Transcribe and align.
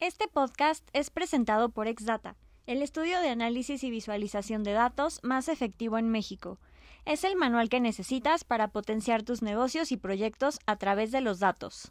Este 0.00 0.28
podcast 0.28 0.88
es 0.92 1.10
presentado 1.10 1.70
por 1.70 1.88
Exdata, 1.88 2.36
el 2.66 2.82
estudio 2.82 3.20
de 3.20 3.30
análisis 3.30 3.82
y 3.82 3.90
visualización 3.90 4.62
de 4.62 4.70
datos 4.70 5.18
más 5.24 5.48
efectivo 5.48 5.98
en 5.98 6.08
México. 6.08 6.60
Es 7.04 7.24
el 7.24 7.34
manual 7.34 7.68
que 7.68 7.80
necesitas 7.80 8.44
para 8.44 8.68
potenciar 8.68 9.24
tus 9.24 9.42
negocios 9.42 9.90
y 9.90 9.96
proyectos 9.96 10.60
a 10.66 10.76
través 10.76 11.10
de 11.10 11.20
los 11.20 11.40
datos. 11.40 11.90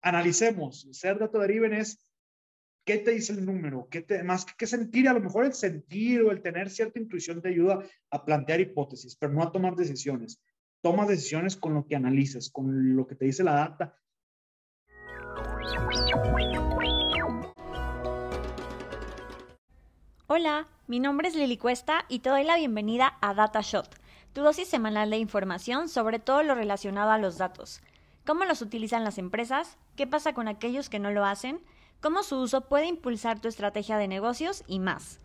Analicemos. 0.00 0.86
Ser 0.92 1.18
data 1.18 1.40
driven 1.40 1.74
es 1.74 2.06
qué 2.84 2.98
te 2.98 3.10
dice 3.10 3.32
el 3.32 3.44
número, 3.44 3.88
qué 3.90 4.02
te, 4.02 4.22
más 4.22 4.44
que 4.44 4.68
sentir. 4.68 5.08
A 5.08 5.14
lo 5.14 5.20
mejor 5.20 5.44
el 5.44 5.54
sentir 5.54 6.22
o 6.22 6.30
el 6.30 6.40
tener 6.40 6.70
cierta 6.70 7.00
intuición 7.00 7.42
te 7.42 7.48
ayuda 7.48 7.82
a 8.10 8.24
plantear 8.24 8.60
hipótesis, 8.60 9.16
pero 9.16 9.32
no 9.32 9.42
a 9.42 9.50
tomar 9.50 9.74
decisiones. 9.74 10.40
Toma 10.82 11.04
decisiones 11.04 11.56
con 11.56 11.74
lo 11.74 11.84
que 11.84 11.96
analizas, 11.96 12.48
con 12.48 12.94
lo 12.94 13.08
que 13.08 13.16
te 13.16 13.24
dice 13.24 13.42
la 13.42 13.54
data 13.54 13.98
Hola, 20.26 20.66
mi 20.86 21.00
nombre 21.00 21.28
es 21.28 21.34
Lili 21.34 21.56
Cuesta 21.56 22.04
y 22.08 22.18
te 22.18 22.28
doy 22.28 22.44
la 22.44 22.56
bienvenida 22.56 23.16
a 23.22 23.32
DataShot, 23.32 23.88
tu 24.34 24.42
dosis 24.42 24.68
semanal 24.68 25.08
de 25.08 25.16
información 25.16 25.88
sobre 25.88 26.18
todo 26.18 26.42
lo 26.42 26.54
relacionado 26.54 27.10
a 27.10 27.18
los 27.18 27.38
datos. 27.38 27.80
¿Cómo 28.26 28.44
los 28.44 28.60
utilizan 28.60 29.02
las 29.02 29.16
empresas? 29.16 29.78
¿Qué 29.96 30.06
pasa 30.06 30.34
con 30.34 30.46
aquellos 30.46 30.90
que 30.90 30.98
no 30.98 31.10
lo 31.10 31.24
hacen? 31.24 31.60
¿Cómo 32.02 32.22
su 32.22 32.36
uso 32.36 32.68
puede 32.68 32.86
impulsar 32.86 33.40
tu 33.40 33.48
estrategia 33.48 33.96
de 33.96 34.08
negocios? 34.08 34.64
Y 34.66 34.80
más. 34.80 35.20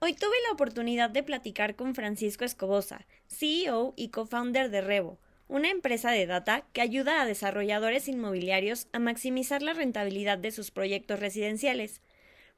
Hoy 0.00 0.12
tuve 0.12 0.36
la 0.46 0.52
oportunidad 0.52 1.08
de 1.08 1.22
platicar 1.22 1.74
con 1.74 1.94
Francisco 1.94 2.44
Escobosa, 2.44 3.06
CEO 3.28 3.94
y 3.96 4.10
co-founder 4.10 4.70
de 4.70 4.82
Revo, 4.82 5.18
una 5.48 5.70
empresa 5.70 6.10
de 6.10 6.26
data 6.26 6.64
que 6.72 6.82
ayuda 6.82 7.20
a 7.20 7.26
desarrolladores 7.26 8.06
inmobiliarios 8.06 8.86
a 8.92 8.98
maximizar 8.98 9.62
la 9.62 9.72
rentabilidad 9.72 10.38
de 10.38 10.50
sus 10.50 10.70
proyectos 10.70 11.18
residenciales. 11.18 12.02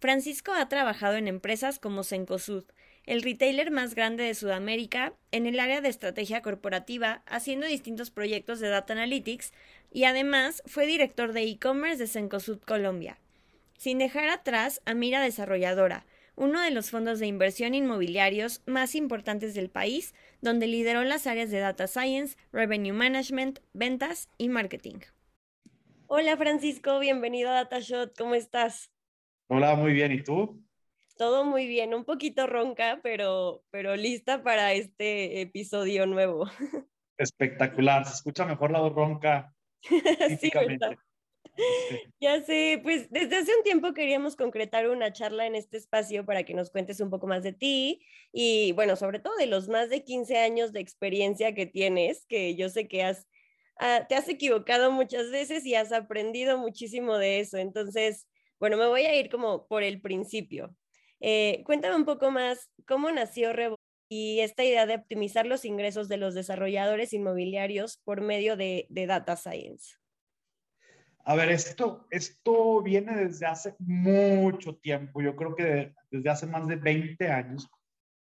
Francisco 0.00 0.52
ha 0.52 0.68
trabajado 0.68 1.16
en 1.16 1.28
empresas 1.28 1.78
como 1.78 2.04
Cencosud, 2.04 2.64
el 3.06 3.22
retailer 3.22 3.70
más 3.70 3.94
grande 3.94 4.24
de 4.24 4.34
Sudamérica, 4.34 5.14
en 5.30 5.46
el 5.46 5.58
área 5.60 5.80
de 5.80 5.88
estrategia 5.88 6.42
corporativa, 6.42 7.22
haciendo 7.26 7.66
distintos 7.66 8.10
proyectos 8.10 8.60
de 8.60 8.68
Data 8.68 8.92
Analytics, 8.92 9.52
y 9.92 10.04
además 10.04 10.62
fue 10.66 10.86
director 10.86 11.32
de 11.32 11.42
e-commerce 11.42 11.98
de 11.98 12.08
Cencosud 12.08 12.60
Colombia. 12.60 13.18
Sin 13.78 13.98
dejar 13.98 14.28
atrás 14.28 14.82
a 14.84 14.94
Mira 14.94 15.22
Desarrolladora, 15.22 16.04
uno 16.40 16.62
de 16.62 16.70
los 16.70 16.90
fondos 16.90 17.18
de 17.18 17.26
inversión 17.26 17.74
inmobiliarios 17.74 18.62
más 18.64 18.94
importantes 18.94 19.52
del 19.52 19.68
país, 19.68 20.14
donde 20.40 20.66
lideró 20.66 21.04
las 21.04 21.26
áreas 21.26 21.50
de 21.50 21.58
Data 21.58 21.86
Science, 21.86 22.38
Revenue 22.50 22.94
Management, 22.94 23.58
Ventas 23.74 24.30
y 24.38 24.48
Marketing. 24.48 25.00
Hola 26.06 26.38
Francisco, 26.38 26.98
bienvenido 26.98 27.50
a 27.50 27.56
DataShot, 27.56 28.16
¿cómo 28.16 28.34
estás? 28.34 28.90
Hola, 29.48 29.74
muy 29.74 29.92
bien. 29.92 30.12
¿Y 30.12 30.22
tú? 30.22 30.64
Todo 31.18 31.44
muy 31.44 31.66
bien, 31.66 31.92
un 31.92 32.06
poquito 32.06 32.46
ronca, 32.46 33.00
pero, 33.02 33.62
pero 33.70 33.94
lista 33.94 34.42
para 34.42 34.72
este 34.72 35.42
episodio 35.42 36.06
nuevo. 36.06 36.48
Espectacular, 37.18 38.06
se 38.06 38.14
escucha 38.14 38.46
mejor 38.46 38.70
la 38.70 38.80
voz 38.80 38.94
ronca. 38.94 39.54
sí, 40.40 40.50
¿verdad? 40.54 40.96
Ya 42.20 42.42
sé, 42.44 42.80
pues 42.82 43.10
desde 43.10 43.36
hace 43.36 43.56
un 43.56 43.62
tiempo 43.62 43.94
queríamos 43.94 44.36
concretar 44.36 44.88
una 44.88 45.12
charla 45.12 45.46
en 45.46 45.54
este 45.54 45.76
espacio 45.76 46.24
para 46.26 46.44
que 46.44 46.54
nos 46.54 46.70
cuentes 46.70 47.00
un 47.00 47.10
poco 47.10 47.26
más 47.26 47.42
de 47.42 47.52
ti 47.52 48.02
y 48.32 48.72
bueno, 48.72 48.96
sobre 48.96 49.20
todo 49.20 49.36
de 49.36 49.46
los 49.46 49.68
más 49.68 49.88
de 49.88 50.04
15 50.04 50.38
años 50.38 50.72
de 50.72 50.80
experiencia 50.80 51.54
que 51.54 51.66
tienes, 51.66 52.26
que 52.26 52.56
yo 52.56 52.68
sé 52.68 52.88
que 52.88 53.02
has, 53.02 53.26
ah, 53.78 54.06
te 54.08 54.14
has 54.16 54.28
equivocado 54.28 54.92
muchas 54.92 55.30
veces 55.30 55.64
y 55.66 55.74
has 55.74 55.92
aprendido 55.92 56.58
muchísimo 56.58 57.18
de 57.18 57.40
eso. 57.40 57.58
Entonces, 57.58 58.26
bueno, 58.58 58.76
me 58.76 58.86
voy 58.86 59.02
a 59.02 59.16
ir 59.16 59.30
como 59.30 59.66
por 59.66 59.82
el 59.82 60.00
principio. 60.00 60.74
Eh, 61.20 61.62
cuéntame 61.64 61.96
un 61.96 62.04
poco 62.04 62.30
más 62.30 62.70
cómo 62.86 63.10
nació 63.10 63.52
Revo 63.52 63.76
y 64.10 64.40
esta 64.40 64.64
idea 64.64 64.86
de 64.86 64.96
optimizar 64.96 65.46
los 65.46 65.64
ingresos 65.64 66.08
de 66.08 66.16
los 66.16 66.34
desarrolladores 66.34 67.12
inmobiliarios 67.12 67.98
por 68.04 68.20
medio 68.20 68.56
de, 68.56 68.86
data 68.90 69.36
science. 69.36 69.99
A 71.24 71.34
ver, 71.34 71.50
esto, 71.50 72.06
esto 72.10 72.82
viene 72.82 73.14
desde 73.14 73.46
hace 73.46 73.74
mucho 73.78 74.76
tiempo, 74.76 75.20
yo 75.20 75.36
creo 75.36 75.54
que 75.54 75.92
desde 76.10 76.30
hace 76.30 76.46
más 76.46 76.66
de 76.66 76.76
20 76.76 77.28
años. 77.28 77.68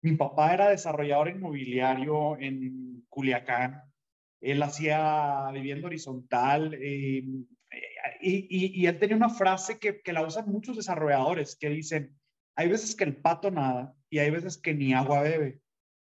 Mi 0.02 0.16
papá 0.16 0.54
era 0.54 0.70
desarrollador 0.70 1.28
inmobiliario 1.28 2.38
en 2.38 3.04
Culiacán. 3.08 3.82
Él 4.40 4.62
hacía 4.62 5.48
vivienda 5.52 5.86
horizontal, 5.86 6.74
eh, 6.74 7.24
y, 8.20 8.86
él 8.86 8.98
tenía 8.98 9.16
una 9.16 9.30
frase 9.30 9.78
que, 9.78 10.00
que 10.00 10.12
la 10.12 10.26
usan 10.26 10.48
muchos 10.48 10.76
desarrolladores 10.76 11.56
que 11.56 11.68
dicen, 11.68 12.16
hay 12.56 12.68
veces 12.68 12.96
que 12.96 13.04
el 13.04 13.16
pato 13.16 13.50
nada 13.50 13.94
y 14.10 14.18
hay 14.18 14.30
veces 14.30 14.58
que 14.58 14.74
ni 14.74 14.92
agua 14.92 15.22
bebe. 15.22 15.60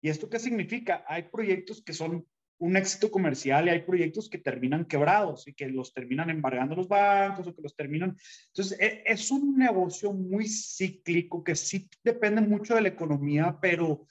¿Y 0.00 0.08
esto 0.08 0.28
qué 0.28 0.38
significa? 0.38 1.04
Hay 1.08 1.24
proyectos 1.24 1.82
que 1.82 1.92
son 1.92 2.26
un 2.59 2.77
éxito 2.77 3.11
comercial 3.11 3.67
y 3.67 3.71
hay 3.71 3.83
proyectos 3.83 4.31
que 4.31 4.39
terminan 4.39 4.87
quebrados 4.87 5.47
y 5.47 5.53
que 5.53 5.69
los 5.69 5.93
terminan 5.93 6.31
embargando 6.31 6.75
los 6.75 6.89
bancos 6.89 7.47
o 7.47 7.55
que 7.55 7.62
los 7.62 7.77
terminan. 7.77 8.17
Entonces, 8.49 8.78
e, 8.81 9.03
es 9.05 9.31
un 9.31 9.56
negocio 9.59 10.12
muy 10.12 10.49
cíclico 10.49 11.45
que 11.45 11.55
sí 11.55 11.89
depende 12.03 12.41
mucho 12.41 12.75
de 12.75 12.83
la 12.83 12.89
economía, 12.89 13.59
pero, 13.61 14.06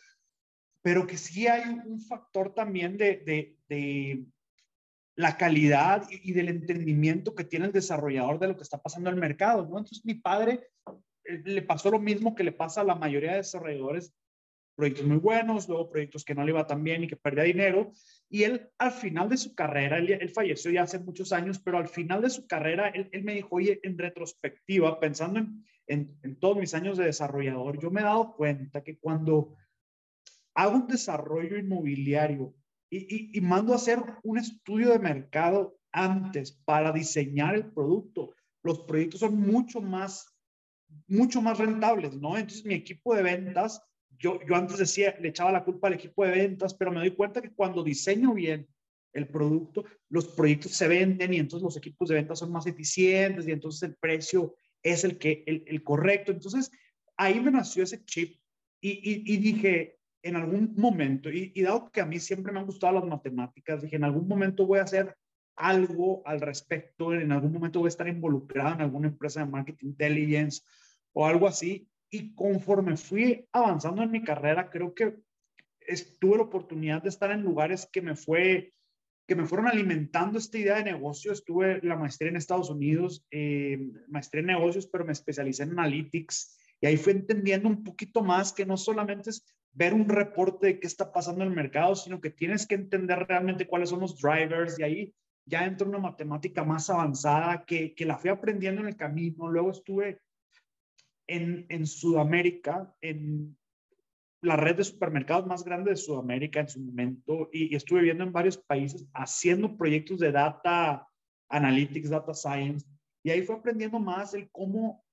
pero 0.81 1.07
que 1.07 1.17
sí 1.17 1.47
hay 1.47 1.63
un 1.85 1.99
factor 1.99 2.53
también 2.53 2.97
de, 2.97 3.55
de, 3.67 4.25
la 5.17 5.37
calidad 5.37 6.05
y, 6.09 6.33
del 6.33 6.49
entendimiento 6.49 7.33
que 7.33 7.45
tiene 7.45 7.67
el 7.67 7.71
desarrollador 7.71 8.37
de 8.37 8.49
lo 8.49 8.57
que 8.57 8.63
está 8.63 8.81
pasando 8.81 9.09
en 9.09 9.15
el 9.15 9.21
mercado, 9.21 9.65
¿no? 9.65 9.77
Entonces 9.77 10.03
mi 10.03 10.15
padre 10.15 10.67
eh, 11.23 11.41
le 11.45 11.61
pasó 11.61 11.89
lo 11.89 11.99
mismo 11.99 12.35
que 12.35 12.43
le 12.43 12.51
pasa 12.51 12.81
a 12.81 12.83
la 12.83 12.95
mayoría 12.95 13.31
de 13.31 13.37
desarrolladores, 13.37 14.13
proyectos 14.75 15.05
muy 15.05 15.17
buenos, 15.17 15.67
luego 15.67 15.89
proyectos 15.89 16.23
que 16.25 16.35
no 16.35 16.43
le 16.43 16.51
iba 16.51 16.67
tan 16.67 16.83
bien 16.83 17.03
y 17.03 17.07
que 17.07 17.15
perdía 17.15 17.43
dinero, 17.43 17.91
y 18.29 18.43
él 18.43 18.69
al 18.77 18.91
final 18.91 19.29
de 19.29 19.37
su 19.37 19.55
carrera, 19.55 19.97
él, 19.97 20.29
falleció 20.29 20.71
ya 20.71 20.83
hace 20.83 20.99
muchos 20.99 21.31
años, 21.31 21.59
pero 21.59 21.77
al 21.77 21.87
final 21.87 22.21
de 22.21 22.29
su 22.29 22.45
carrera, 22.45 22.89
él, 22.89 23.23
me 23.23 23.35
dijo, 23.35 23.55
oye, 23.55 23.79
en 23.83 23.97
retrospectiva, 23.97 24.99
pensando 24.99 25.39
en, 25.39 25.63
en, 25.87 26.17
en 26.23 26.39
todos 26.39 26.57
mis 26.57 26.73
años 26.73 26.97
de 26.97 27.05
desarrollador, 27.05 27.79
yo 27.79 27.89
me 27.89 28.01
he 28.01 28.03
dado 28.03 28.35
cuenta 28.35 28.83
que 28.83 28.97
cuando 28.97 29.55
hago 30.55 30.75
un 30.75 30.87
desarrollo 30.87 31.57
inmobiliario 31.57 32.53
y, 32.89 33.41
mando 33.41 33.73
a 33.73 33.75
hacer 33.75 33.99
un 34.23 34.37
estudio 34.37 34.89
de 34.89 34.99
mercado 34.99 35.77
antes 35.91 36.53
para 36.65 36.91
diseñar 36.91 37.55
el 37.55 37.71
producto. 37.71 38.33
Los 38.63 38.79
proyectos 38.81 39.19
son 39.19 39.39
mucho 39.39 39.81
más, 39.81 40.33
mucho 41.07 41.41
más 41.41 41.57
rentables, 41.57 42.15
¿no? 42.15 42.37
Entonces 42.37 42.65
mi 42.65 42.73
equipo 42.73 43.15
de 43.15 43.23
ventas, 43.23 43.81
yo, 44.47 44.55
antes 44.55 44.77
decía, 44.77 45.15
le 45.19 45.29
echaba 45.29 45.51
la 45.51 45.63
culpa 45.63 45.87
al 45.87 45.93
equipo 45.93 46.25
de 46.25 46.31
ventas, 46.31 46.73
pero 46.73 46.91
me 46.91 46.99
doy 46.99 47.11
cuenta 47.11 47.41
que 47.41 47.53
cuando 47.53 47.83
diseño 47.83 48.33
bien 48.33 48.67
el 49.13 49.27
producto, 49.27 49.85
los 50.09 50.27
proyectos 50.27 50.73
se 50.73 50.87
venden 50.87 51.33
y 51.33 51.37
entonces 51.37 51.63
los 51.63 51.77
equipos 51.77 52.09
de 52.09 52.15
ventas 52.15 52.39
son 52.39 52.51
más 52.51 52.67
eficientes 52.67 53.47
y 53.47 53.51
entonces 53.51 53.83
el 53.83 53.95
precio 53.95 54.55
es 54.83 55.03
el, 55.03 55.17
que, 55.17 55.43
el, 55.45 55.83
correcto. 55.83 56.31
Entonces 56.31 56.69
ahí 57.17 57.39
me 57.39 57.51
nació 57.51 57.83
ese 57.83 58.03
chip 58.03 58.37
y, 58.81 58.89
y, 58.89 59.33
y 59.33 59.37
dije, 59.37 59.99
en 60.25 60.35
algún 60.35 60.73
momento, 60.75 61.29
y, 61.29 61.61
dado 61.61 61.91
que 61.91 62.01
a 62.01 62.05
mí 62.05 62.19
siempre 62.19 62.51
me 62.51 62.59
han 62.59 62.65
gustado 62.65 62.93
las 62.93 63.05
matemáticas, 63.05 63.83
dije, 63.83 63.95
en 63.95 64.03
algún 64.03 64.27
momento 64.27 64.65
voy 64.65 64.79
a 64.79 64.83
hacer 64.83 65.15
algo 65.55 66.23
al 66.25 66.41
respecto, 66.41 67.13
en 67.13 67.31
algún 67.31 67.53
momento 67.53 67.79
voy 67.79 67.87
a 67.87 67.89
estar 67.89 68.07
involucrado 68.07 68.73
en 68.73 68.81
alguna 68.81 69.07
empresa 69.07 69.41
de 69.41 69.45
marketing 69.45 69.89
intelligence 69.89 70.63
o 71.13 71.27
algo 71.27 71.47
así. 71.47 71.87
Y 72.15 72.33
conforme 72.33 72.95
fui 72.95 73.45
avanzando 73.51 74.01
en 74.01 74.11
mi 74.11 74.23
carrera, 74.23 74.69
creo 74.69 74.93
que 74.93 75.17
tuve 76.19 76.37
la 76.37 76.43
oportunidad 76.43 77.03
de 77.03 77.09
estar 77.09 77.29
en 77.31 77.41
lugares 77.41 77.89
que 77.91 78.01
me 78.01 78.15
fue 78.15 78.71
que 79.27 79.35
me 79.35 79.45
fueron 79.45 79.67
alimentando 79.67 80.37
esta 80.37 80.57
idea 80.57 80.75
de 80.75 80.83
negocio. 80.83 81.31
Estuve 81.33 81.81
la 81.81 81.97
maestría 81.97 82.29
en 82.29 82.37
Estados 82.37 82.69
Unidos, 82.69 83.25
eh, 83.31 83.91
maestría 84.07 84.41
en 84.41 84.47
negocios, 84.47 84.87
pero 84.87 85.03
me 85.03 85.11
especialicé 85.13 85.63
en 85.63 85.71
analytics 85.71 86.57
y 86.79 86.87
ahí 86.87 86.95
fui 86.95 87.11
entendiendo 87.13 87.67
un 87.67 87.83
poquito 87.83 88.21
más 88.21 88.53
que 88.53 88.65
no 88.65 88.77
solamente 88.77 89.31
es 89.31 89.43
ver 89.73 89.93
un 89.93 90.07
reporte 90.07 90.67
de 90.67 90.79
qué 90.79 90.87
está 90.87 91.11
pasando 91.11 91.41
en 91.41 91.49
el 91.49 91.55
mercado, 91.55 91.95
sino 91.95 92.21
que 92.21 92.29
tienes 92.29 92.65
que 92.65 92.75
entender 92.75 93.25
realmente 93.27 93.67
cuáles 93.67 93.89
son 93.89 93.99
los 93.99 94.21
drivers 94.21 94.79
y 94.79 94.83
ahí 94.83 95.15
ya 95.45 95.65
entra 95.65 95.87
una 95.87 95.97
matemática 95.97 96.63
más 96.63 96.89
avanzada 96.89 97.65
que, 97.65 97.93
que 97.93 98.05
la 98.05 98.17
fui 98.17 98.29
aprendiendo 98.29 98.81
en 98.81 98.87
el 98.87 98.95
camino. 98.95 99.49
Luego 99.49 99.71
estuve 99.71 100.21
en, 101.27 101.65
en 101.69 101.87
Sudamérica, 101.87 102.93
en 103.01 103.57
la 104.41 104.55
red 104.55 104.75
de 104.75 104.83
supermercados 104.83 105.47
más 105.47 105.63
grande 105.63 105.91
de 105.91 105.97
Sudamérica 105.97 106.59
en 106.59 106.69
su 106.69 106.79
momento 106.79 107.49
y, 107.51 107.73
y, 107.73 107.75
estuve 107.75 108.01
viendo 108.01 108.23
en 108.23 108.31
varios 108.31 108.57
países 108.57 109.05
haciendo 109.13 109.75
proyectos 109.75 110.19
de 110.19 110.31
data 110.31 111.07
analytics, 111.49 112.09
data 112.09 112.33
science 112.33 112.85
y 113.23 113.31
ahí 113.31 113.41
fue 113.41 113.55
aprendiendo 113.55 113.99
más 113.99 114.33
el 114.35 114.49
cómo 114.51 115.03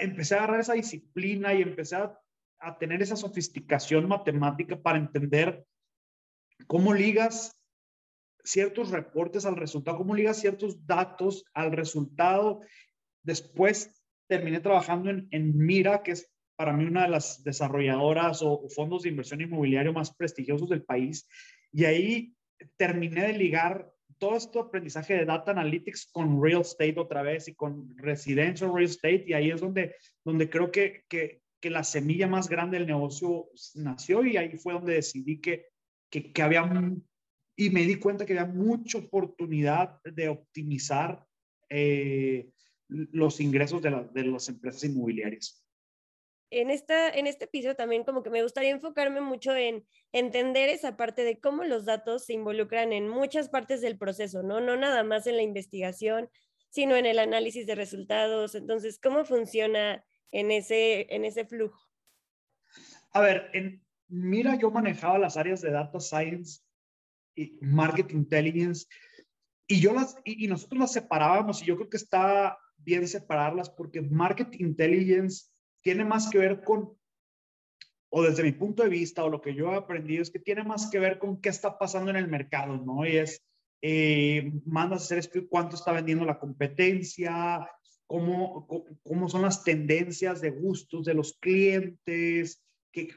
empecé 0.00 0.34
a 0.34 0.38
agarrar 0.38 0.60
esa 0.60 0.72
disciplina 0.74 1.54
y 1.54 1.62
empecé 1.62 1.96
a 1.96 2.18
a 2.60 2.78
tener 2.78 3.02
esa 3.02 3.16
sofisticación 3.16 4.06
matemática 4.06 4.80
para 4.80 4.98
entender 4.98 5.66
cómo 6.66 6.92
ligas 6.92 7.58
ciertos 8.44 8.90
reportes 8.90 9.46
al 9.46 9.56
resultado, 9.56 9.98
cómo 9.98 10.14
ligas 10.14 10.40
ciertos 10.40 10.86
datos 10.86 11.44
al 11.54 11.72
resultado 11.72 12.60
después 13.22 13.99
terminé 14.30 14.60
trabajando 14.60 15.10
en, 15.10 15.26
en 15.32 15.58
Mira, 15.58 16.02
que 16.04 16.12
es 16.12 16.32
para 16.56 16.72
mí 16.72 16.84
una 16.84 17.02
de 17.02 17.08
las 17.08 17.42
desarrolladoras 17.42 18.42
o, 18.42 18.68
fondos 18.68 19.02
de 19.02 19.08
inversión 19.08 19.40
inmobiliario 19.40 19.92
más 19.92 20.14
prestigiosos 20.14 20.68
del 20.68 20.84
país. 20.84 21.26
Y 21.72 21.84
ahí 21.84 22.34
terminé 22.76 23.26
de 23.26 23.32
ligar 23.32 23.90
todo 24.18 24.36
este 24.36 24.60
aprendizaje 24.60 25.14
de 25.14 25.24
data 25.24 25.50
analytics 25.50 26.10
con 26.12 26.40
real 26.40 26.60
estate 26.60 26.94
otra 26.96 27.22
vez 27.22 27.48
y 27.48 27.54
con 27.54 27.96
residential 27.96 28.72
real 28.72 28.84
estate. 28.84 29.24
Y 29.26 29.32
ahí 29.32 29.50
es 29.50 29.60
donde, 29.60 29.96
donde 30.24 30.48
creo 30.48 30.70
que, 30.70 31.04
que, 31.08 31.42
que 31.60 31.70
la 31.70 31.82
semilla 31.82 32.28
más 32.28 32.48
grande 32.48 32.78
del 32.78 32.86
negocio 32.86 33.48
nació 33.74 34.24
y 34.24 34.36
ahí 34.36 34.56
fue 34.58 34.74
donde 34.74 34.94
decidí 34.94 35.40
que, 35.40 35.66
que, 36.08 36.32
que 36.32 36.42
había, 36.42 36.70
y 37.56 37.70
me 37.70 37.82
di 37.82 37.96
cuenta 37.96 38.24
que 38.24 38.38
había 38.38 38.52
mucha 38.52 38.98
oportunidad 38.98 40.00
de 40.04 40.28
optimizar 40.28 41.24
eh, 41.70 42.50
los 42.90 43.40
ingresos 43.40 43.80
de, 43.82 44.08
de 44.12 44.24
las 44.24 44.48
empresas 44.48 44.84
inmobiliarias 44.84 45.64
en, 46.50 46.70
esta, 46.70 47.08
en 47.08 47.26
este 47.26 47.44
episodio 47.44 47.76
también 47.76 48.04
como 48.04 48.22
que 48.22 48.30
me 48.30 48.42
gustaría 48.42 48.70
enfocarme 48.70 49.20
mucho 49.20 49.54
en 49.54 49.86
entender 50.12 50.68
esa 50.68 50.96
parte 50.96 51.22
de 51.22 51.38
cómo 51.38 51.64
los 51.64 51.84
datos 51.84 52.26
se 52.26 52.32
involucran 52.32 52.92
en 52.92 53.08
muchas 53.08 53.48
partes 53.48 53.80
del 53.80 53.96
proceso, 53.96 54.42
¿no? 54.42 54.60
No 54.60 54.76
nada 54.76 55.04
más 55.04 55.26
en 55.26 55.36
la 55.36 55.42
investigación, 55.42 56.28
sino 56.68 56.96
en 56.96 57.06
el 57.06 57.18
análisis 57.18 57.66
de 57.66 57.76
resultados. 57.76 58.54
Entonces, 58.54 58.98
¿cómo 59.00 59.24
funciona 59.24 60.04
en 60.32 60.50
ese, 60.50 61.06
en 61.14 61.24
ese 61.24 61.44
flujo? 61.44 61.80
A 63.12 63.20
ver, 63.20 63.50
en, 63.52 63.84
mira, 64.08 64.56
yo 64.56 64.70
manejaba 64.70 65.18
las 65.18 65.36
áreas 65.36 65.60
de 65.60 65.70
data 65.70 66.00
science 66.00 66.62
y 67.36 67.58
market 67.60 68.10
intelligence 68.10 68.86
y 69.68 69.80
yo 69.80 69.92
las, 69.92 70.16
y, 70.24 70.44
y 70.44 70.48
nosotros 70.48 70.80
las 70.80 70.92
separábamos 70.92 71.62
y 71.62 71.66
yo 71.66 71.76
creo 71.76 71.88
que 71.88 71.96
está 71.96 72.58
bien 72.82 73.06
separarlas 73.06 73.70
porque 73.70 74.00
market 74.00 74.60
intelligence 74.60 75.46
tiene 75.82 76.04
más 76.04 76.28
que 76.30 76.38
ver 76.38 76.62
con, 76.62 76.96
o 78.10 78.22
desde 78.22 78.42
mi 78.42 78.52
punto 78.52 78.82
de 78.82 78.88
vista, 78.88 79.24
o 79.24 79.30
lo 79.30 79.40
que 79.40 79.54
yo 79.54 79.72
he 79.72 79.76
aprendido, 79.76 80.22
es 80.22 80.30
que 80.30 80.38
tiene 80.38 80.64
más 80.64 80.90
que 80.90 80.98
ver 80.98 81.18
con 81.18 81.40
qué 81.40 81.48
está 81.48 81.78
pasando 81.78 82.10
en 82.10 82.16
el 82.16 82.28
mercado, 82.28 82.76
¿no? 82.76 83.06
Y 83.06 83.16
es, 83.16 83.42
eh, 83.82 84.52
mandas 84.66 85.10
a 85.10 85.16
hacer 85.16 85.48
cuánto 85.48 85.76
está 85.76 85.92
vendiendo 85.92 86.24
la 86.24 86.38
competencia, 86.38 87.66
cómo, 88.06 88.66
cómo 89.02 89.28
son 89.28 89.42
las 89.42 89.64
tendencias 89.64 90.40
de 90.40 90.50
gustos 90.50 91.04
de 91.04 91.14
los 91.14 91.38
clientes, 91.38 92.62
qué, 92.92 93.08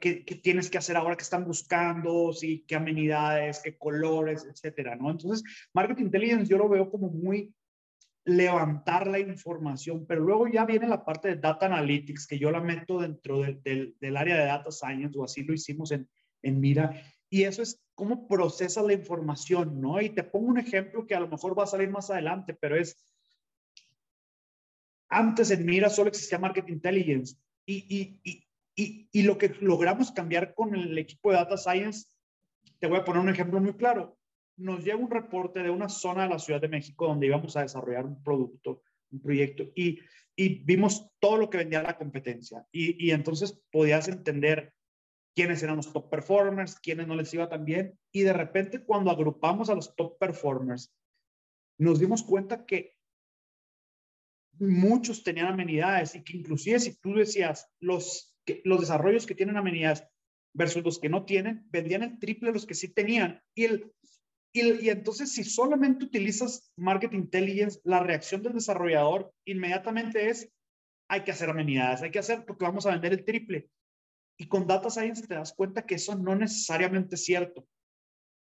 qué, 0.00 0.24
qué, 0.24 0.34
tienes 0.36 0.70
que 0.70 0.78
hacer 0.78 0.96
ahora 0.96 1.16
que 1.16 1.22
están 1.22 1.44
buscando, 1.44 2.32
sí, 2.32 2.64
qué 2.68 2.76
amenidades, 2.76 3.60
qué 3.64 3.76
colores, 3.76 4.44
etcétera, 4.44 4.94
¿no? 4.94 5.10
Entonces, 5.10 5.42
Market 5.72 6.00
Intelligence 6.00 6.50
yo 6.50 6.58
lo 6.58 6.68
veo 6.68 6.90
como 6.90 7.08
muy 7.08 7.52
levantar 8.24 9.06
la 9.08 9.18
información, 9.18 10.06
pero 10.06 10.20
luego 10.20 10.46
ya 10.46 10.64
viene 10.64 10.86
la 10.86 11.04
parte 11.04 11.28
de 11.28 11.36
data 11.36 11.66
analytics, 11.66 12.26
que 12.26 12.38
yo 12.38 12.50
la 12.50 12.60
meto 12.60 13.00
dentro 13.00 13.40
del 13.40 14.16
área 14.16 14.38
de 14.38 14.46
data 14.46 14.70
science, 14.70 15.18
o 15.18 15.24
así 15.24 15.42
lo 15.42 15.54
hicimos 15.54 15.90
en, 15.90 16.08
en 16.42 16.60
Mira, 16.60 17.02
y 17.28 17.42
eso 17.44 17.62
es 17.62 17.82
cómo 17.94 18.28
procesas 18.28 18.84
la 18.84 18.92
información, 18.92 19.80
¿no? 19.80 20.00
Y 20.00 20.10
te 20.10 20.22
pongo 20.22 20.46
un 20.46 20.58
ejemplo 20.58 21.06
que 21.06 21.14
a 21.14 21.20
lo 21.20 21.28
mejor 21.28 21.58
va 21.58 21.64
a 21.64 21.68
salir 21.68 21.90
más 21.90 22.10
adelante, 22.10 22.54
pero 22.54 22.76
es, 22.76 22.96
antes 25.08 25.50
en 25.50 25.66
Mira 25.66 25.90
solo 25.90 26.08
existía 26.08 26.38
Market 26.38 26.68
Intelligence, 26.68 27.36
y, 27.66 28.20
y, 28.24 28.46
y, 28.76 29.08
y 29.10 29.22
lo 29.22 29.36
que 29.36 29.54
logramos 29.60 30.12
cambiar 30.12 30.54
con 30.54 30.74
el 30.76 30.96
equipo 30.96 31.30
de 31.30 31.36
data 31.36 31.56
science, 31.56 32.06
te 32.78 32.86
voy 32.86 32.98
a 32.98 33.04
poner 33.04 33.20
un 33.20 33.28
ejemplo 33.28 33.60
muy 33.60 33.74
claro 33.74 34.16
nos 34.62 34.84
llega 34.84 34.96
un 34.96 35.10
reporte 35.10 35.62
de 35.62 35.70
una 35.70 35.88
zona 35.88 36.24
de 36.24 36.30
la 36.30 36.38
Ciudad 36.38 36.60
de 36.60 36.68
México 36.68 37.06
donde 37.06 37.26
íbamos 37.26 37.56
a 37.56 37.62
desarrollar 37.62 38.06
un 38.06 38.22
producto, 38.22 38.82
un 39.10 39.20
proyecto, 39.20 39.64
y, 39.74 39.98
y 40.36 40.64
vimos 40.64 41.10
todo 41.18 41.36
lo 41.36 41.50
que 41.50 41.58
vendía 41.58 41.82
la 41.82 41.98
competencia. 41.98 42.66
Y, 42.72 43.06
y, 43.06 43.10
entonces 43.10 43.60
podías 43.70 44.08
entender 44.08 44.72
quiénes 45.34 45.62
eran 45.62 45.76
los 45.76 45.92
top 45.92 46.10
performers, 46.10 46.78
quiénes 46.78 47.06
no 47.06 47.16
les 47.16 47.32
iba 47.34 47.48
tan 47.48 47.64
bien. 47.64 47.98
Y 48.12 48.22
de 48.22 48.32
repente 48.32 48.84
cuando 48.84 49.10
agrupamos 49.10 49.68
a 49.68 49.74
los 49.74 49.94
top 49.96 50.18
performers, 50.18 50.94
nos 51.78 51.98
dimos 51.98 52.22
cuenta 52.22 52.64
que 52.64 52.96
muchos 54.58 55.24
tenían 55.24 55.48
amenidades 55.48 56.14
y 56.14 56.22
que 56.22 56.36
inclusive 56.36 56.78
si 56.78 56.94
tú 57.00 57.14
decías 57.14 57.68
los, 57.80 58.36
que, 58.44 58.60
los 58.64 58.80
desarrollos 58.80 59.26
que 59.26 59.34
tienen 59.34 59.56
amenidades 59.56 60.04
versus 60.54 60.84
los 60.84 60.98
que 60.98 61.08
no 61.08 61.24
tienen, 61.24 61.66
vendían 61.70 62.02
el 62.02 62.18
triple 62.18 62.48
de 62.48 62.54
los 62.54 62.66
que 62.66 62.74
sí 62.74 62.92
tenían. 62.92 63.42
Y 63.54 63.64
el, 63.64 63.92
y, 64.52 64.90
entonces, 64.90 65.32
si 65.32 65.44
solamente 65.44 66.04
utilizas 66.04 66.70
Market 66.76 67.14
Intelligence, 67.14 67.80
la 67.84 68.00
reacción 68.00 68.42
del 68.42 68.52
desarrollador 68.52 69.32
inmediatamente 69.46 70.28
es, 70.28 70.52
hay 71.08 71.22
que 71.24 71.30
hacer 71.30 71.48
amenidades, 71.48 72.02
hay 72.02 72.10
que 72.10 72.18
hacer 72.18 72.44
porque 72.44 72.64
vamos 72.64 72.84
a 72.84 72.90
vender 72.90 73.12
el 73.12 73.24
triple. 73.24 73.70
Y 74.38 74.48
con 74.48 74.66
Data 74.66 74.90
Science 74.90 75.26
te 75.26 75.34
das 75.34 75.54
cuenta 75.54 75.86
que 75.86 75.94
eso 75.94 76.14
no 76.14 76.34
necesariamente 76.34 77.14
es 77.14 77.24
cierto. 77.24 77.66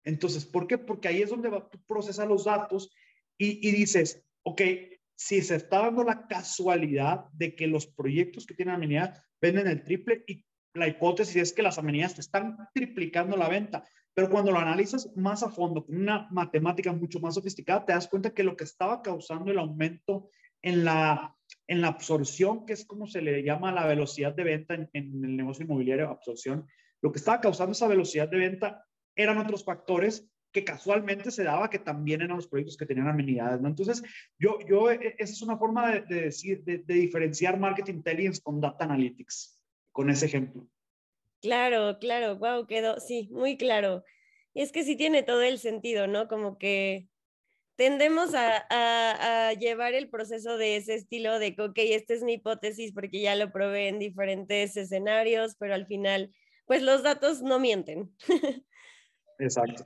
Entonces, 0.04 0.46
¿por 0.46 0.68
qué? 0.68 0.78
Porque 0.80 1.08
ahí 1.08 1.22
es 1.22 1.30
donde 1.30 1.50
va, 1.50 1.70
tú 1.70 1.80
procesas 1.86 2.28
los 2.28 2.46
datos 2.46 2.92
y, 3.38 3.72
dices, 3.72 4.24
ok, 4.44 4.62
si 5.16 5.42
se 5.42 5.56
está 5.56 5.82
dando 5.82 6.04
la 6.04 6.28
casualidad 6.28 7.26
de 7.34 7.56
que 7.56 7.68
los 7.68 7.88
proyectos 7.88 8.46
que 8.46 8.54
tienen 8.54 8.76
amenidad 8.76 9.24
venden 9.40 9.68
el 9.68 9.84
triple 9.84 10.24
y 10.28 10.46
la 10.74 10.88
hipótesis 10.88 11.36
es 11.36 11.54
que 11.54 11.64
las 11.64 11.78
amenidades 11.78 12.16
te 12.16 12.22
están 12.22 12.58
triplicando 12.74 13.36
la 13.38 13.50
venta. 13.50 13.84
Pero 14.14 14.30
cuando 14.30 14.52
lo 14.52 14.60
analizas 14.60 15.10
más 15.16 15.42
a 15.44 15.50
fondo, 15.50 15.86
con 15.86 15.96
una 15.96 16.28
matemática 16.32 16.92
mucho 16.92 17.20
más 17.20 17.36
sofisticada, 17.36 17.86
te 17.86 17.94
das 17.94 18.08
cuenta 18.08 18.34
que 18.34 18.44
lo 18.44 18.58
que 18.58 18.66
estaba 18.66 19.02
causando 19.02 19.52
el 19.52 19.60
aumento 19.60 20.30
en 20.62 20.84
la, 20.84 21.36
en 21.68 21.82
la 21.82 21.88
absorción, 21.88 22.66
que 22.66 22.74
es 22.74 22.86
como 22.86 23.08
se 23.08 23.22
le 23.22 23.44
llama 23.44 23.72
la 23.72 23.88
velocidad 23.88 24.34
de 24.34 24.44
venta 24.44 24.76
en, 24.76 24.90
el 24.94 25.38
negocio 25.38 25.64
inmobiliario, 25.64 26.10
absorción, 26.10 26.68
lo 27.02 27.12
que 27.12 27.20
estaba 27.20 27.42
causando 27.42 27.72
esa 27.72 27.88
velocidad 27.88 28.30
de 28.30 28.38
venta 28.38 28.86
eran 29.16 29.38
otros 29.38 29.64
factores 29.64 30.28
que 30.52 30.66
casualmente 30.66 31.32
se 31.32 31.46
daba 31.46 31.70
que 31.70 31.80
también 31.80 32.22
eran 32.22 32.36
los 32.36 32.48
proyectos 32.48 32.76
que 32.76 32.86
tenían 32.86 33.08
amenidades, 33.08 33.62
¿no? 33.62 33.70
Entonces, 33.70 34.04
yo, 34.38 34.60
yo, 34.68 34.92
e, 34.92 35.16
esa 35.18 35.32
es 35.32 35.42
una 35.42 35.58
forma 35.58 35.90
de, 35.90 36.02
de 36.02 36.22
decir, 36.24 36.62
de, 36.66 36.80
de 36.80 36.94
diferenciar 36.96 37.58
market 37.58 37.88
intelligence 37.88 38.42
con 38.44 38.60
data 38.60 38.84
analytics, 38.84 39.64
con 39.94 40.10
ese 40.10 40.26
ejemplo. 40.26 40.68
Claro, 41.42 41.98
claro, 42.00 42.38
wow, 42.38 42.68
quedó, 42.68 43.00
sí, 43.00 43.28
muy 43.32 43.58
claro. 43.58 44.04
Y 44.54 44.62
es 44.62 44.72
que 44.72 44.84
sí 44.84 44.96
tiene 44.96 45.24
todo 45.24 45.42
el 45.42 45.58
sentido, 45.60 46.08
¿no? 46.08 46.28
Como 46.28 46.58
que 46.58 47.08
tendemos 47.76 48.36
a, 48.36 48.66
a, 48.70 49.54
llevar 49.54 49.96
el 49.96 50.10
proceso 50.10 50.58
de 50.58 50.76
ese 50.76 50.94
estilo 50.94 51.40
de, 51.40 51.56
ok, 51.58 51.78
esta 51.78 52.14
es 52.14 52.22
mi 52.22 52.34
hipótesis 52.34 52.94
porque 52.94 53.22
ya 53.22 53.36
lo 53.36 53.52
probé 53.52 53.88
en 53.88 53.98
diferentes 53.98 54.78
escenarios, 54.78 55.56
pero 55.58 55.74
al 55.74 55.88
final, 55.88 56.32
pues 56.66 56.84
los 56.84 57.02
datos 57.02 57.42
no 57.42 57.58
mienten. 57.58 58.16
Exacto. 59.40 59.86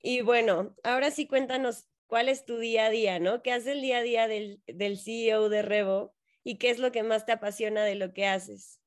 Y 0.00 0.22
bueno, 0.22 0.74
ahora 0.84 1.10
sí 1.10 1.26
cuéntanos 1.26 1.86
cuál 2.06 2.30
es 2.30 2.46
tu 2.46 2.56
día 2.58 2.86
a 2.86 2.90
día, 2.90 3.18
¿no? 3.18 3.42
¿Qué 3.42 3.52
hace 3.52 3.72
el 3.72 3.82
día 3.82 3.98
a 3.98 4.02
día 4.02 4.26
del, 4.26 4.62
del 4.66 4.98
CEO 4.98 5.50
de 5.50 5.60
Revo 5.60 6.14
y 6.44 6.56
qué 6.56 6.70
es 6.70 6.78
lo 6.78 6.92
que 6.92 7.02
más 7.02 7.26
te 7.26 7.32
apasiona 7.32 7.84
de 7.84 7.96
lo 7.96 8.14
que 8.14 8.26
haces? 8.26 8.80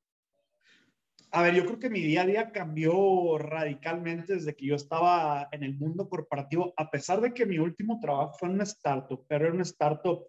A 1.34 1.40
ver, 1.40 1.54
yo 1.54 1.64
creo 1.64 1.78
que 1.78 1.88
mi 1.88 2.02
día 2.02 2.22
a 2.22 2.26
día 2.26 2.52
cambió 2.52 3.38
radicalmente 3.38 4.34
desde 4.34 4.54
que 4.54 4.66
yo 4.66 4.74
estaba 4.74 5.48
en 5.50 5.62
el 5.62 5.74
mundo 5.78 6.06
corporativo, 6.06 6.74
a 6.76 6.90
pesar 6.90 7.22
de 7.22 7.32
que 7.32 7.46
mi 7.46 7.58
último 7.58 7.98
trabajo 8.00 8.34
fue 8.38 8.48
en 8.48 8.56
una 8.56 8.64
startup, 8.64 9.24
pero 9.26 9.46
era 9.46 9.54
una 9.54 9.62
startup 9.62 10.26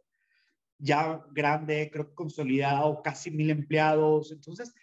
ya 0.77 1.21
grande, 1.31 1.89
creo 1.91 2.07
que 2.07 2.15
consolidado, 2.15 3.01
casi 3.01 3.31
mil 3.31 3.49
empleados. 3.49 4.31
Entonces, 4.31 4.73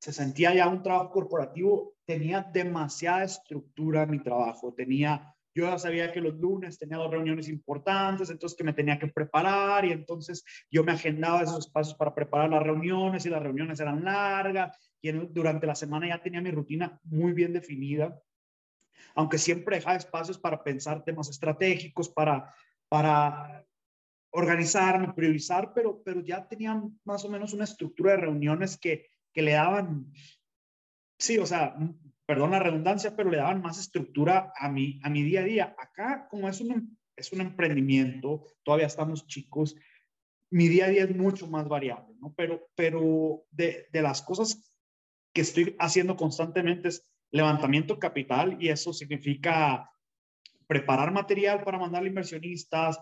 se 0.00 0.12
sentía 0.12 0.52
ya 0.52 0.68
un 0.68 0.82
trabajo 0.82 1.12
corporativo, 1.12 1.94
tenía 2.04 2.42
demasiada 2.42 3.22
estructura 3.22 4.02
en 4.02 4.10
mi 4.10 4.18
trabajo, 4.20 4.74
tenía 4.74 5.32
yo 5.54 5.64
ya 5.64 5.78
sabía 5.78 6.12
que 6.12 6.20
los 6.20 6.34
lunes 6.36 6.78
tenía 6.78 6.98
dos 6.98 7.10
reuniones 7.10 7.48
importantes, 7.48 8.30
entonces 8.30 8.56
que 8.56 8.62
me 8.62 8.72
tenía 8.72 8.96
que 8.96 9.08
preparar 9.08 9.84
y 9.84 9.90
entonces 9.90 10.44
yo 10.70 10.84
me 10.84 10.92
agendaba 10.92 11.42
esos 11.42 11.66
espacios 11.66 11.96
para 11.96 12.14
preparar 12.14 12.50
las 12.50 12.62
reuniones 12.62 13.26
y 13.26 13.30
las 13.30 13.42
reuniones 13.42 13.80
eran 13.80 14.04
largas 14.04 14.87
y 15.00 15.12
durante 15.12 15.66
la 15.66 15.74
semana 15.74 16.08
ya 16.08 16.22
tenía 16.22 16.40
mi 16.40 16.50
rutina 16.50 17.00
muy 17.04 17.32
bien 17.32 17.52
definida, 17.52 18.20
aunque 19.14 19.38
siempre 19.38 19.76
dejaba 19.76 19.96
espacios 19.96 20.38
para 20.38 20.62
pensar 20.62 21.04
temas 21.04 21.28
estratégicos, 21.28 22.08
para, 22.08 22.54
para 22.88 23.64
organizarme, 24.30 25.12
priorizar, 25.12 25.72
pero, 25.72 26.02
pero 26.02 26.20
ya 26.20 26.46
tenía 26.46 26.82
más 27.04 27.24
o 27.24 27.28
menos 27.28 27.52
una 27.52 27.64
estructura 27.64 28.12
de 28.12 28.18
reuniones 28.18 28.76
que, 28.76 29.06
que 29.32 29.42
le 29.42 29.52
daban, 29.52 30.12
sí, 31.18 31.38
o 31.38 31.46
sea, 31.46 31.76
perdón 32.26 32.50
la 32.50 32.58
redundancia, 32.58 33.16
pero 33.16 33.30
le 33.30 33.38
daban 33.38 33.62
más 33.62 33.78
estructura 33.78 34.52
a 34.56 34.68
mi, 34.68 35.00
a 35.02 35.10
mi 35.10 35.22
día 35.22 35.40
a 35.40 35.44
día. 35.44 35.76
Acá, 35.78 36.28
como 36.28 36.48
es 36.48 36.60
un, 36.60 36.98
es 37.16 37.32
un 37.32 37.40
emprendimiento, 37.40 38.44
todavía 38.62 38.86
estamos 38.86 39.26
chicos, 39.26 39.76
mi 40.50 40.68
día 40.68 40.86
a 40.86 40.88
día 40.88 41.04
es 41.04 41.14
mucho 41.14 41.46
más 41.46 41.68
variable, 41.68 42.14
¿no? 42.20 42.34
Pero, 42.34 42.68
pero 42.74 43.44
de, 43.50 43.86
de 43.92 44.02
las 44.02 44.22
cosas 44.22 44.67
que 45.38 45.42
estoy 45.42 45.76
haciendo 45.78 46.16
constantemente 46.16 46.88
es 46.88 47.08
levantamiento 47.30 48.00
capital 48.00 48.56
y 48.58 48.70
eso 48.70 48.92
significa 48.92 49.88
preparar 50.66 51.12
material 51.12 51.62
para 51.62 51.78
mandarle 51.78 52.08
inversionistas, 52.08 52.98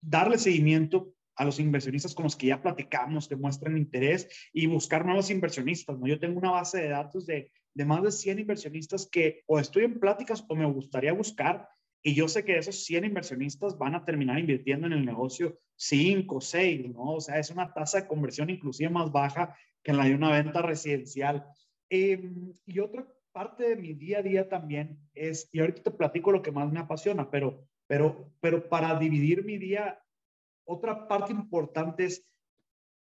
darle 0.00 0.36
seguimiento 0.36 1.14
a 1.36 1.44
los 1.44 1.60
inversionistas 1.60 2.12
con 2.12 2.24
los 2.24 2.34
que 2.34 2.48
ya 2.48 2.60
platicamos, 2.60 3.28
que 3.28 3.36
muestren 3.36 3.78
interés 3.78 4.28
y 4.52 4.66
buscar 4.66 5.06
nuevos 5.06 5.30
inversionistas. 5.30 5.96
¿no? 5.96 6.08
Yo 6.08 6.18
tengo 6.18 6.40
una 6.40 6.50
base 6.50 6.82
de 6.82 6.88
datos 6.88 7.24
de, 7.24 7.52
de 7.72 7.84
más 7.84 8.02
de 8.02 8.10
100 8.10 8.40
inversionistas 8.40 9.08
que 9.08 9.44
o 9.46 9.60
estoy 9.60 9.84
en 9.84 10.00
pláticas 10.00 10.44
o 10.48 10.56
me 10.56 10.66
gustaría 10.66 11.12
buscar 11.12 11.68
y 12.02 12.16
yo 12.16 12.26
sé 12.26 12.44
que 12.44 12.58
esos 12.58 12.84
100 12.84 13.04
inversionistas 13.04 13.78
van 13.78 13.94
a 13.94 14.04
terminar 14.04 14.40
invirtiendo 14.40 14.88
en 14.88 14.94
el 14.94 15.06
negocio 15.06 15.56
5, 15.76 16.40
6, 16.40 16.88
¿no? 16.90 17.12
O 17.12 17.20
sea, 17.20 17.38
es 17.38 17.50
una 17.50 17.72
tasa 17.72 18.00
de 18.00 18.08
conversión 18.08 18.50
inclusive 18.50 18.90
más 18.90 19.12
baja 19.12 19.56
que 19.84 19.90
en 19.90 19.98
la 19.98 20.06
de 20.06 20.14
una 20.14 20.32
venta 20.32 20.62
residencial. 20.62 21.46
Em, 21.90 22.52
y 22.66 22.80
otra 22.80 23.06
parte 23.30 23.68
de 23.68 23.76
mi 23.76 23.92
día 23.92 24.18
a 24.18 24.22
día 24.22 24.48
también 24.48 24.98
es, 25.14 25.48
y 25.52 25.60
ahorita 25.60 25.82
te 25.82 25.90
platico 25.90 26.32
lo 26.32 26.42
que 26.42 26.50
más 26.50 26.72
me 26.72 26.80
apasiona, 26.80 27.30
pero, 27.30 27.68
pero, 27.86 28.32
pero 28.40 28.68
para 28.68 28.98
dividir 28.98 29.44
mi 29.44 29.58
día, 29.58 30.02
otra 30.64 31.06
parte 31.06 31.32
importante 31.32 32.06
es, 32.06 32.26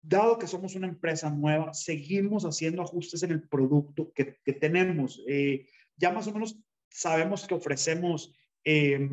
dado 0.02 0.40
que 0.40 0.48
somos 0.48 0.74
una 0.74 0.88
empresa 0.88 1.30
nueva, 1.30 1.74
seguimos 1.74 2.44
haciendo 2.44 2.82
ajustes 2.82 3.22
en 3.22 3.32
el 3.32 3.48
producto 3.48 4.12
que, 4.14 4.38
que 4.44 4.54
tenemos. 4.54 5.22
Eh, 5.28 5.68
ya 5.98 6.12
más 6.12 6.26
o 6.28 6.34
menos 6.34 6.58
sabemos 6.90 7.46
que 7.46 7.54
ofrecemos 7.54 8.34
eh, 8.64 9.08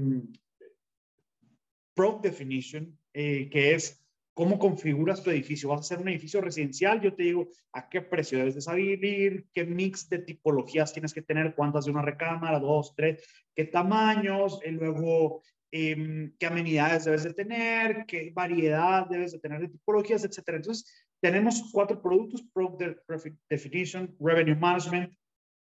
Product 1.94 2.22
Definition, 2.22 2.96
que 3.12 3.74
es 3.74 4.07
cómo 4.38 4.56
configuras 4.56 5.20
tu 5.20 5.30
edificio. 5.30 5.68
Vas 5.68 5.78
a 5.78 5.80
hacer 5.80 5.98
un 5.98 6.10
edificio 6.10 6.40
residencial, 6.40 7.00
yo 7.00 7.12
te 7.12 7.24
digo 7.24 7.48
a 7.72 7.88
qué 7.88 8.02
precio 8.02 8.38
debes 8.38 8.54
de 8.54 8.60
salir, 8.60 9.48
qué 9.52 9.64
mix 9.64 10.08
de 10.08 10.20
tipologías 10.20 10.92
tienes 10.92 11.12
que 11.12 11.22
tener, 11.22 11.56
cuántas 11.56 11.86
de 11.86 11.90
una 11.90 12.02
recámara, 12.02 12.60
dos, 12.60 12.94
tres, 12.94 13.20
qué 13.52 13.64
tamaños, 13.64 14.60
y 14.64 14.70
luego 14.70 15.42
em, 15.72 16.32
qué 16.38 16.46
amenidades 16.46 17.06
debes 17.06 17.24
de 17.24 17.34
tener, 17.34 18.06
qué 18.06 18.30
variedad 18.32 19.08
debes 19.08 19.32
de 19.32 19.40
tener 19.40 19.60
de 19.60 19.70
tipologías, 19.70 20.24
etcétera. 20.24 20.58
Entonces, 20.58 21.04
tenemos 21.20 21.72
cuatro 21.72 22.00
productos, 22.00 22.44
Product 22.54 23.00
Definition, 23.50 24.14
Revenue 24.20 24.54
Management, 24.54 25.12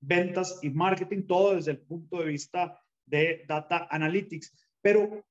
ventas 0.01 0.57
y 0.63 0.71
marketing, 0.71 1.27
todo 1.27 1.57
desde 1.57 1.73
el 1.73 1.79
punto 1.81 2.21
de 2.21 2.25
vista 2.25 2.81
de 3.05 3.45
Data 3.47 3.87
Analytics. 3.91 4.51
Pero 4.81 5.23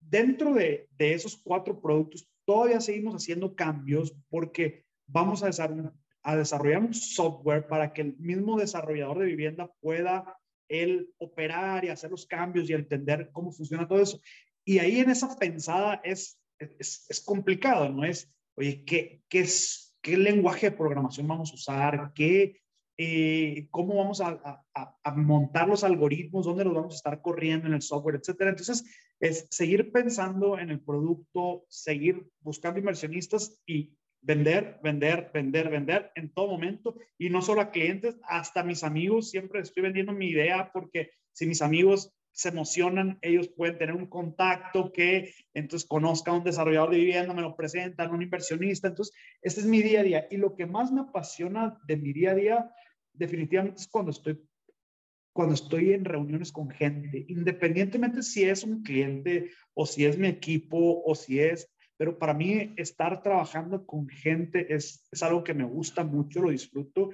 dentro 0.00 0.54
de, 0.54 0.88
esos 0.98 1.36
cuatro 1.36 1.78
productos, 1.78 2.26
todavía 2.46 2.80
seguimos 2.80 3.14
haciendo 3.14 3.54
cambios 3.54 4.16
porque 4.30 4.86
vamos 5.06 5.42
a 5.42 5.46
desarrollar, 5.46 5.92
a 6.22 6.36
desarrollar 6.36 6.82
un 6.82 6.94
software 6.94 7.66
para 7.66 7.92
que 7.92 8.02
el 8.02 8.16
mismo 8.16 8.58
desarrollador 8.58 9.18
de 9.18 9.26
vivienda 9.26 9.70
pueda 9.80 10.38
él 10.68 11.12
operar 11.18 11.84
y 11.84 11.88
hacer 11.88 12.10
los 12.10 12.26
cambios 12.26 12.68
y 12.68 12.72
entender 12.72 13.30
cómo 13.32 13.52
funciona 13.52 13.86
todo 13.86 14.00
eso. 14.00 14.20
Y 14.64 14.78
ahí 14.78 14.98
en 14.98 15.10
esa 15.10 15.36
pensada 15.38 16.00
es, 16.02 16.40
es, 16.58 17.22
complicado, 17.24 17.88
¿no? 17.90 18.04
Es, 18.04 18.32
oye, 18.56 18.84
¿qué, 18.84 19.22
qué, 19.28 19.40
es, 19.40 19.96
¿qué 20.00 20.16
lenguaje 20.16 20.70
de 20.70 20.76
programación 20.76 21.28
vamos 21.28 21.52
a 21.52 21.54
usar? 21.54 22.12
¿Qué, 22.14 22.60
eh, 22.98 23.68
cómo 23.70 23.96
vamos 23.96 24.20
a, 24.20 24.64
montar 25.16 25.68
los 25.68 25.84
algoritmos, 25.84 26.46
dónde 26.46 26.64
los 26.64 26.74
vamos 26.74 26.94
a 26.94 26.96
estar 26.96 27.20
corriendo 27.20 27.66
en 27.66 27.74
el 27.74 27.82
software, 27.82 28.16
etcétera. 28.16 28.50
Entonces, 28.50 28.84
es 29.20 29.46
seguir 29.50 29.92
pensando 29.92 30.58
en 30.58 30.70
el 30.70 30.80
producto, 30.80 31.64
seguir 31.68 32.26
buscando 32.40 32.78
inversionistas 32.78 33.60
y 33.66 33.96
vender, 34.20 34.78
vender, 34.82 35.30
vender, 35.32 35.68
vender 35.68 36.10
en 36.14 36.32
todo 36.32 36.48
momento. 36.48 36.96
Y 37.18 37.30
no 37.30 37.42
solo 37.42 37.60
a 37.60 37.70
clientes, 37.70 38.16
hasta 38.22 38.64
mis 38.64 38.82
amigos. 38.82 39.30
Siempre 39.30 39.60
estoy 39.60 39.82
vendiendo 39.82 40.12
mi 40.12 40.28
idea 40.28 40.70
porque 40.72 41.10
si 41.32 41.46
mis 41.46 41.62
amigos 41.62 42.12
se 42.32 42.50
emocionan, 42.50 43.18
ellos 43.22 43.48
pueden 43.48 43.78
tener 43.78 43.94
un 43.94 44.08
contacto 44.08 44.92
que 44.92 45.32
entonces 45.54 45.88
conozca 45.88 46.30
a 46.30 46.34
un 46.34 46.44
desarrollador 46.44 46.90
de 46.90 46.98
vivienda, 46.98 47.32
me 47.32 47.40
lo 47.40 47.56
presentan, 47.56 48.10
un 48.10 48.20
inversionista. 48.20 48.88
Entonces, 48.88 49.14
este 49.40 49.60
es 49.60 49.66
mi 49.66 49.82
día 49.82 50.00
a 50.00 50.02
día. 50.02 50.26
Y 50.30 50.36
lo 50.36 50.54
que 50.54 50.66
más 50.66 50.92
me 50.92 51.00
apasiona 51.00 51.78
de 51.86 51.96
mi 51.96 52.12
día 52.12 52.32
a 52.32 52.34
día 52.34 52.70
definitivamente 53.16 53.80
es 53.80 53.88
cuando 53.88 54.10
estoy, 54.10 54.40
cuando 55.32 55.54
estoy 55.54 55.92
en 55.92 56.04
reuniones 56.04 56.52
con 56.52 56.70
gente, 56.70 57.24
independientemente 57.28 58.22
si 58.22 58.44
es 58.44 58.64
un 58.64 58.82
cliente 58.82 59.50
o 59.74 59.86
si 59.86 60.04
es 60.04 60.18
mi 60.18 60.28
equipo 60.28 61.02
o 61.04 61.14
si 61.14 61.40
es, 61.40 61.70
pero 61.96 62.18
para 62.18 62.34
mí 62.34 62.74
estar 62.76 63.22
trabajando 63.22 63.86
con 63.86 64.08
gente 64.08 64.74
es, 64.74 65.06
es 65.10 65.22
algo 65.22 65.42
que 65.42 65.54
me 65.54 65.64
gusta 65.64 66.04
mucho, 66.04 66.42
lo 66.42 66.50
disfruto. 66.50 67.10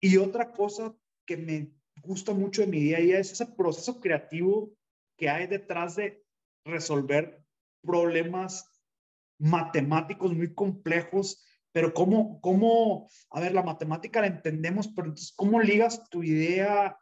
Y 0.00 0.16
otra 0.16 0.52
cosa 0.52 0.94
que 1.24 1.36
me 1.36 1.72
gusta 2.02 2.32
mucho 2.32 2.62
de 2.62 2.68
mi 2.68 2.80
día 2.80 2.98
a 2.98 3.00
día 3.00 3.18
es 3.18 3.32
ese 3.32 3.46
proceso 3.46 4.00
creativo 4.00 4.72
que 5.16 5.28
hay 5.28 5.46
detrás 5.46 5.96
de 5.96 6.24
resolver 6.64 7.44
problemas 7.82 8.70
matemáticos 9.38 10.34
muy 10.34 10.52
complejos 10.54 11.44
pero 11.78 11.94
cómo, 11.94 12.40
cómo, 12.40 13.08
a 13.30 13.38
ver, 13.40 13.54
la 13.54 13.62
matemática 13.62 14.20
la 14.20 14.26
entendemos, 14.26 14.88
pero 14.88 15.06
entonces, 15.06 15.32
¿cómo 15.36 15.60
ligas 15.60 16.10
tu 16.10 16.24
idea 16.24 16.98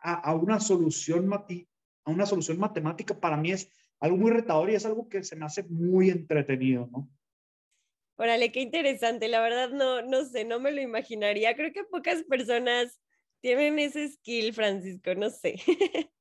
a, 0.00 0.14
a, 0.14 0.34
una 0.36 0.60
solución 0.60 1.28
a 1.32 2.10
una 2.12 2.24
solución 2.24 2.56
matemática? 2.60 3.18
Para 3.18 3.36
mí 3.36 3.50
es 3.50 3.68
algo 3.98 4.16
muy 4.16 4.30
retador 4.30 4.70
y 4.70 4.76
es 4.76 4.86
algo 4.86 5.08
que 5.08 5.24
se 5.24 5.34
me 5.34 5.44
hace 5.44 5.64
muy 5.64 6.10
entretenido, 6.10 6.88
¿no? 6.92 7.10
Órale, 8.16 8.52
qué 8.52 8.60
interesante. 8.60 9.26
La 9.26 9.40
verdad 9.40 9.70
no, 9.70 10.02
no 10.02 10.24
sé, 10.24 10.44
no 10.44 10.60
me 10.60 10.70
lo 10.70 10.80
imaginaría. 10.80 11.56
Creo 11.56 11.72
que 11.72 11.82
pocas 11.82 12.22
personas 12.22 13.00
tienen 13.40 13.76
ese 13.80 14.08
skill, 14.08 14.54
Francisco, 14.54 15.16
no 15.16 15.30
sé. 15.30 15.56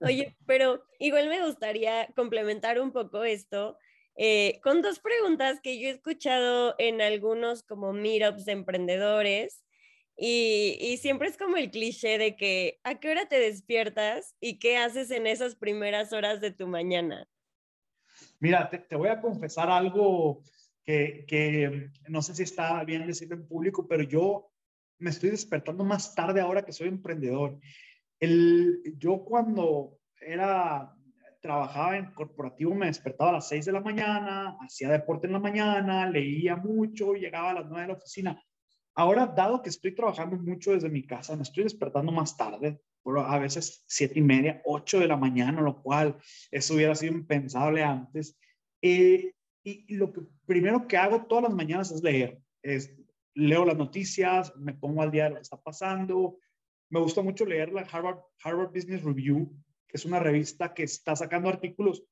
Oye, 0.00 0.36
pero 0.46 0.84
igual 0.98 1.30
me 1.30 1.46
gustaría 1.46 2.08
complementar 2.14 2.78
un 2.78 2.92
poco 2.92 3.24
esto 3.24 3.78
eh, 4.16 4.60
con 4.62 4.80
dos 4.80 4.98
preguntas 4.98 5.60
que 5.62 5.78
yo 5.78 5.88
he 5.88 5.92
escuchado 5.92 6.74
en 6.78 7.02
algunos 7.02 7.62
como 7.62 7.92
meetups 7.92 8.46
de 8.46 8.52
emprendedores 8.52 9.62
y, 10.18 10.96
siempre 11.02 11.28
es 11.28 11.36
como 11.36 11.58
el 11.58 11.70
cliché 11.70 12.16
de 12.16 12.36
que 12.36 12.80
a 12.82 12.98
qué 12.98 13.10
hora 13.10 13.28
te 13.28 13.38
despiertas 13.38 14.34
y 14.40 14.58
qué 14.58 14.78
haces 14.78 15.10
en 15.10 15.26
esas 15.26 15.56
primeras 15.56 16.14
horas 16.14 16.40
de 16.40 16.50
tu 16.50 16.66
mañana. 16.66 17.28
Mira, 18.40 18.70
te, 18.70 18.96
voy 18.96 19.10
a 19.10 19.20
confesar 19.20 19.68
algo 19.68 20.42
que, 20.84 21.26
que, 21.28 21.90
no 22.08 22.22
sé 22.22 22.34
si 22.34 22.44
está 22.44 22.82
bien 22.84 23.06
decirlo 23.06 23.36
en 23.36 23.46
público, 23.46 23.86
pero 23.86 24.02
yo 24.04 24.50
me 24.98 25.10
estoy 25.10 25.30
despertando 25.30 25.84
más 25.84 26.14
tarde 26.14 26.40
ahora 26.40 26.64
que 26.64 26.72
soy 26.72 26.88
emprendedor. 26.88 27.58
El, 28.18 28.82
yo 28.96 29.22
cuando 29.22 29.98
era 30.18 30.95
trabajaba 31.46 31.96
en 31.96 32.12
corporativo, 32.12 32.74
me 32.74 32.86
despertaba 32.86 33.30
a 33.30 33.34
las 33.34 33.48
6 33.48 33.66
de 33.66 33.72
la 33.72 33.80
mañana, 33.80 34.56
hacía 34.60 34.90
deporte 34.90 35.28
en 35.28 35.32
la 35.32 35.38
mañana, 35.38 36.10
leía 36.10 36.56
mucho, 36.56 37.14
llegaba 37.14 37.50
a 37.50 37.54
las 37.54 37.66
9 37.66 37.82
de 37.82 37.88
la 37.88 37.94
oficina. 37.94 38.42
Ahora, 38.96 39.26
dado 39.26 39.62
que 39.62 39.68
estoy 39.68 39.94
trabajando 39.94 40.36
mucho 40.36 40.72
desde 40.72 40.88
mi 40.88 41.06
casa, 41.06 41.36
me 41.36 41.42
estoy 41.42 41.62
despertando 41.62 42.10
más 42.10 42.36
tarde, 42.36 42.80
a 43.04 43.38
veces 43.38 43.84
7 43.86 44.18
y 44.18 44.22
media, 44.22 44.60
8 44.64 44.98
de 44.98 45.06
la 45.06 45.16
mañana, 45.16 45.60
lo 45.60 45.80
cual 45.80 46.16
eso 46.50 46.74
hubiera 46.74 46.96
sido 46.96 47.12
impensable 47.12 47.84
antes. 47.84 48.36
Eh, 48.82 49.32
y 49.62 49.94
lo 49.94 50.12
que 50.12 50.22
primero 50.46 50.88
que 50.88 50.96
hago 50.96 51.26
todas 51.26 51.44
las 51.44 51.54
mañanas 51.54 51.92
es 51.92 52.02
leer. 52.02 52.40
Es, 52.62 52.92
leo 53.34 53.64
las 53.64 53.76
noticias, 53.76 54.52
me 54.56 54.74
pongo 54.74 55.02
al 55.02 55.12
día 55.12 55.24
de 55.24 55.30
lo 55.30 55.36
que 55.36 55.42
está 55.42 55.60
pasando. 55.62 56.38
Me 56.90 56.98
gusta 56.98 57.22
mucho 57.22 57.46
leer 57.46 57.72
la 57.72 57.82
Harvard, 57.82 58.18
Harvard 58.42 58.72
Business 58.72 59.04
Review, 59.04 59.54
que 59.86 59.96
es 59.96 60.04
una 60.04 60.18
revista 60.18 60.74
que 60.74 60.84
está 60.84 61.16
sacando 61.16 61.48
artículos 61.48 62.04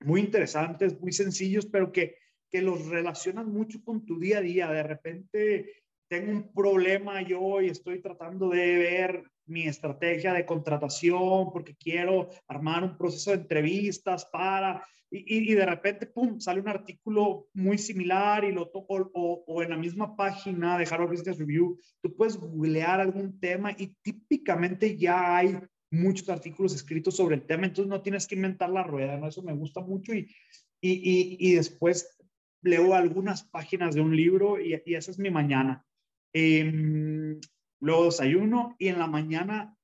muy 0.00 0.20
interesantes, 0.20 1.00
muy 1.00 1.12
sencillos, 1.12 1.66
pero 1.66 1.92
que, 1.92 2.16
que 2.50 2.62
los 2.62 2.86
relacionan 2.86 3.52
mucho 3.52 3.82
con 3.82 4.04
tu 4.04 4.18
día 4.18 4.38
a 4.38 4.42
día. 4.42 4.70
De 4.70 4.82
repente 4.82 5.84
tengo 6.08 6.32
un 6.32 6.52
problema 6.52 7.22
yo 7.22 7.60
y 7.60 7.68
estoy 7.68 8.00
tratando 8.00 8.48
de 8.50 8.76
ver 8.76 9.24
mi 9.46 9.66
estrategia 9.66 10.32
de 10.32 10.46
contratación 10.46 11.52
porque 11.52 11.76
quiero 11.76 12.30
armar 12.48 12.82
un 12.84 12.96
proceso 12.96 13.30
de 13.30 13.38
entrevistas 13.38 14.26
para, 14.26 14.82
y, 15.10 15.52
y 15.52 15.54
de 15.54 15.66
repente, 15.66 16.06
pum, 16.06 16.40
sale 16.40 16.60
un 16.60 16.68
artículo 16.68 17.48
muy 17.54 17.78
similar 17.78 18.44
y 18.44 18.52
lo 18.52 18.68
toco, 18.68 19.10
o, 19.14 19.62
en 19.62 19.70
la 19.70 19.76
misma 19.76 20.16
página 20.16 20.78
de 20.78 20.86
Harvard 20.90 21.10
Business 21.10 21.38
Review, 21.38 21.78
tú 22.02 22.16
puedes 22.16 22.36
googlear 22.36 23.00
algún 23.00 23.38
tema 23.38 23.72
y 23.72 23.94
típicamente 24.02 24.96
ya 24.96 25.36
hay 25.36 25.58
muchos 25.94 26.28
artículos 26.28 26.74
escritos 26.74 27.16
sobre 27.16 27.36
el 27.36 27.46
tema, 27.46 27.66
entonces 27.66 27.88
no 27.88 28.02
tienes 28.02 28.26
que 28.26 28.34
inventar 28.34 28.70
la 28.70 28.82
rueda, 28.82 29.16
¿no? 29.16 29.28
Eso 29.28 29.42
me 29.42 29.54
gusta 29.54 29.80
mucho 29.80 30.14
y, 30.14 30.28
y, 30.80 31.36
y, 31.38 31.54
después 31.54 32.18
leo 32.62 32.94
algunas 32.94 33.44
páginas 33.44 33.94
de 33.94 34.00
un 34.00 34.14
libro 34.14 34.60
y, 34.60 34.80
y 34.84 34.94
esa 34.94 35.10
es 35.10 35.18
mi 35.18 35.30
mañana. 35.30 35.84
Eh, 36.32 37.38
luego 37.80 38.06
desayuno 38.06 38.74
y 38.78 38.88
en 38.88 38.98
la 38.98 39.06
mañana, 39.06 39.76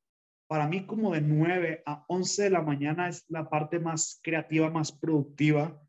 para 0.49 0.67
mí 0.67 0.87
como 0.87 1.12
de 1.12 1.21
9 1.21 1.83
a 1.87 2.05
11 2.09 2.45
de 2.45 2.50
la 2.50 2.62
mañana 2.62 3.09
es 3.09 3.25
la 3.29 3.49
parte 3.49 3.79
más 3.79 4.21
creativa, 4.23 4.71
más 4.71 4.93
productiva. 4.93 5.81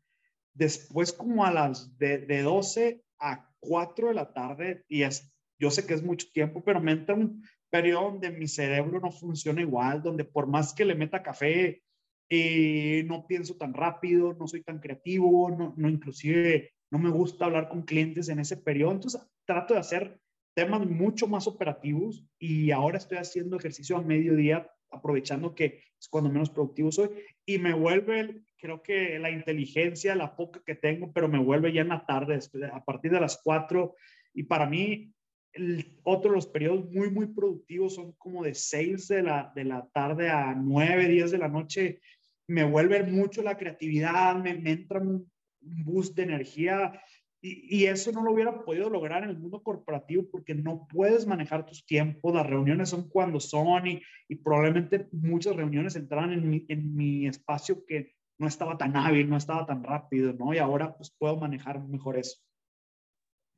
Después 0.54 1.12
como 1.12 1.44
a 1.44 1.50
las 1.50 1.96
de, 1.98 2.18
de 2.18 2.42
12 2.42 3.02
a 3.18 3.50
4 3.60 4.08
de 4.08 4.14
la 4.14 4.32
tarde, 4.32 4.84
y 4.88 5.02
es, 5.02 5.32
yo 5.58 5.70
sé 5.70 5.86
que 5.86 5.94
es 5.94 6.02
mucho 6.02 6.28
tiempo, 6.32 6.62
pero 6.62 6.80
me 6.80 6.92
entra 6.92 7.14
un, 7.14 7.42
periodo 7.72 8.10
donde 8.10 8.30
mi 8.30 8.46
cerebro 8.46 9.00
no 9.00 9.10
funciona 9.10 9.62
igual, 9.62 10.02
donde 10.02 10.24
por 10.24 10.46
más 10.46 10.74
que 10.74 10.84
le 10.84 10.94
meta 10.94 11.22
café, 11.22 11.82
eh, 12.28 13.02
no 13.06 13.26
pienso 13.26 13.56
tan 13.56 13.72
rápido, 13.72 14.34
no 14.34 14.46
soy 14.46 14.62
tan 14.62 14.78
creativo, 14.78 15.50
no, 15.50 15.72
no 15.78 15.88
inclusive 15.88 16.74
no 16.90 16.98
me 16.98 17.08
gusta 17.08 17.46
hablar 17.46 17.70
con 17.70 17.82
clientes 17.82 18.28
en 18.28 18.40
ese 18.40 18.58
periodo, 18.58 18.92
entonces 18.92 19.22
trato 19.46 19.72
de 19.72 19.80
hacer 19.80 20.20
temas 20.54 20.86
mucho 20.86 21.26
más 21.26 21.46
operativos 21.46 22.22
y 22.38 22.70
ahora 22.72 22.98
estoy 22.98 23.16
haciendo 23.16 23.56
ejercicio 23.56 23.96
a 23.96 24.02
mediodía 24.02 24.70
aprovechando 24.90 25.54
que 25.54 25.82
es 25.98 26.08
cuando 26.08 26.28
menos 26.28 26.50
productivo 26.50 26.92
soy 26.92 27.08
y 27.46 27.58
me 27.58 27.72
vuelve, 27.72 28.42
creo 28.58 28.82
que 28.82 29.18
la 29.18 29.30
inteligencia, 29.30 30.14
la 30.14 30.36
poca 30.36 30.62
que 30.66 30.74
tengo, 30.74 31.10
pero 31.10 31.26
me 31.26 31.38
vuelve 31.38 31.72
ya 31.72 31.80
en 31.80 31.88
la 31.88 32.04
tarde, 32.04 32.38
a 32.70 32.84
partir 32.84 33.12
de 33.12 33.20
las 33.20 33.40
4 33.42 33.94
y 34.34 34.42
para 34.42 34.66
mí 34.66 35.14
el, 35.52 35.98
otro 36.02 36.32
los 36.32 36.46
periodos 36.46 36.90
muy, 36.90 37.10
muy 37.10 37.26
productivos 37.26 37.94
son 37.94 38.12
como 38.12 38.42
de 38.42 38.54
6 38.54 39.08
de 39.08 39.22
la, 39.22 39.52
de 39.54 39.64
la 39.64 39.86
tarde 39.92 40.30
a 40.30 40.54
9, 40.54 41.08
10 41.08 41.30
de 41.30 41.38
la 41.38 41.48
noche. 41.48 42.00
Me 42.46 42.64
vuelve 42.64 43.02
mucho 43.04 43.42
la 43.42 43.56
creatividad, 43.56 44.36
me, 44.36 44.54
me 44.54 44.72
entra 44.72 45.00
un, 45.00 45.30
boost 45.64 46.16
de 46.16 46.24
energía 46.24 47.00
y, 47.40 47.82
y, 47.82 47.86
eso 47.86 48.10
no 48.10 48.24
lo 48.24 48.32
hubiera 48.32 48.64
podido 48.64 48.90
lograr 48.90 49.22
en 49.22 49.30
el 49.30 49.38
mundo 49.38 49.62
corporativo 49.62 50.28
porque 50.28 50.56
no 50.56 50.88
puedes 50.88 51.24
manejar 51.24 51.66
tus 51.66 51.86
tiempos, 51.86 52.34
las 52.34 52.48
reuniones 52.48 52.88
son 52.88 53.08
cuando 53.08 53.38
son 53.38 53.86
y, 53.86 54.02
y 54.28 54.34
probablemente 54.34 55.06
muchas 55.12 55.54
reuniones 55.54 55.94
entraban 55.94 56.32
en 56.32 56.50
mi, 56.50 56.66
en 56.68 56.96
mi 56.96 57.28
espacio 57.28 57.84
que 57.86 58.14
no 58.38 58.48
estaba 58.48 58.76
tan 58.76 58.96
hábil, 58.96 59.30
no 59.30 59.36
estaba 59.36 59.64
tan 59.66 59.84
rápido, 59.84 60.32
¿no? 60.32 60.52
Y 60.52 60.58
ahora 60.58 60.96
pues 60.96 61.14
puedo 61.16 61.36
manejar 61.36 61.80
mejor 61.86 62.18
eso. 62.18 62.38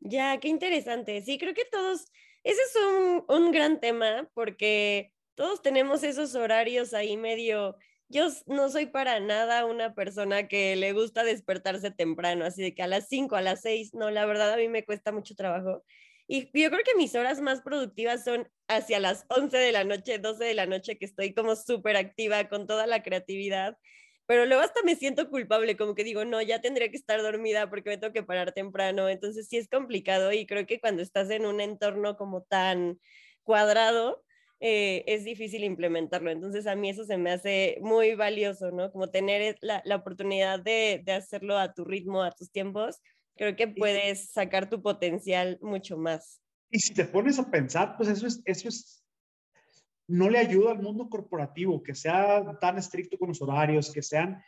Ya, 0.05 0.39
qué 0.39 0.49
interesante. 0.49 1.21
Sí, 1.23 1.39
creo 1.39 1.55
que 1.55 1.65
todos, 1.65 2.07
ese 2.45 2.61
es 2.61 2.77
un, 2.77 3.25
un 3.29 3.51
gran 3.53 3.81
tema 3.81 4.29
porque 4.35 5.13
todos 5.35 5.63
tenemos 5.63 6.03
esos 6.05 6.35
horarios 6.35 6.95
ahí 6.95 7.17
medio 7.17 7.77
yo 8.09 8.29
no 8.47 8.69
soy 8.69 8.87
para 8.87 9.19
nada 9.19 9.65
una 9.65 9.95
persona 9.95 10.47
que 10.47 10.77
le 10.77 10.93
gusta 10.93 11.25
despertarse 11.25 11.91
temprano, 11.91 12.45
así 12.45 12.63
de 12.63 12.75
que 12.75 12.83
a 12.83 12.87
las 12.87 13.09
5, 13.09 13.35
a 13.37 13.43
las 13.43 13.63
6, 13.63 13.95
no, 13.95 14.11
la 14.11 14.27
verdad 14.27 14.53
a 14.53 14.57
mí 14.57 14.69
me 14.69 14.85
cuesta 14.85 15.11
mucho 15.11 15.35
trabajo. 15.35 15.83
Y 16.29 16.45
yo 16.59 16.71
creo 16.71 16.85
que 16.85 16.95
mis 16.97 17.15
horas 17.15 17.41
más 17.41 17.61
productivas 17.63 18.25
son 18.25 18.49
hacia 18.69 19.01
las 19.01 19.27
11 19.29 19.57
de 19.59 19.73
la 19.73 19.85
noche, 19.85 20.19
12 20.19 20.45
de 20.45 20.55
la 20.55 20.67
noche, 20.67 20.97
que 20.99 21.05
estoy 21.07 21.35
como 21.35 21.57
súper 21.57 21.97
activa 21.97 22.49
con 22.49 22.67
toda 22.67 22.87
la 22.87 23.03
creatividad 23.03 23.77
pero 24.27 24.47
luego 24.47 24.63
hasta 24.63 24.83
me 24.83 24.97
siento 24.97 25.29
culpable, 25.29 25.77
como 25.77 25.95
que 25.95 26.05
digo, 26.05 26.25
no, 26.25 26.41
ya 26.41 26.61
tendría 26.61 26.91
que 26.91 26.97
estar 26.97 27.21
dormida 27.21 27.69
porque 27.69 27.91
me 27.91 27.99
tengo 27.99 28.13
que 28.13 28.23
parar 28.23 28.53
temprano, 28.53 29.09
entonces 29.09 29.49
sí 29.49 29.57
es 29.57 29.69
complicado 29.69 30.33
y 30.33 30.47
creo 30.47 30.67
que 30.67 30.81
cuando 30.81 31.03
estás 31.03 31.31
en 31.31 31.47
un 31.47 31.61
entorno 31.61 32.17
como 32.17 32.43
tan 32.43 32.99
cuadrado, 33.43 34.23
eh, 34.61 35.05
es 35.07 35.25
difícil 35.25 35.63
implementarlo, 35.65 36.31
entonces 36.31 36.67
a 36.67 36.75
mí 36.75 36.89
eso 36.89 37.05
se 37.05 37.19
me 37.19 37.33
hace 37.33 37.79
muy 37.83 38.15
valioso, 38.15 38.71
¿no? 38.71 38.91
Como 38.91 39.11
tener 39.11 39.57
la, 39.61 39.83
la 39.85 39.97
oportunidad 39.97 40.61
de, 40.61 41.03
de 41.05 41.13
hacerlo 41.13 41.59
a 41.59 41.75
tu 41.75 41.85
ritmo, 41.85 42.23
a 42.23 42.31
tus 42.31 42.51
tiempos, 42.51 43.01
creo 43.37 43.57
que 43.57 43.69
puedes 43.69 44.31
sacar 44.31 44.71
tu 44.71 44.81
potencial 44.81 45.59
mucho 45.61 45.99
más. 45.99 46.41
Y 46.71 46.79
si 46.81 46.95
te 46.95 47.05
pones 47.05 47.39
a 47.39 47.51
pensar, 47.51 47.97
pues 47.97 48.09
eso 48.09 48.27
es, 48.27 48.41
eso 48.47 48.69
es 48.69 49.04
no 50.09 50.29
le 50.29 50.39
ayuda 50.39 50.73
al 50.73 50.83
mundo 50.83 51.09
corporativo 51.09 51.83
que 51.83 51.95
sea 51.95 52.59
tan 52.61 52.79
estricto 52.79 53.19
con 53.19 53.29
los 53.29 53.41
horarios, 53.41 53.93
que 53.93 54.03
sean, 54.03 54.43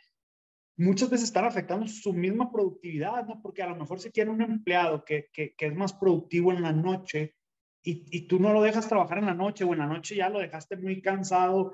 muchas 0.77 1.09
veces 1.09 1.27
están 1.27 1.45
afectando 1.45 1.87
su 1.87 2.13
misma 2.13 2.51
productividad, 2.51 3.25
¿no? 3.25 3.41
Porque 3.41 3.63
a 3.63 3.67
lo 3.67 3.75
mejor 3.75 3.99
si 3.99 4.11
tiene 4.11 4.31
un 4.31 4.41
empleado 4.41 5.03
que, 5.03 5.29
que, 5.33 5.55
es 5.57 5.75
más 5.75 5.93
productivo 5.93 6.51
en 6.51 6.61
la 6.61 6.71
noche 6.71 7.35
y, 7.83 8.05
y, 8.15 8.27
tú 8.27 8.39
no 8.39 8.53
lo 8.53 8.61
dejas 8.61 8.87
trabajar 8.87 9.17
en 9.17 9.25
la 9.25 9.33
noche 9.33 9.63
o 9.63 9.73
en 9.73 9.79
la 9.79 9.87
noche 9.87 10.15
ya 10.15 10.29
lo 10.29 10.39
dejaste 10.39 10.75
muy 10.77 11.01
cansado, 11.01 11.73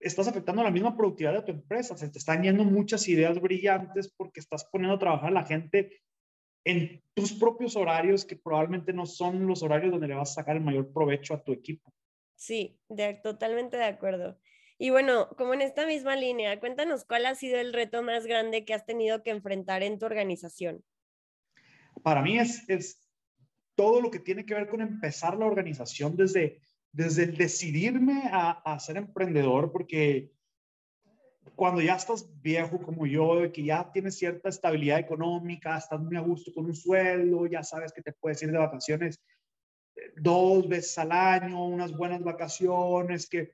estás 0.00 0.26
afectando 0.26 0.62
la 0.62 0.70
misma 0.70 0.96
productividad 0.96 1.34
de 1.34 1.42
tu 1.42 1.52
empresa, 1.52 1.96
se 1.96 2.08
te 2.08 2.18
están 2.18 2.42
yendo 2.42 2.64
muchas 2.64 3.06
ideas 3.08 3.40
brillantes 3.40 4.12
porque 4.16 4.40
estás 4.40 4.64
poniendo 4.72 4.96
a 4.96 4.98
trabajar 4.98 5.28
a 5.28 5.32
la 5.32 5.44
gente 5.44 6.00
en 6.64 7.02
tus 7.14 7.32
propios 7.32 7.76
horarios 7.76 8.24
que 8.24 8.36
probablemente 8.36 8.92
no 8.92 9.06
son 9.06 9.46
los 9.46 9.62
horarios 9.62 9.92
donde 9.92 10.08
le 10.08 10.14
vas 10.14 10.30
a 10.30 10.34
sacar 10.34 10.56
el 10.56 10.62
mayor 10.62 10.92
provecho 10.92 11.34
a 11.34 11.42
tu 11.42 11.52
equipo. 11.52 11.92
Sí, 12.40 12.80
de, 12.88 13.20
totalmente 13.22 13.76
de 13.76 13.84
acuerdo. 13.84 14.40
Y 14.78 14.88
bueno, 14.88 15.28
como 15.36 15.52
en 15.52 15.60
esta 15.60 15.84
misma 15.84 16.16
línea, 16.16 16.58
cuéntanos 16.58 17.04
cuál 17.04 17.26
ha 17.26 17.34
sido 17.34 17.60
el 17.60 17.74
reto 17.74 18.02
más 18.02 18.24
grande 18.24 18.64
que 18.64 18.72
has 18.72 18.86
tenido 18.86 19.22
que 19.22 19.28
enfrentar 19.28 19.82
en 19.82 19.98
tu 19.98 20.06
organización. 20.06 20.82
Para 22.02 22.22
mí 22.22 22.38
es, 22.38 22.66
es 22.70 23.06
todo 23.74 24.00
lo 24.00 24.10
que 24.10 24.20
tiene 24.20 24.46
que 24.46 24.54
ver 24.54 24.68
con 24.70 24.80
empezar 24.80 25.36
la 25.36 25.44
organización 25.44 26.16
desde, 26.16 26.62
desde 26.92 27.24
el 27.24 27.36
decidirme 27.36 28.22
a, 28.32 28.52
a 28.52 28.80
ser 28.80 28.96
emprendedor, 28.96 29.70
porque 29.70 30.32
cuando 31.54 31.82
ya 31.82 31.96
estás 31.96 32.26
viejo 32.40 32.80
como 32.80 33.04
yo, 33.04 33.52
que 33.52 33.64
ya 33.64 33.92
tienes 33.92 34.16
cierta 34.16 34.48
estabilidad 34.48 34.98
económica, 34.98 35.76
estás 35.76 36.00
muy 36.00 36.16
a 36.16 36.20
gusto 36.20 36.54
con 36.54 36.64
un 36.64 36.74
sueldo, 36.74 37.46
ya 37.46 37.62
sabes 37.62 37.92
que 37.92 38.00
te 38.00 38.14
puedes 38.14 38.42
ir 38.42 38.50
de 38.50 38.56
vacaciones 38.56 39.20
dos 40.16 40.68
veces 40.68 40.98
al 40.98 41.12
año, 41.12 41.66
unas 41.66 41.96
buenas 41.96 42.22
vacaciones, 42.22 43.28
que 43.28 43.52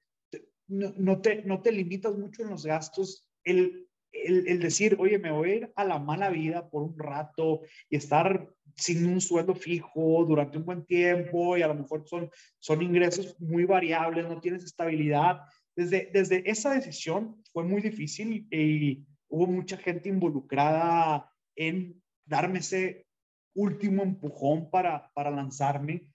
no, 0.69 1.21
te, 1.21 1.43
no 1.43 1.63
te 1.63 1.73
limitas 1.73 2.17
mucho 2.17 2.43
en 2.43 2.51
los 2.51 2.67
gastos. 2.67 3.29
El, 3.45 3.89
el, 4.13 4.61
decir, 4.61 4.97
oye, 4.99 5.19
me 5.19 5.31
voy 5.31 5.51
a 5.51 5.55
ir 5.55 5.73
a 5.77 5.85
la 5.85 5.99
mala 5.99 6.31
vida 6.31 6.69
por 6.69 6.83
un 6.83 6.99
rato 6.99 7.63
y 7.89 7.97
estar 7.97 8.49
sin 8.75 9.07
un 9.07 9.21
sueldo 9.21 9.55
fijo 9.55 10.25
durante 10.27 10.59
un 10.59 10.65
buen 10.65 10.85
tiempo 10.85 11.57
y 11.57 11.63
a 11.63 11.69
lo 11.69 11.75
mejor 11.75 12.07
son, 12.07 12.31
son 12.59 12.83
ingresos 12.83 13.39
muy 13.41 13.65
variables, 13.65 14.29
no 14.29 14.41
tienes 14.41 14.65
estabilidad. 14.65 15.41
Desde, 15.75 16.11
desde 16.13 16.49
esa 16.51 16.75
decisión 16.75 17.43
fue 17.53 17.65
muy 17.65 17.83
difícil 17.83 18.47
y 18.51 19.07
hubo 19.29 19.47
mucha 19.47 19.77
gente 19.77 20.09
involucrada 20.09 21.31
en 21.55 22.03
darme 22.25 22.61
ese 22.61 23.07
último 23.55 24.03
empujón 24.03 24.71
para, 24.71 25.11
para 25.15 25.31
lanzarme. 25.31 26.07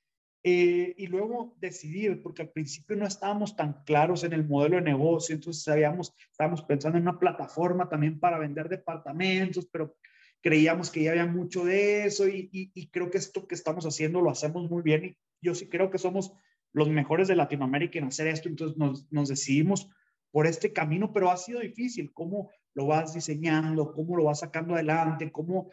Eh, 0.44 0.96
y 0.98 1.06
luego 1.06 1.56
decidir, 1.60 2.24
porque 2.24 2.42
al 2.42 2.50
principio 2.50 2.96
no 2.96 3.06
estábamos 3.06 3.56
tan 3.56 3.84
claros 3.84 4.24
en 4.24 4.34
el 4.34 4.48
modelo 4.48 4.78
de 4.78 4.82
negocio, 4.82 5.36
entonces 5.36 5.64
sabíamos, 5.64 6.16
estábamos 6.32 6.64
pensando 6.64 6.98
en 6.98 7.04
una 7.04 7.20
plataforma 7.20 7.88
también 7.88 8.20
para 8.20 8.40
vender 8.40 8.68
departamentos, 8.68 9.68
pero 9.72 9.96
creíamos 10.42 10.90
que 10.90 11.04
ya 11.04 11.12
había 11.12 11.28
mucho 11.28 11.64
de 11.64 12.06
eso 12.06 12.28
y, 12.28 12.50
y, 12.52 12.88
creo 12.88 13.12
que 13.12 13.20
esto 13.20 13.48
que 13.48 13.54
estamos 13.54 13.86
haciendo 13.86 14.20
lo 14.20 14.32
hacemos 14.32 14.68
muy 14.68 14.82
bien 14.82 15.06
y 15.06 15.18
yo 15.42 15.54
sí 15.54 15.70
creo 15.70 15.92
que 15.92 16.00
somos 16.00 16.34
los 16.74 16.90
mejores 16.90 17.28
de 17.28 17.36
Latinoamérica 17.36 18.00
en 18.00 18.06
hacer 18.06 18.26
esto, 18.26 18.50
entonces 18.50 18.78
nos, 18.78 19.12
nos 19.12 19.30
decidimos 19.30 19.90
por 20.32 20.48
este 20.48 20.74
camino, 20.74 21.14
pero 21.14 21.30
ha 21.30 21.38
sido 21.38 21.60
difícil, 21.60 22.12
cómo 22.14 22.50
lo 22.74 22.88
vas 22.88 23.14
diseñando, 23.14 23.94
cómo 23.94 24.18
lo 24.18 24.24
vas 24.24 24.40
sacando 24.40 24.74
adelante, 24.74 25.32
cómo 25.32 25.70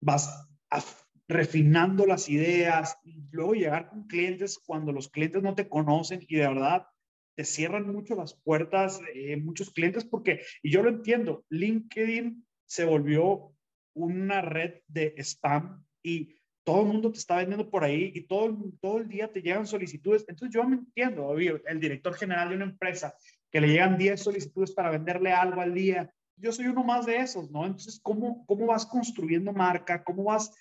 vas 0.00 0.46
a 0.70 0.80
refinando 1.28 2.06
las 2.06 2.28
ideas 2.28 2.98
y 3.04 3.22
luego 3.30 3.54
llegar 3.54 3.88
con 3.88 4.06
clientes 4.06 4.58
cuando 4.58 4.92
los 4.92 5.08
clientes 5.08 5.42
no 5.42 5.54
te 5.54 5.68
conocen 5.68 6.24
y 6.28 6.36
de 6.36 6.48
verdad 6.48 6.86
te 7.34 7.44
cierran 7.44 7.90
mucho 7.92 8.14
las 8.14 8.34
puertas 8.34 9.00
eh, 9.14 9.36
muchos 9.36 9.70
clientes 9.70 10.04
porque, 10.04 10.42
y 10.62 10.70
yo 10.70 10.82
lo 10.82 10.90
entiendo, 10.90 11.44
LinkedIn 11.48 12.46
se 12.66 12.84
volvió 12.84 13.52
una 13.94 14.40
red 14.42 14.82
de 14.86 15.14
spam 15.18 15.84
y 16.02 16.36
todo 16.64 16.80
el 16.80 16.88
mundo 16.88 17.12
te 17.12 17.18
está 17.18 17.36
vendiendo 17.36 17.70
por 17.70 17.84
ahí 17.84 18.10
y 18.14 18.22
todo, 18.22 18.56
todo 18.80 18.98
el 18.98 19.08
día 19.08 19.30
te 19.30 19.42
llegan 19.42 19.66
solicitudes. 19.66 20.24
Entonces 20.28 20.54
yo 20.54 20.64
me 20.64 20.76
entiendo, 20.76 21.36
el 21.36 21.80
director 21.80 22.14
general 22.14 22.48
de 22.48 22.56
una 22.56 22.64
empresa 22.64 23.14
que 23.50 23.60
le 23.60 23.68
llegan 23.68 23.98
10 23.98 24.20
solicitudes 24.20 24.72
para 24.72 24.90
venderle 24.90 25.30
algo 25.30 25.60
al 25.60 25.74
día. 25.74 26.10
Yo 26.36 26.52
soy 26.52 26.66
uno 26.66 26.82
más 26.82 27.06
de 27.06 27.18
esos, 27.18 27.50
¿no? 27.50 27.66
Entonces, 27.66 28.00
¿cómo, 28.02 28.44
cómo 28.46 28.66
vas 28.66 28.86
construyendo 28.86 29.52
marca? 29.52 30.02
¿Cómo 30.02 30.24
vas 30.24 30.52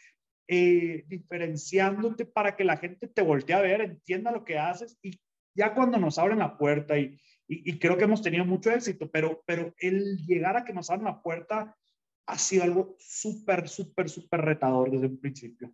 eh, 0.48 1.04
diferenciándote 1.08 2.26
para 2.26 2.56
que 2.56 2.64
la 2.64 2.78
gente 2.78 3.08
te 3.08 3.22
voltee 3.22 3.56
a 3.56 3.62
ver, 3.62 3.82
entienda 3.82 4.32
lo 4.32 4.44
que 4.44 4.58
haces 4.58 4.98
y 5.02 5.20
ya 5.56 5.74
cuando 5.74 5.98
nos 5.98 6.18
abren 6.18 6.40
la 6.40 6.58
puerta 6.58 6.98
y, 6.98 7.18
y, 7.48 7.78
creo 7.80 7.98
que 7.98 8.06
hemos 8.06 8.22
tenido 8.22 8.44
mucho 8.44 8.72
éxito, 8.72 9.10
pero, 9.12 9.44
pero 9.46 9.74
el 9.78 10.18
llegar 10.26 10.58
a 10.58 10.66
que 10.66 10.74
nos 10.74 10.90
abran 10.90 11.06
la 11.06 11.22
puerta 11.22 11.78
ha 12.26 12.38
sido 12.38 12.64
algo 12.64 12.96
súper, 13.00 13.70
súper, 13.70 14.10
súper 14.10 14.42
retador 14.42 14.90
desde 14.92 15.08
un 15.08 15.20
principio. 15.20 15.74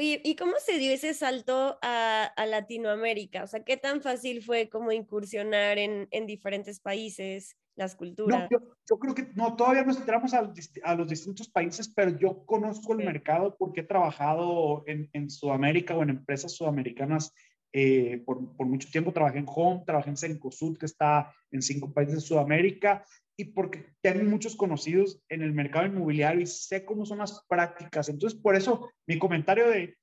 ¿y 0.00 0.36
cómo 0.36 0.52
se 0.60 0.78
dio 0.78 0.92
ese 0.92 1.12
salto 1.12 1.78
a, 1.82 2.24
a, 2.24 2.46
Latinoamérica? 2.46 3.42
O 3.42 3.46
sea, 3.48 3.64
¿qué 3.64 3.76
tan 3.76 4.00
fácil 4.00 4.42
fue 4.42 4.68
como 4.68 4.92
incursionar 4.92 5.78
en, 5.78 6.06
en 6.12 6.26
diferentes 6.26 6.78
países? 6.78 7.56
Las 7.78 7.94
culturas. 7.94 8.50
No, 8.50 8.58
yo, 8.88 8.98
creo 8.98 9.14
que 9.14 9.28
no, 9.36 9.54
todavía 9.54 9.84
no 9.84 9.92
entramos 9.92 10.34
a, 10.34 10.52
a, 10.82 10.94
los 10.96 11.08
distintos 11.08 11.48
países, 11.48 11.88
pero 11.88 12.10
yo 12.18 12.44
conozco 12.44 12.92
el 12.92 13.04
mercado 13.04 13.56
porque 13.56 13.82
he 13.82 13.84
trabajado 13.84 14.82
en, 14.88 15.08
en, 15.12 15.30
Sudamérica 15.30 15.96
o 15.96 16.02
en 16.02 16.10
empresas 16.10 16.52
sudamericanas 16.52 17.32
eh, 17.72 18.20
por, 18.26 18.56
por, 18.56 18.66
mucho 18.66 18.90
tiempo. 18.90 19.12
Trabajé 19.12 19.38
en 19.38 19.46
Home, 19.48 19.84
trabajé 19.86 20.10
en 20.10 20.16
Cencosud, 20.16 20.76
que 20.76 20.86
está 20.86 21.32
en 21.52 21.62
cinco 21.62 21.92
países 21.92 22.16
de 22.16 22.20
Sudamérica, 22.20 23.04
y 23.36 23.44
porque 23.44 23.86
tengo 24.00 24.28
muchos 24.28 24.56
conocidos 24.56 25.22
en 25.28 25.42
el 25.42 25.52
mercado 25.52 25.86
inmobiliario 25.86 26.40
y 26.40 26.46
sé 26.46 26.84
cómo 26.84 27.06
son 27.06 27.18
las 27.18 27.44
prácticas. 27.48 28.08
Entonces, 28.08 28.36
por 28.36 28.56
eso 28.56 28.90
mi 29.06 29.20
comentario 29.20 29.70
de 29.70 29.96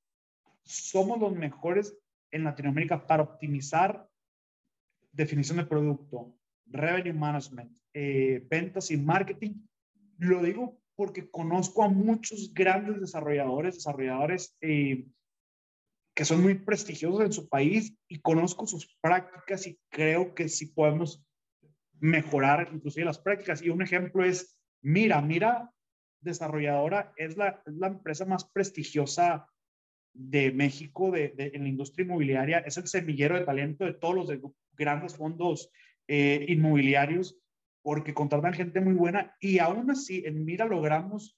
somos 0.63 1.19
los 1.19 1.35
mejores 1.35 1.97
en 2.31 2.45
Latinoamérica 2.45 3.05
para 3.05 3.23
optimizar 3.23 4.07
definición 5.11 5.57
de 5.57 5.65
producto, 5.65 6.33
revenue 6.67 7.13
management, 7.13 7.77
eh, 7.93 8.45
ventas 8.49 8.91
y 8.91 8.97
marketing. 8.97 9.53
Lo 10.17 10.41
digo 10.41 10.79
porque 10.95 11.29
conozco 11.29 11.83
a 11.83 11.89
muchos 11.89 12.53
grandes 12.53 13.01
desarrolladores, 13.01 13.75
desarrolladores 13.75 14.55
eh, 14.61 15.05
que 16.13 16.25
son 16.25 16.41
muy 16.41 16.55
prestigiosos 16.55 17.21
en 17.21 17.33
su 17.33 17.49
país 17.49 17.97
y 18.07 18.19
conozco 18.19 18.65
sus 18.65 18.97
prácticas 19.01 19.67
y 19.67 19.77
creo 19.89 20.33
que 20.33 20.47
sí 20.47 20.67
podemos 20.67 21.23
mejorar 21.99 22.69
inclusive 22.73 23.05
las 23.05 23.19
prácticas. 23.19 23.61
Y 23.61 23.69
un 23.69 23.81
ejemplo 23.81 24.23
es 24.23 24.57
Mira, 24.81 25.21
Mira 25.21 25.71
desarrolladora 26.21 27.13
es 27.17 27.37
la, 27.37 27.61
la 27.65 27.87
empresa 27.87 28.25
más 28.25 28.45
prestigiosa 28.45 29.47
de 30.15 30.51
México 30.51 31.11
de, 31.11 31.33
en 31.37 31.63
la 31.63 31.69
industria 31.69 32.05
inmobiliaria, 32.05 32.59
es 32.59 32.77
el 32.77 32.87
semillero 32.87 33.37
de 33.37 33.45
talento 33.45 33.83
de 33.83 33.93
todos 33.93 34.15
los 34.15 34.53
grandes 34.73 35.15
fondos 35.15 35.69
eh, 36.07 36.45
inmobiliarios 36.47 37.37
porque 37.81 38.13
contratan 38.13 38.53
gente 38.53 38.81
muy 38.81 38.93
buena 38.93 39.35
y 39.39 39.59
aún 39.59 39.89
así 39.91 40.23
en 40.25 40.43
Mira 40.43 40.65
logramos 40.65 41.37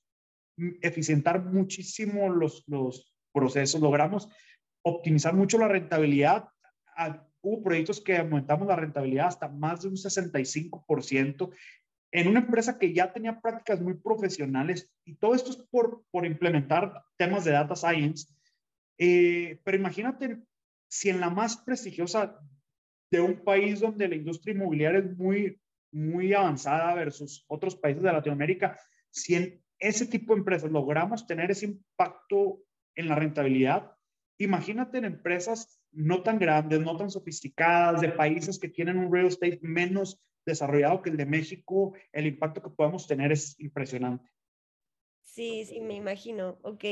eficientar 0.82 1.44
muchísimo 1.44 2.30
los, 2.30 2.64
los 2.68 3.14
procesos, 3.34 3.82
logramos 3.82 4.30
optimizar 4.82 5.34
mucho 5.34 5.58
la 5.58 5.68
rentabilidad. 5.68 6.48
Ah, 6.96 7.28
hubo 7.42 7.64
proyectos 7.64 8.02
que 8.02 8.18
aumentamos 8.18 8.68
la 8.68 8.76
rentabilidad 8.76 9.28
hasta 9.28 9.48
más 9.48 9.82
de 9.82 9.90
un 9.90 9.96
65% 9.96 11.54
en 12.12 12.28
una 12.28 12.40
empresa 12.40 12.80
que 12.80 12.94
ya 12.94 13.12
tenía 13.12 13.40
prácticas 13.42 13.82
muy 13.82 13.96
profesionales 13.96 14.90
y 15.06 15.16
todo 15.16 15.36
esto 15.36 15.52
es 15.52 15.58
por, 15.58 16.04
por 16.12 16.26
implementar 16.26 17.04
temas 17.18 17.44
de 17.44 17.52
data 17.52 17.76
science. 17.76 18.34
Eh, 18.98 19.60
pero 19.64 19.78
imagínate 19.78 20.40
si 20.90 21.10
en 21.10 21.20
la 21.20 21.30
más 21.30 21.58
prestigiosa 21.58 22.40
de 23.12 23.22
un 23.22 23.44
país 23.44 23.80
donde 23.80 24.08
la 24.08 24.16
industria 24.16 24.54
inmobiliaria 24.54 25.00
es 25.00 25.18
muy, 25.18 25.60
muy 25.92 26.34
avanzada 26.34 26.94
versus 26.96 27.46
otros 27.48 27.76
países 27.76 28.04
de 28.04 28.12
Latinoamérica, 28.12 28.80
si 29.10 29.36
en 29.36 29.64
ese 29.80 30.06
tipo 30.06 30.34
de 30.34 30.40
empresas 30.40 30.72
logramos 30.72 31.26
tener 31.28 31.52
ese 31.52 31.66
impacto 31.66 32.60
en 32.96 33.08
la 33.08 33.16
rentabilidad, 33.16 33.92
imagínate 34.40 34.98
en 34.98 35.06
empresas 35.06 35.80
no 35.92 36.24
tan 36.24 36.40
grandes, 36.40 36.80
no 36.82 36.98
tan 36.98 37.10
sofisticadas, 37.10 38.02
de 38.02 38.10
países 38.10 38.60
que 38.60 38.70
tienen 38.70 38.98
un 38.98 39.12
real 39.12 39.28
estate 39.28 39.60
menos 39.62 40.22
desarrollado 40.46 41.02
que 41.02 41.10
el 41.10 41.18
de 41.18 41.26
México, 41.26 41.94
el 42.12 42.28
impacto 42.28 42.62
que 42.62 42.70
podemos 42.70 43.08
tener 43.08 43.32
es 43.32 43.60
impresionante. 43.60 44.30
Sí, 45.22 45.66
sí, 45.66 45.82
me 45.82 45.96
imagino. 45.96 46.58
Ok, 46.64 46.84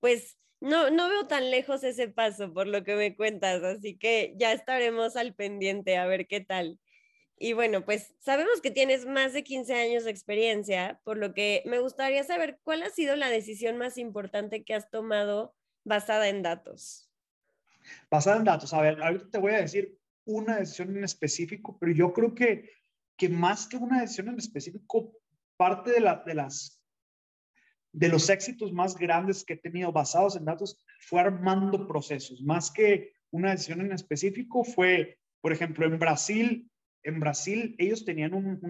pues 0.00 0.38
no, 0.60 0.90
no 0.90 1.08
veo 1.08 1.26
tan 1.26 1.50
lejos 1.50 1.84
ese 1.84 2.08
paso 2.08 2.52
por 2.52 2.66
lo 2.66 2.84
que 2.84 2.96
me 2.96 3.14
cuentas, 3.14 3.62
así 3.62 3.96
que 3.96 4.34
ya 4.36 4.52
estaremos 4.52 5.16
al 5.16 5.34
pendiente 5.34 5.96
a 5.96 6.06
ver 6.06 6.26
qué 6.26 6.40
tal. 6.40 6.78
Y 7.38 7.52
bueno, 7.52 7.84
pues 7.84 8.14
sabemos 8.18 8.62
que 8.62 8.70
tienes 8.70 9.04
más 9.04 9.34
de 9.34 9.44
15 9.44 9.74
años 9.74 10.04
de 10.04 10.10
experiencia, 10.10 11.00
por 11.04 11.18
lo 11.18 11.34
que 11.34 11.62
me 11.66 11.78
gustaría 11.78 12.24
saber 12.24 12.58
cuál 12.62 12.82
ha 12.82 12.90
sido 12.90 13.14
la 13.14 13.28
decisión 13.28 13.76
más 13.76 13.98
importante 13.98 14.64
que 14.64 14.74
has 14.74 14.88
tomado 14.90 15.54
basada 15.84 16.28
en 16.28 16.42
datos. 16.42 17.10
Basada 18.10 18.38
en 18.38 18.44
datos, 18.44 18.72
a 18.72 18.80
ver, 18.80 19.02
ahorita 19.02 19.30
te 19.30 19.38
voy 19.38 19.52
a 19.52 19.60
decir 19.60 19.98
una 20.24 20.56
decisión 20.56 20.96
en 20.96 21.04
específico, 21.04 21.76
pero 21.78 21.92
yo 21.92 22.12
creo 22.12 22.34
que, 22.34 22.70
que 23.16 23.28
más 23.28 23.66
que 23.66 23.76
una 23.76 24.00
decisión 24.00 24.28
en 24.28 24.38
específico, 24.38 25.12
parte 25.58 25.92
de, 25.92 26.00
la, 26.00 26.22
de 26.26 26.34
las 26.34 26.75
de 27.96 28.10
los 28.10 28.28
éxitos 28.28 28.72
más 28.74 28.94
grandes 28.94 29.42
que 29.42 29.54
he 29.54 29.56
tenido 29.56 29.90
basados 29.90 30.36
en 30.36 30.44
datos 30.44 30.76
fue 31.00 31.20
armando 31.20 31.88
procesos, 31.88 32.42
más 32.42 32.70
que 32.70 33.14
una 33.30 33.52
decisión 33.52 33.80
en 33.80 33.92
específico, 33.92 34.64
fue, 34.64 35.18
por 35.40 35.50
ejemplo, 35.50 35.86
en 35.86 35.98
Brasil, 35.98 36.70
en 37.02 37.20
Brasil 37.20 37.74
ellos 37.78 38.04
tenían 38.04 38.34
un, 38.34 38.60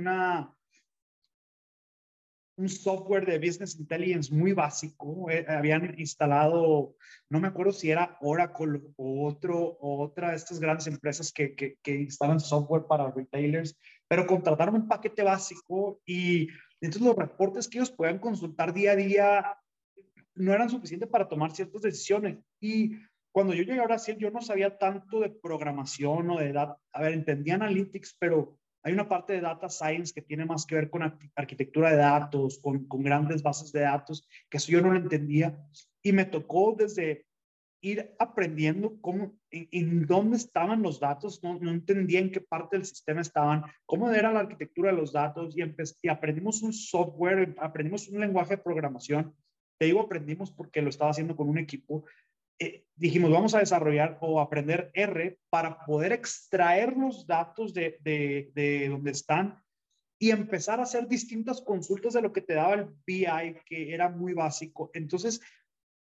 un 2.57 2.69
software 2.69 3.27
de 3.27 3.39
business 3.39 3.77
intelligence 3.81 4.33
muy 4.33 4.53
básico. 4.53 5.29
Eh, 5.29 5.45
habían 5.49 5.99
instalado, 5.99 6.95
no 7.29 7.41
me 7.41 7.49
acuerdo 7.49 7.73
si 7.73 7.91
era 7.91 8.17
Oracle 8.21 8.81
o 8.97 9.27
otro, 9.27 9.77
otra 9.81 10.31
de 10.31 10.37
estas 10.37 10.61
grandes 10.61 10.87
empresas 10.87 11.33
que, 11.33 11.57
que 11.57 11.95
instalan 11.95 12.39
software 12.39 12.87
para 12.87 13.11
retailers, 13.11 13.77
pero 14.07 14.25
contrataron 14.25 14.77
un 14.77 14.89
paquete 14.89 15.25
básico 15.25 16.01
y 16.07 16.49
entonces 16.87 17.07
los 17.07 17.17
reportes 17.17 17.69
que 17.69 17.79
ellos 17.79 17.91
podían 17.91 18.19
consultar 18.19 18.73
día 18.73 18.93
a 18.93 18.97
día 18.97 19.59
no 20.35 20.53
eran 20.53 20.71
suficientes 20.71 21.09
para 21.09 21.29
tomar 21.29 21.51
ciertas 21.51 21.83
decisiones. 21.83 22.39
Y 22.61 22.97
cuando 23.33 23.55
yo 23.55 23.65
llegué 23.65 23.81
a 23.81 23.87
Brasil, 23.87 24.17
yo 24.19 24.31
no 24.31 24.41
sabía 24.41 24.79
tanto 24.79 25.21
de 25.21 25.31
programación 25.31 26.31
o 26.31 26.39
de 26.39 26.53
data. 26.53 26.79
A 26.93 27.03
ver, 27.03 27.13
entendía 27.13 27.57
analytics, 27.57 28.17
pero 28.19 28.59
hay 28.83 28.93
una 28.93 29.09
parte 29.09 29.33
de 29.33 29.41
data 29.41 29.69
science 29.69 30.15
que 30.15 30.23
tiene 30.23 30.45
más 30.45 30.65
que 30.65 30.77
ver 30.77 30.91
con 30.91 31.03
arquitectura 31.35 31.91
de 31.91 31.97
datos, 31.97 32.61
con, 32.61 32.87
con 32.87 33.03
grandes 33.03 33.43
bases 33.43 33.73
de 33.73 33.81
datos, 33.81 34.29
que 34.49 34.59
eso 34.59 34.71
yo 34.71 34.81
no 34.81 34.93
lo 34.93 34.99
entendía. 34.99 35.59
Y 36.03 36.13
me 36.13 36.25
tocó 36.25 36.75
desde 36.79 37.26
ir 37.81 38.15
aprendiendo 38.19 39.01
cómo, 39.01 39.39
en, 39.51 40.07
dónde 40.07 40.37
estaban 40.37 40.83
los 40.83 41.01
datos, 41.01 41.43
no, 41.43 41.59
no, 41.59 41.71
entendía 41.71 42.21
en 42.21 42.31
qué 42.31 42.41
parte 42.41 42.77
del 42.77 42.87
sistema 42.87 43.21
estaban, 43.21 43.65
cómo 43.85 44.11
era 44.11 44.33
la 44.33 44.41
arquitectura 44.41 44.91
de 44.91 44.97
los 44.97 45.13
datos 45.13 45.57
y, 45.57 45.63
y 46.03 46.09
aprendimos 46.09 46.63
un 46.63 46.73
software, 46.73 47.55
aprendimos 47.59 48.09
un 48.09 48.21
lenguaje 48.21 48.57
de 48.57 48.63
programación. 48.63 49.35
Te 49.79 49.87
digo 49.87 50.01
aprendimos 50.01 50.51
porque 50.51 50.83
lo 50.83 50.89
estaba 50.89 51.11
haciendo 51.11 51.37
con 51.37 51.49
un 51.49 51.59
equipo. 51.59 52.05
Eh, 52.59 52.87
dijimos, 52.95 53.31
vamos 53.31 53.55
a 53.55 53.59
desarrollar 53.59 54.17
o 54.21 54.41
aprender 54.41 54.91
R 54.95 55.39
para 55.51 55.85
poder 55.85 56.13
extraer 56.13 56.97
los 56.97 57.27
datos 57.27 57.75
de, 57.75 57.99
de, 58.01 58.51
de 58.55 58.89
donde 58.89 59.11
están 59.11 59.63
y 60.19 60.31
empezar 60.31 60.81
a 60.81 60.85
hacer 60.85 61.07
distintas 61.09 61.61
consultas 61.61 62.15
de 62.15 62.23
lo 62.23 62.33
que 62.33 62.41
te 62.41 62.55
daba 62.55 62.75
el 62.75 62.87
BI, 63.07 63.61
que 63.67 63.93
era 63.93 64.09
muy 64.09 64.33
básico. 64.33 64.91
Entonces, 64.95 65.41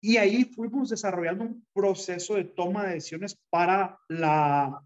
y 0.02 0.18
ahí 0.18 0.46
fuimos 0.46 0.90
desarrollando 0.90 1.44
un 1.44 1.66
proceso 1.74 2.36
de 2.36 2.44
toma 2.44 2.88
de 2.88 2.96
decisiones 2.96 3.40
para 3.52 4.00
la 4.10 4.84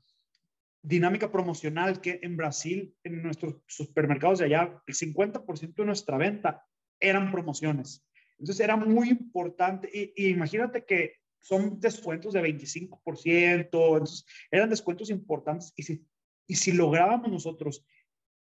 dinámica 0.81 1.31
promocional 1.31 2.01
que 2.01 2.19
en 2.21 2.35
Brasil, 2.35 2.93
en 3.03 3.23
nuestros 3.23 3.55
supermercados 3.65 4.39
de 4.39 4.45
allá, 4.45 4.83
el 4.85 4.93
50% 4.93 5.73
de 5.73 5.85
nuestra 5.85 6.17
venta 6.17 6.63
eran 6.99 7.31
promociones. 7.31 8.05
Entonces 8.37 8.59
era 8.59 8.75
muy 8.75 9.09
importante 9.09 9.89
y, 9.91 10.27
imagínate 10.27 10.85
que 10.85 11.13
son 11.39 11.79
descuentos 11.79 12.33
de 12.33 12.41
25%, 12.41 12.99
entonces 13.25 14.25
eran 14.51 14.69
descuentos 14.69 15.09
importantes 15.09 15.73
y 15.77 15.83
si, 15.83 16.05
y 16.45 16.55
si 16.55 16.73
lográbamos 16.73 17.31
nosotros 17.31 17.85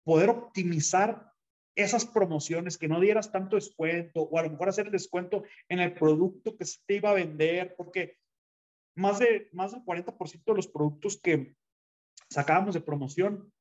poder 0.04 0.30
optimizar 0.30 1.32
esas 1.76 2.06
promociones, 2.06 2.78
que 2.78 2.88
no 2.88 3.00
dieras 3.00 3.32
tanto 3.32 3.58
descuento 3.58 4.22
o 4.22 4.40
a 4.40 4.44
lo 4.44 4.50
mejor 4.50 4.70
hacer 4.70 4.88
el 4.88 4.92
descuento 4.92 5.44
en 5.70 5.80
el 5.80 5.94
producto 5.94 6.56
que 6.58 6.66
se 6.66 6.80
te 6.86 6.96
iba 6.96 7.10
a 7.10 7.16
vender, 7.16 7.76
porque 7.76 8.18
más, 8.96 9.20
de, 9.20 9.50
más 9.52 9.74
del 9.74 9.84
40% 9.84 10.44
de 10.46 10.54
los 10.54 10.68
productos 10.68 11.20
que 11.22 11.56
sacábamos 12.30 12.74
de 12.74 12.82
promoción 12.82 13.52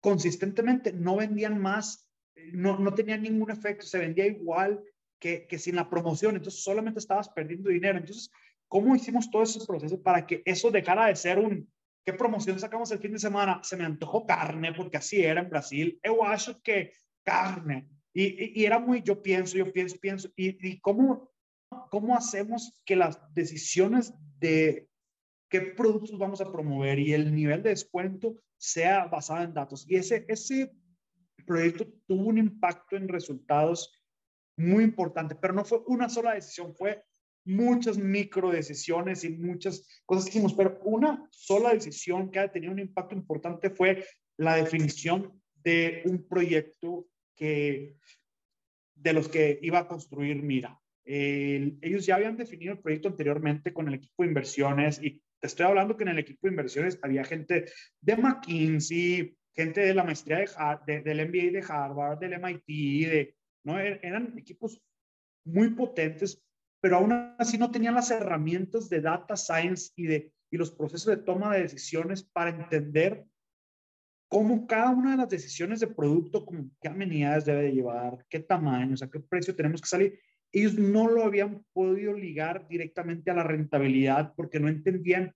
consistentemente 0.00 0.92
no 0.92 1.16
vendían 1.16 1.60
más, 1.60 2.08
no, 2.52 2.78
no 2.78 2.94
tenían 2.94 3.22
ningún 3.22 3.50
efecto, 3.50 3.84
se 3.84 3.98
vendía 3.98 4.26
igual 4.26 4.82
que, 5.20 5.46
que 5.46 5.58
sin 5.58 5.76
la 5.76 5.90
promoción, 5.90 6.36
entonces 6.36 6.62
solamente 6.62 7.00
estabas 7.00 7.28
perdiendo 7.28 7.68
dinero. 7.68 7.98
Entonces, 7.98 8.30
¿cómo 8.68 8.94
hicimos 8.94 9.30
todo 9.30 9.42
ese 9.42 9.64
proceso 9.66 10.00
para 10.00 10.26
que 10.26 10.42
eso 10.46 10.70
dejara 10.70 11.06
de 11.06 11.16
ser 11.16 11.38
un, 11.38 11.70
¿qué 12.06 12.12
promoción 12.12 12.58
sacamos 12.58 12.90
el 12.92 13.00
fin 13.00 13.12
de 13.12 13.18
semana? 13.18 13.60
Se 13.62 13.76
me 13.76 13.84
antojó 13.84 14.24
carne 14.24 14.72
porque 14.72 14.96
así 14.96 15.22
era 15.22 15.42
en 15.42 15.50
Brasil. 15.50 15.98
Eu 16.02 16.20
que 16.62 16.92
carne. 17.28 17.88
Y, 18.14 18.60
y, 18.60 18.64
era 18.64 18.78
muy, 18.78 19.02
yo 19.02 19.22
pienso, 19.22 19.56
yo 19.56 19.70
pienso, 19.70 19.96
pienso, 20.00 20.28
y, 20.34 20.66
y 20.66 20.80
cómo, 20.80 21.30
cómo 21.90 22.16
hacemos 22.16 22.80
que 22.84 22.96
las 22.96 23.20
decisiones 23.34 24.14
de 24.40 24.88
qué 25.50 25.60
productos 25.60 26.18
vamos 26.18 26.40
a 26.40 26.50
promover 26.50 26.98
y 26.98 27.12
el 27.12 27.34
nivel 27.34 27.62
de 27.62 27.70
descuento 27.70 28.34
sea 28.56 29.04
basado 29.06 29.44
en 29.44 29.54
datos. 29.54 29.84
Y 29.88 29.96
ese, 29.96 30.24
ese 30.28 30.72
proyecto 31.46 31.86
tuvo 32.06 32.28
un 32.28 32.38
impacto 32.38 32.96
en 32.96 33.08
resultados 33.08 33.92
muy 34.56 34.84
importante, 34.84 35.34
pero 35.34 35.54
no 35.54 35.64
fue 35.64 35.80
una 35.86 36.08
sola 36.08 36.34
decisión, 36.34 36.74
fue 36.74 37.04
muchas 37.44 37.96
micro 37.96 38.50
decisiones 38.50 39.22
y 39.24 39.30
muchas 39.30 39.86
cosas 40.04 40.24
que 40.24 40.30
hicimos, 40.30 40.54
pero 40.54 40.80
una 40.84 41.26
sola 41.30 41.72
decisión 41.72 42.30
que 42.30 42.40
ha 42.40 42.52
tenido 42.52 42.72
un 42.72 42.80
impacto 42.80 43.14
importante 43.14 43.70
fue 43.70 44.04
la 44.36 44.56
definición 44.56 45.40
de 45.54 46.02
un 46.06 46.26
proyecto 46.26 47.06
que, 47.38 47.96
de 48.94 49.12
los 49.12 49.28
que 49.28 49.58
iba 49.62 49.78
a 49.78 49.88
construir 49.88 50.42
Mira. 50.42 50.78
ellos 51.04 52.04
ya 52.04 52.16
habían 52.16 52.36
definido 52.36 52.72
el 52.72 52.80
proyecto 52.80 53.08
anteriormente 53.08 53.72
con 53.72 53.88
el 53.88 53.94
equipo 53.94 54.22
de 54.22 54.28
inversiones 54.28 55.00
y 55.02 55.22
te 55.40 55.46
estoy 55.46 55.66
hablando 55.66 55.96
que 55.96 56.02
en 56.02 56.10
el 56.10 56.18
equipo 56.18 56.40
de 56.42 56.50
inversiones 56.50 56.98
había 57.02 57.24
gente 57.24 57.66
de 58.00 58.16
McKinsey, 58.16 59.36
gente 59.54 59.80
de 59.80 59.94
la 59.94 60.04
maestría 60.04 60.44
de, 60.86 61.00
del 61.02 61.28
MBA 61.28 61.52
de 61.52 61.64
Harvard, 61.68 62.18
del 62.18 62.34
MIT, 62.34 63.08
de, 63.08 63.36
¿no? 63.64 63.78
Er, 63.78 64.00
eran 64.02 64.36
equipos 64.38 64.82
muy 65.44 65.70
potentes, 65.70 66.42
pero 66.80 66.96
aún 66.96 67.12
así 67.38 67.58
no 67.58 67.70
tenían 67.70 67.94
las 67.94 68.10
herramientas 68.10 68.88
de 68.88 69.00
data 69.00 69.36
science 69.36 69.92
y, 69.96 70.06
de, 70.06 70.32
y 70.50 70.56
los 70.56 70.70
procesos 70.70 71.06
de 71.06 71.22
toma 71.22 71.54
de 71.54 71.62
decisiones 71.62 72.22
para 72.22 72.50
entender 72.50 73.24
cómo 74.28 74.66
cada 74.66 74.90
una 74.90 75.12
de 75.12 75.16
las 75.16 75.28
decisiones 75.28 75.80
de 75.80 75.86
producto, 75.86 76.44
como 76.44 76.70
qué 76.80 76.88
amenidades 76.88 77.46
debe 77.46 77.72
llevar, 77.72 78.24
qué 78.28 78.40
tamaño, 78.40 78.94
o 78.94 78.96
sea, 78.96 79.08
qué 79.08 79.20
precio 79.20 79.56
tenemos 79.56 79.80
que 79.80 79.88
salir, 79.88 80.20
ellos 80.52 80.74
no 80.74 81.08
lo 81.08 81.24
habían 81.24 81.64
podido 81.72 82.12
ligar 82.12 82.68
directamente 82.68 83.30
a 83.30 83.34
la 83.34 83.42
rentabilidad 83.42 84.34
porque 84.34 84.60
no 84.60 84.68
entendían 84.68 85.34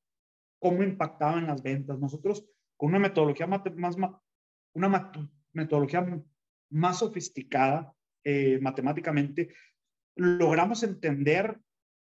cómo 0.59 0.83
impactaban 0.83 1.47
las 1.47 1.63
ventas. 1.63 1.99
Nosotros, 1.99 2.47
con 2.77 2.91
una 2.91 2.99
metodología 2.99 3.47
más, 3.47 3.63
una 4.75 5.13
metodología 5.53 6.23
más 6.71 6.99
sofisticada 6.99 7.95
eh, 8.25 8.59
matemáticamente, 8.61 9.55
logramos 10.17 10.83
entender 10.83 11.59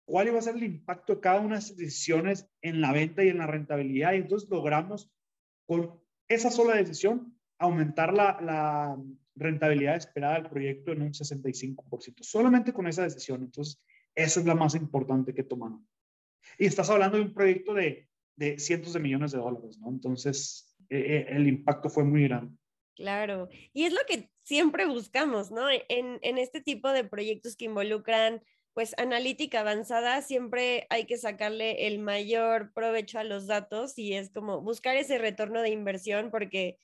cuál 0.06 0.28
iba 0.28 0.38
a 0.38 0.42
ser 0.42 0.56
el 0.56 0.64
impacto 0.64 1.14
de 1.14 1.20
cada 1.20 1.40
una 1.40 1.54
de 1.54 1.60
esas 1.60 1.76
decisiones 1.76 2.48
en 2.60 2.80
la 2.80 2.92
venta 2.92 3.24
y 3.24 3.28
en 3.28 3.38
la 3.38 3.46
rentabilidad. 3.46 4.12
Y 4.12 4.18
entonces 4.18 4.48
logramos, 4.48 5.10
con 5.66 6.03
esa 6.28 6.50
sola 6.50 6.76
decisión, 6.76 7.36
aumentar 7.58 8.12
la, 8.12 8.96
rentabilidad 9.36 9.96
esperada 9.96 10.34
del 10.34 10.48
proyecto 10.48 10.92
en 10.92 11.02
un 11.02 11.12
65%, 11.12 12.22
solamente 12.22 12.72
con 12.72 12.86
esa 12.86 13.02
decisión. 13.02 13.42
Entonces, 13.42 13.82
esa 14.14 14.38
es 14.38 14.46
la 14.46 14.54
más 14.54 14.76
importante 14.76 15.34
que 15.34 15.42
tomaron. 15.42 15.84
Y 16.56 16.66
estás 16.66 16.88
hablando 16.88 17.16
de 17.16 17.24
un 17.24 17.34
proyecto 17.34 17.74
de, 17.74 18.08
de 18.36 18.60
cientos 18.60 18.92
de 18.92 19.00
millones 19.00 19.32
de 19.32 19.38
dólares, 19.38 19.76
¿no? 19.78 19.88
Entonces, 19.88 20.76
eh, 20.88 20.98
eh, 20.98 21.26
el 21.30 21.48
impacto 21.48 21.90
fue 21.90 22.04
muy 22.04 22.28
grande. 22.28 22.56
Claro, 22.94 23.48
y 23.72 23.86
es 23.86 23.92
lo 23.92 23.98
que 24.06 24.30
siempre 24.44 24.86
buscamos, 24.86 25.50
¿no? 25.50 25.68
En, 25.68 26.20
en 26.22 26.38
este 26.38 26.60
tipo 26.60 26.92
de 26.92 27.02
proyectos 27.02 27.56
que 27.56 27.64
involucran 27.64 28.40
pues 28.74 28.92
analítica 28.98 29.60
avanzada, 29.60 30.20
siempre 30.20 30.86
hay 30.90 31.06
que 31.06 31.16
sacarle 31.16 31.86
el 31.86 32.00
mayor 32.00 32.72
provecho 32.72 33.20
a 33.20 33.24
los 33.24 33.46
datos 33.46 33.96
y 33.96 34.14
es 34.14 34.30
como 34.30 34.60
buscar 34.60 34.96
ese 34.96 35.16
retorno 35.18 35.62
de 35.62 35.70
inversión 35.70 36.30
porque 36.30 36.78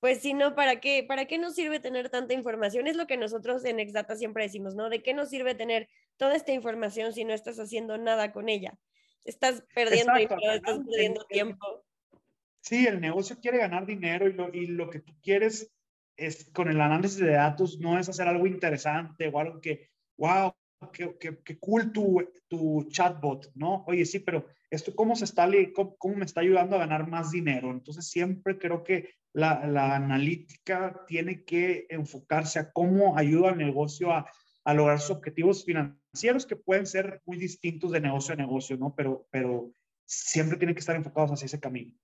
pues 0.00 0.18
si 0.18 0.34
no, 0.34 0.56
¿para 0.56 0.80
qué? 0.80 1.04
¿Para 1.06 1.26
qué 1.26 1.38
nos 1.38 1.54
sirve 1.54 1.78
tener 1.78 2.08
tanta 2.10 2.34
información? 2.34 2.88
Es 2.88 2.96
lo 2.96 3.06
que 3.06 3.16
nosotros 3.16 3.64
en 3.64 3.78
Exdata 3.78 4.16
siempre 4.16 4.42
decimos, 4.42 4.74
¿no? 4.74 4.90
¿De 4.90 5.00
qué 5.00 5.14
nos 5.14 5.30
sirve 5.30 5.54
tener 5.54 5.88
toda 6.16 6.34
esta 6.34 6.50
información 6.50 7.12
si 7.12 7.24
no 7.24 7.32
estás 7.32 7.60
haciendo 7.60 7.96
nada 7.98 8.32
con 8.32 8.48
ella? 8.48 8.76
Estás 9.24 9.62
perdiendo 9.72 10.12
dinero, 10.14 10.52
estás 10.52 10.80
perdiendo 10.80 11.24
tiempo. 11.26 11.84
Sí, 12.62 12.84
el 12.84 13.00
negocio 13.00 13.38
quiere 13.40 13.58
ganar 13.58 13.86
dinero 13.86 14.26
y 14.28 14.32
lo, 14.32 14.52
y 14.52 14.66
lo 14.66 14.90
que 14.90 14.98
tú 14.98 15.14
quieres 15.22 15.70
es 16.16 16.50
con 16.50 16.68
el 16.68 16.80
análisis 16.80 17.18
de 17.18 17.30
datos 17.30 17.78
no 17.78 17.96
es 17.96 18.08
hacer 18.08 18.26
algo 18.26 18.48
interesante 18.48 19.28
o 19.28 19.38
algo 19.38 19.60
que, 19.60 19.88
wow, 20.16 20.52
qué, 20.90 21.16
qué, 21.18 21.58
cool 21.58 21.92
tu, 21.92 22.26
tu, 22.48 22.86
chatbot, 22.90 23.52
¿no? 23.54 23.84
Oye, 23.86 24.04
sí, 24.04 24.18
pero 24.18 24.46
esto 24.70 24.94
cómo 24.94 25.14
se 25.14 25.24
está, 25.24 25.48
cómo, 25.74 25.96
cómo, 25.96 26.16
me 26.16 26.24
está 26.24 26.40
ayudando 26.40 26.76
a 26.76 26.80
ganar 26.80 27.08
más 27.08 27.30
dinero. 27.30 27.70
Entonces, 27.70 28.08
siempre 28.08 28.58
creo 28.58 28.82
que 28.82 29.10
la, 29.32 29.66
la 29.66 29.94
analítica 29.96 31.04
tiene 31.06 31.44
que 31.44 31.86
enfocarse 31.88 32.58
a 32.58 32.72
cómo 32.72 33.16
ayuda 33.16 33.50
al 33.50 33.58
negocio 33.58 34.12
a, 34.12 34.26
a, 34.64 34.74
lograr 34.74 35.00
sus 35.00 35.16
objetivos 35.16 35.64
financieros 35.64 36.46
que 36.46 36.56
pueden 36.56 36.86
ser 36.86 37.22
muy 37.26 37.36
distintos 37.36 37.92
de 37.92 38.00
negocio 38.00 38.34
a 38.34 38.36
negocio, 38.36 38.76
¿no? 38.76 38.94
Pero, 38.94 39.26
pero 39.30 39.72
siempre 40.06 40.58
tienen 40.58 40.74
que 40.74 40.80
estar 40.80 40.96
enfocados 40.96 41.30
hacia 41.32 41.46
ese 41.46 41.60
camino. 41.60 41.94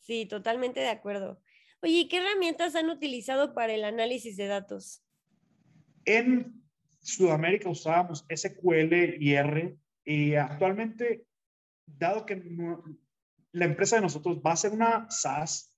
Sí, 0.00 0.26
totalmente 0.26 0.80
de 0.80 0.88
acuerdo. 0.88 1.40
Oye, 1.82 2.08
¿qué 2.08 2.18
herramientas 2.18 2.74
han 2.74 2.90
utilizado 2.90 3.54
para 3.54 3.74
el 3.74 3.84
análisis 3.84 4.36
de 4.36 4.46
datos? 4.46 5.02
En 6.04 6.65
Sudamérica 7.06 7.70
usábamos 7.70 8.26
SQL 8.28 9.16
y 9.20 9.34
R 9.34 9.78
y 10.04 10.34
actualmente, 10.34 11.24
dado 11.86 12.26
que 12.26 12.34
la 13.52 13.64
empresa 13.64 13.96
de 13.96 14.02
nosotros 14.02 14.40
va 14.44 14.52
a 14.52 14.56
ser 14.56 14.72
una 14.72 15.08
SaaS, 15.08 15.72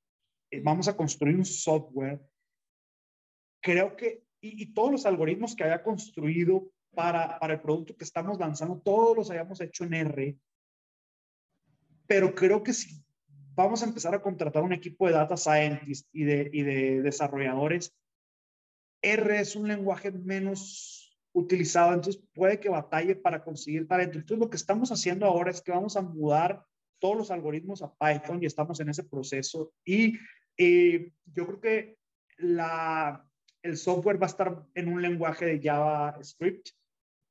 eh, 0.50 0.60
vamos 0.62 0.88
a 0.88 0.96
construir 0.96 1.36
un 1.36 1.44
software, 1.44 2.20
creo 3.62 3.94
que, 3.94 4.24
y, 4.40 4.72
todos 4.72 4.90
los 4.90 5.06
algoritmos 5.06 5.54
que 5.54 5.64
haya 5.64 5.82
construido 5.82 6.70
para, 6.94 7.38
para 7.38 7.54
el 7.54 7.60
producto 7.60 7.94
que 7.94 8.04
estamos 8.04 8.38
lanzando, 8.38 8.80
todos 8.80 9.14
los 9.14 9.30
hayamos 9.30 9.60
hecho 9.60 9.84
en 9.84 9.94
R, 9.94 10.38
pero 12.06 12.34
creo 12.34 12.62
que 12.62 12.72
si 12.72 13.04
vamos 13.54 13.82
a 13.82 13.86
empezar 13.86 14.14
a 14.14 14.22
contratar 14.22 14.62
un 14.62 14.72
equipo 14.72 15.06
de 15.06 15.12
data 15.12 15.36
scientists 15.36 16.08
y 16.10 16.24
de, 16.24 16.50
y 16.52 16.62
de 16.62 17.02
desarrolladores, 17.02 17.94
R 19.02 19.40
es 19.40 19.56
un 19.56 19.68
lenguaje 19.68 20.10
menos 20.10 21.07
utilizado, 21.38 21.92
entonces 21.92 22.22
puede 22.34 22.60
que 22.60 22.68
batalle 22.68 23.16
para 23.16 23.42
conseguir 23.42 23.86
talento. 23.88 24.18
Entonces 24.18 24.38
lo 24.38 24.50
que 24.50 24.56
estamos 24.56 24.90
haciendo 24.92 25.26
ahora 25.26 25.50
es 25.50 25.62
que 25.62 25.72
vamos 25.72 25.96
a 25.96 26.02
mudar 26.02 26.64
todos 27.00 27.16
los 27.16 27.30
algoritmos 27.30 27.82
a 27.82 27.94
Python 27.94 28.42
y 28.42 28.46
estamos 28.46 28.80
en 28.80 28.88
ese 28.88 29.04
proceso 29.04 29.72
y 29.84 30.18
eh, 30.56 31.12
yo 31.26 31.46
creo 31.46 31.60
que 31.60 31.98
la, 32.38 33.24
el 33.62 33.76
software 33.76 34.20
va 34.20 34.26
a 34.26 34.30
estar 34.30 34.64
en 34.74 34.88
un 34.92 35.00
lenguaje 35.00 35.46
de 35.46 35.60
JavaScript, 35.60 36.70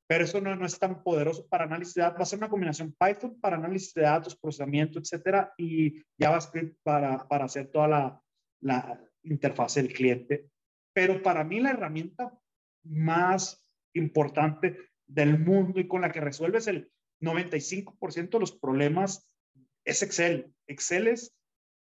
pero 0.08 0.24
eso 0.24 0.40
no, 0.40 0.56
no 0.56 0.66
es 0.66 0.80
tan 0.80 1.04
poderoso 1.04 1.46
para 1.48 1.66
análisis 1.66 1.96
de 1.96 2.04
datos. 2.04 2.20
Va 2.20 2.24
a 2.24 2.26
ser 2.26 2.40
una 2.40 2.50
combinación 2.50 2.96
Python 2.98 3.40
para 3.42 3.58
análisis 3.58 3.94
de 3.94 4.04
datos, 4.04 4.38
procesamiento, 4.38 5.00
etcétera, 5.00 5.54
y 5.58 6.02
JavaScript 6.18 6.78
para, 6.84 7.28
para 7.28 7.46
hacer 7.46 7.68
toda 7.68 7.88
la, 7.90 8.22
la 8.62 9.02
interfaz 9.24 9.76
del 9.76 9.92
cliente. 9.92 10.50
Pero 10.94 11.22
para 11.22 11.44
mí 11.44 11.60
la 11.60 11.72
herramienta 11.72 12.34
más 12.84 13.67
importante 13.98 14.78
del 15.06 15.40
mundo 15.40 15.80
y 15.80 15.88
con 15.88 16.02
la 16.02 16.12
que 16.12 16.22
resuelves 16.22 16.68
el 16.68 16.92
95% 17.22 18.30
de 18.30 18.40
los 18.40 18.52
problemas 18.52 19.30
es 19.84 20.04
Excel. 20.04 20.54
Excel 20.68 21.08
es 21.08 21.34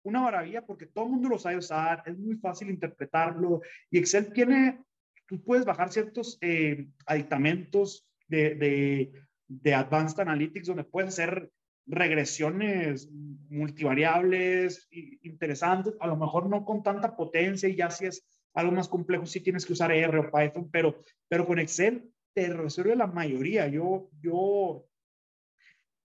una 0.03 0.21
maravilla 0.21 0.65
porque 0.65 0.85
todo 0.85 1.05
el 1.05 1.11
mundo 1.11 1.29
lo 1.29 1.39
sabe 1.39 1.57
usar, 1.57 2.03
es 2.05 2.17
muy 2.17 2.37
fácil 2.37 2.69
interpretarlo 2.69 3.61
y 3.91 3.99
Excel 3.99 4.31
tiene, 4.31 4.81
tú 5.27 5.43
puedes 5.43 5.65
bajar 5.65 5.91
ciertos 5.91 6.37
eh, 6.41 6.87
aditamentos 7.05 8.07
de, 8.27 8.55
de, 8.55 9.11
de 9.47 9.73
Advanced 9.73 10.19
Analytics 10.19 10.67
donde 10.67 10.85
puedes 10.85 11.09
hacer 11.09 11.51
regresiones 11.85 13.09
multivariables 13.49 14.87
interesantes, 14.91 15.95
a 15.99 16.07
lo 16.07 16.17
mejor 16.17 16.49
no 16.49 16.65
con 16.65 16.83
tanta 16.83 17.15
potencia 17.15 17.69
y 17.69 17.75
ya 17.75 17.89
si 17.89 18.05
es 18.05 18.23
algo 18.57 18.71
más 18.71 18.87
complejo 18.87 19.25
sí 19.27 19.39
tienes 19.39 19.65
que 19.65 19.73
usar 19.73 19.91
R 19.91 20.17
o 20.17 20.31
Python, 20.31 20.69
pero, 20.71 21.03
pero 21.29 21.45
con 21.45 21.59
Excel 21.59 22.11
te 22.33 22.49
resuelve 22.49 22.95
la 22.95 23.05
mayoría. 23.05 23.67
Yo, 23.67 24.09
yo, 24.19 24.85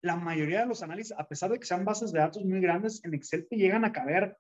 la 0.03 0.17
mayoría 0.17 0.61
de 0.61 0.67
los 0.67 0.83
análisis, 0.83 1.13
a 1.19 1.29
pesar 1.29 1.51
de 1.51 1.59
que 1.59 1.67
sean 1.67 1.85
bases 1.85 2.13
de 2.13 2.21
datos 2.21 2.43
muy 2.45 2.61
grandes, 2.61 3.05
en 3.05 3.13
Excel 3.13 3.47
te 3.47 3.57
llegan 3.57 3.85
a 3.85 3.93
caber, 3.93 4.39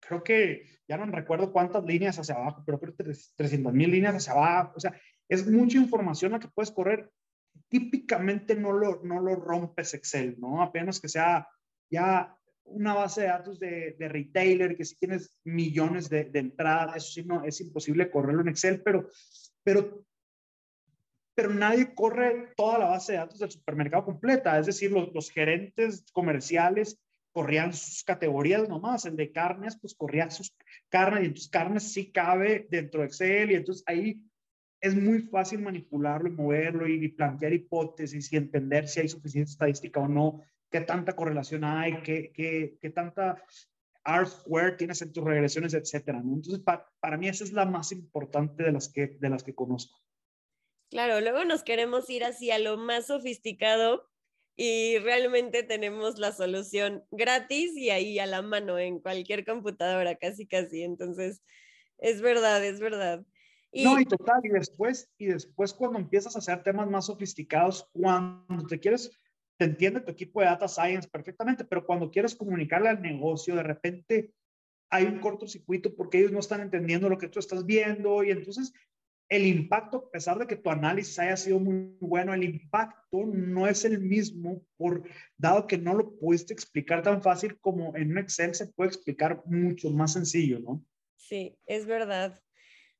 creo 0.00 0.24
que 0.24 0.64
ya 0.88 0.96
no 0.96 1.06
recuerdo 1.06 1.52
cuántas 1.52 1.84
líneas 1.84 2.18
hacia 2.18 2.34
abajo, 2.34 2.64
pero 2.66 2.80
creo 2.80 2.96
que 2.96 3.04
300 3.36 3.72
mil 3.72 3.90
líneas 3.90 4.16
hacia 4.16 4.32
abajo. 4.32 4.72
O 4.76 4.80
sea, 4.80 5.00
es 5.28 5.46
mucha 5.46 5.78
información 5.78 6.32
la 6.32 6.40
que 6.40 6.48
puedes 6.48 6.72
correr. 6.72 7.08
Típicamente 7.68 8.56
no 8.56 8.72
lo, 8.72 9.00
no 9.04 9.20
lo 9.20 9.36
rompes 9.36 9.94
Excel, 9.94 10.36
¿no? 10.40 10.60
Apenas 10.60 11.00
que 11.00 11.08
sea 11.08 11.46
ya 11.88 12.36
una 12.70 12.94
base 12.94 13.22
de 13.22 13.26
datos 13.28 13.58
de, 13.58 13.96
de 13.98 14.08
retailer, 14.08 14.76
que 14.76 14.84
si 14.84 14.96
tienes 14.96 15.36
millones 15.44 16.08
de, 16.08 16.24
de, 16.24 16.38
entradas, 16.38 16.96
eso 16.96 17.12
sí, 17.12 17.24
no, 17.24 17.44
es 17.44 17.60
imposible 17.60 18.10
correrlo 18.10 18.42
en 18.42 18.48
Excel, 18.48 18.82
pero, 18.82 19.08
pero, 19.62 20.04
pero 21.34 21.50
nadie 21.50 21.94
corre 21.94 22.52
toda 22.56 22.78
la 22.78 22.86
base 22.86 23.12
de 23.12 23.18
datos 23.18 23.38
del 23.38 23.50
supermercado 23.50 24.04
completa, 24.04 24.58
es 24.58 24.66
decir, 24.66 24.92
los, 24.92 25.12
los 25.12 25.30
gerentes 25.30 26.04
comerciales 26.12 27.00
corrían 27.32 27.72
sus 27.72 28.02
categorías 28.04 28.68
nomás, 28.68 29.04
el 29.04 29.16
de 29.16 29.30
carnes, 29.30 29.78
pues 29.80 29.94
corría 29.94 30.30
sus 30.30 30.54
carnes, 30.88 31.22
y 31.22 31.26
entonces 31.26 31.50
carnes 31.50 31.92
sí 31.92 32.10
cabe 32.10 32.66
dentro 32.70 33.00
de 33.00 33.06
Excel, 33.06 33.50
y 33.50 33.54
entonces 33.54 33.84
ahí 33.86 34.22
es 34.80 34.94
muy 34.94 35.22
fácil 35.22 35.60
manipularlo 35.60 36.28
y 36.28 36.32
moverlo 36.32 36.88
y 36.88 37.08
plantear 37.08 37.52
hipótesis 37.52 38.32
y 38.32 38.36
entender 38.36 38.88
si 38.88 39.00
hay 39.00 39.08
suficiente 39.08 39.50
estadística 39.50 40.00
o 40.00 40.08
no 40.08 40.40
qué 40.70 40.80
tanta 40.80 41.16
correlación 41.16 41.64
hay, 41.64 42.02
qué, 42.02 42.32
qué, 42.32 42.78
qué 42.80 42.90
tanta 42.90 43.42
R-square 44.04 44.76
tienes 44.76 45.02
en 45.02 45.12
tus 45.12 45.24
regresiones, 45.24 45.74
etcétera. 45.74 46.20
¿no? 46.22 46.34
Entonces, 46.34 46.62
para 47.00 47.16
mí 47.16 47.28
esa 47.28 47.44
es 47.44 47.52
la 47.52 47.66
más 47.66 47.92
importante 47.92 48.62
de 48.62 48.72
las, 48.72 48.88
que, 48.88 49.18
de 49.18 49.28
las 49.28 49.42
que 49.42 49.54
conozco. 49.54 49.98
Claro, 50.90 51.20
luego 51.20 51.44
nos 51.44 51.62
queremos 51.62 52.08
ir 52.08 52.24
hacia 52.24 52.58
lo 52.58 52.78
más 52.78 53.08
sofisticado 53.08 54.08
y 54.56 54.98
realmente 54.98 55.62
tenemos 55.62 56.18
la 56.18 56.32
solución 56.32 57.04
gratis 57.10 57.76
y 57.76 57.90
ahí 57.90 58.18
a 58.18 58.26
la 58.26 58.42
mano 58.42 58.78
en 58.78 58.98
cualquier 58.98 59.44
computadora, 59.44 60.16
casi 60.16 60.46
casi. 60.46 60.82
Entonces, 60.82 61.42
es 61.98 62.22
verdad, 62.22 62.64
es 62.64 62.80
verdad. 62.80 63.24
Y... 63.70 63.84
No, 63.84 64.00
y 64.00 64.06
total, 64.06 64.40
y 64.44 64.48
después, 64.48 65.10
y 65.18 65.26
después 65.26 65.74
cuando 65.74 65.98
empiezas 65.98 66.34
a 66.34 66.38
hacer 66.38 66.62
temas 66.62 66.88
más 66.88 67.06
sofisticados, 67.06 67.86
cuando 67.92 68.66
te 68.66 68.80
quieres 68.80 69.10
te 69.58 69.64
entiende 69.64 70.00
tu 70.00 70.12
equipo 70.12 70.40
de 70.40 70.46
data 70.46 70.68
science 70.68 71.08
perfectamente, 71.08 71.64
pero 71.64 71.84
cuando 71.84 72.10
quieres 72.10 72.34
comunicarle 72.34 72.88
al 72.88 73.02
negocio, 73.02 73.56
de 73.56 73.64
repente 73.64 74.30
hay 74.90 75.04
un 75.04 75.18
cortocircuito 75.18 75.94
porque 75.94 76.18
ellos 76.18 76.32
no 76.32 76.38
están 76.38 76.60
entendiendo 76.60 77.08
lo 77.08 77.18
que 77.18 77.28
tú 77.28 77.40
estás 77.40 77.66
viendo 77.66 78.22
y 78.22 78.30
entonces 78.30 78.72
el 79.28 79.46
impacto, 79.46 79.98
a 79.98 80.10
pesar 80.10 80.38
de 80.38 80.46
que 80.46 80.56
tu 80.56 80.70
análisis 80.70 81.18
haya 81.18 81.36
sido 81.36 81.60
muy 81.60 81.96
bueno, 82.00 82.32
el 82.32 82.44
impacto 82.44 83.26
no 83.26 83.66
es 83.66 83.84
el 83.84 84.00
mismo, 84.00 84.64
por, 84.78 85.02
dado 85.36 85.66
que 85.66 85.76
no 85.76 85.92
lo 85.92 86.16
pudiste 86.18 86.54
explicar 86.54 87.02
tan 87.02 87.20
fácil 87.20 87.58
como 87.60 87.94
en 87.96 88.12
un 88.12 88.18
Excel 88.18 88.54
se 88.54 88.68
puede 88.68 88.88
explicar 88.88 89.42
mucho 89.44 89.90
más 89.90 90.14
sencillo, 90.14 90.60
¿no? 90.60 90.82
Sí, 91.16 91.58
es 91.66 91.84
verdad. 91.84 92.40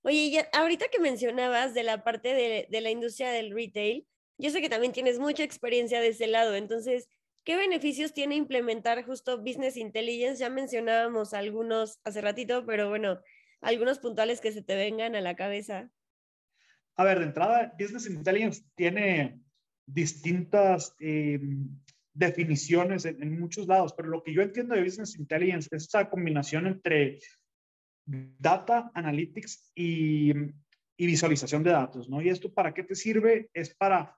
Oye, 0.02 0.30
ya, 0.30 0.48
ahorita 0.52 0.86
que 0.92 1.00
mencionabas 1.00 1.72
de 1.72 1.84
la 1.84 2.04
parte 2.04 2.34
de, 2.34 2.66
de 2.68 2.80
la 2.82 2.90
industria 2.90 3.30
del 3.30 3.54
retail, 3.54 4.06
yo 4.38 4.50
sé 4.50 4.60
que 4.60 4.68
también 4.68 4.92
tienes 4.92 5.18
mucha 5.18 5.42
experiencia 5.42 6.00
de 6.00 6.08
ese 6.08 6.28
lado, 6.28 6.54
entonces, 6.54 7.08
¿qué 7.44 7.56
beneficios 7.56 8.12
tiene 8.12 8.36
implementar 8.36 9.04
justo 9.04 9.38
Business 9.38 9.76
Intelligence? 9.76 10.40
Ya 10.40 10.48
mencionábamos 10.48 11.34
algunos 11.34 11.98
hace 12.04 12.20
ratito, 12.20 12.64
pero 12.64 12.88
bueno, 12.88 13.20
algunos 13.60 13.98
puntuales 13.98 14.40
que 14.40 14.52
se 14.52 14.62
te 14.62 14.76
vengan 14.76 15.16
a 15.16 15.20
la 15.20 15.34
cabeza. 15.34 15.90
A 16.96 17.04
ver, 17.04 17.18
de 17.18 17.26
entrada, 17.26 17.74
Business 17.78 18.08
Intelligence 18.08 18.62
tiene 18.74 19.40
distintas 19.86 20.94
eh, 21.00 21.40
definiciones 22.12 23.04
en, 23.04 23.22
en, 23.22 23.40
muchos 23.40 23.66
lados, 23.66 23.94
pero 23.96 24.08
lo 24.08 24.22
que 24.22 24.32
yo 24.32 24.42
entiendo 24.42 24.74
de 24.74 24.82
Business 24.82 25.18
Intelligence 25.18 25.68
es 25.72 25.84
esa 25.84 26.10
combinación 26.10 26.66
entre 26.66 27.18
data 28.04 28.90
analytics 28.94 29.72
y, 29.74 30.32
y 30.96 31.06
visualización 31.06 31.62
de 31.62 31.70
datos, 31.70 32.08
¿no? 32.08 32.20
¿Y 32.20 32.28
esto 32.28 32.52
para 32.52 32.74
qué 32.74 32.82
te 32.82 32.94
sirve? 32.94 33.48
Es 33.54 33.74
para 33.74 34.16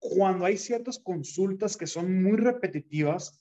cuando 0.00 0.46
hay 0.46 0.56
ciertas 0.56 0.98
consultas 0.98 1.76
que 1.76 1.86
son 1.86 2.22
muy 2.22 2.36
repetitivas, 2.36 3.38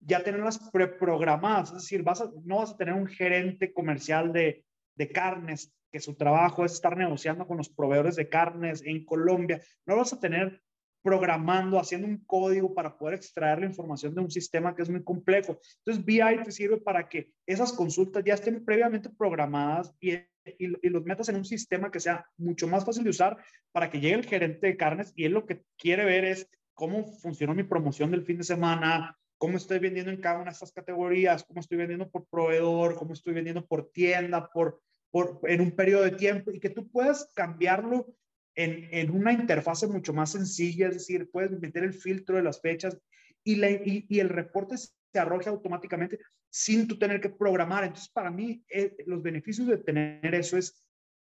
ya 0.00 0.22
tenerlas 0.22 0.58
preprogramadas, 0.70 1.70
es 1.70 1.82
decir, 1.82 2.02
vas 2.02 2.20
a, 2.20 2.30
no 2.44 2.58
vas 2.58 2.70
a 2.72 2.76
tener 2.76 2.94
un 2.94 3.06
gerente 3.06 3.72
comercial 3.72 4.32
de, 4.32 4.64
de 4.94 5.08
carnes 5.10 5.72
que 5.90 6.00
su 6.00 6.14
trabajo 6.14 6.64
es 6.64 6.72
estar 6.72 6.96
negociando 6.96 7.46
con 7.46 7.58
los 7.58 7.68
proveedores 7.68 8.16
de 8.16 8.28
carnes 8.28 8.82
en 8.84 9.04
Colombia, 9.04 9.60
no 9.84 9.96
vas 9.96 10.12
a 10.12 10.20
tener 10.20 10.62
programando, 11.02 11.78
haciendo 11.78 12.06
un 12.06 12.24
código 12.24 12.72
para 12.72 12.96
poder 12.96 13.14
extraer 13.14 13.58
la 13.58 13.66
información 13.66 14.14
de 14.14 14.20
un 14.20 14.30
sistema 14.30 14.74
que 14.74 14.82
es 14.82 14.88
muy 14.88 15.02
complejo. 15.02 15.58
Entonces, 15.78 16.04
BI 16.04 16.42
te 16.44 16.52
sirve 16.52 16.78
para 16.78 17.08
que 17.08 17.32
esas 17.44 17.72
consultas 17.72 18.22
ya 18.24 18.34
estén 18.34 18.64
previamente 18.64 19.10
programadas 19.10 19.92
y, 20.00 20.12
y, 20.44 20.66
y, 20.66 20.90
los 20.90 21.04
metas 21.04 21.28
en 21.28 21.36
un 21.36 21.44
sistema 21.44 21.90
que 21.90 22.00
sea 22.00 22.26
mucho 22.36 22.66
más 22.66 22.84
fácil 22.84 23.04
de 23.04 23.10
usar 23.10 23.36
para 23.72 23.90
que 23.90 24.00
llegue 24.00 24.14
el 24.14 24.26
gerente 24.26 24.66
de 24.66 24.76
carnes 24.76 25.12
y 25.16 25.24
él 25.24 25.32
lo 25.32 25.46
que 25.46 25.62
quiere 25.76 26.04
ver 26.04 26.24
es 26.24 26.48
cómo 26.74 27.04
funcionó 27.04 27.54
mi 27.54 27.62
promoción 27.62 28.10
del 28.10 28.24
fin 28.24 28.38
de 28.38 28.44
semana, 28.44 29.16
cómo 29.38 29.56
estoy 29.56 29.78
vendiendo 29.78 30.10
en 30.10 30.20
cada 30.20 30.36
una 30.36 30.46
de 30.46 30.54
estas 30.54 30.72
categorías, 30.72 31.44
cómo 31.44 31.60
estoy 31.60 31.78
vendiendo 31.78 32.10
por 32.10 32.26
proveedor, 32.26 32.94
cómo 32.96 33.12
estoy 33.12 33.34
vendiendo 33.34 33.66
por 33.66 33.90
tienda, 33.90 34.48
por, 34.52 34.80
por, 35.10 35.40
en 35.44 35.60
un 35.60 35.72
periodo 35.72 36.04
de 36.04 36.12
tiempo 36.12 36.50
y 36.52 36.60
que 36.60 36.70
tú 36.70 36.88
puedas 36.88 37.30
cambiarlo 37.34 38.14
en, 38.54 38.88
en, 38.92 39.10
una 39.10 39.32
interfase 39.32 39.86
mucho 39.86 40.12
más 40.12 40.32
sencilla, 40.32 40.88
es 40.88 40.94
decir, 40.94 41.30
puedes 41.30 41.50
meter 41.58 41.84
el 41.84 41.94
filtro 41.94 42.36
de 42.36 42.42
las 42.42 42.60
fechas 42.60 42.98
y, 43.44 43.56
la, 43.56 43.70
y, 43.70 44.06
y 44.08 44.20
el 44.20 44.28
reporte 44.28 44.76
se 45.12 45.18
arroja 45.18 45.50
automáticamente 45.50 46.18
sin 46.50 46.88
tú 46.88 46.98
tener 46.98 47.20
que 47.20 47.28
programar. 47.28 47.84
Entonces, 47.84 48.08
para 48.08 48.30
mí, 48.30 48.64
eh, 48.68 48.96
los 49.06 49.22
beneficios 49.22 49.66
de 49.68 49.78
tener 49.78 50.34
eso 50.34 50.56
es 50.56 50.82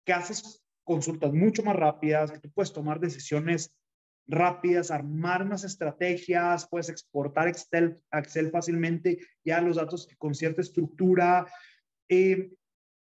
que 0.05 0.13
haces 0.13 0.63
consultas 0.83 1.33
mucho 1.33 1.63
más 1.63 1.75
rápidas, 1.75 2.31
que 2.31 2.39
tú 2.39 2.51
puedes 2.51 2.73
tomar 2.73 2.99
decisiones 2.99 3.75
rápidas, 4.27 4.91
armar 4.91 5.41
unas 5.43 5.63
estrategias, 5.63 6.67
puedes 6.69 6.89
exportar 6.89 7.47
Excel, 7.47 7.99
Excel 8.11 8.51
fácilmente, 8.51 9.19
ya 9.43 9.61
los 9.61 9.75
datos 9.75 10.07
con 10.17 10.35
cierta 10.35 10.61
estructura. 10.61 11.47
Eh, 12.07 12.51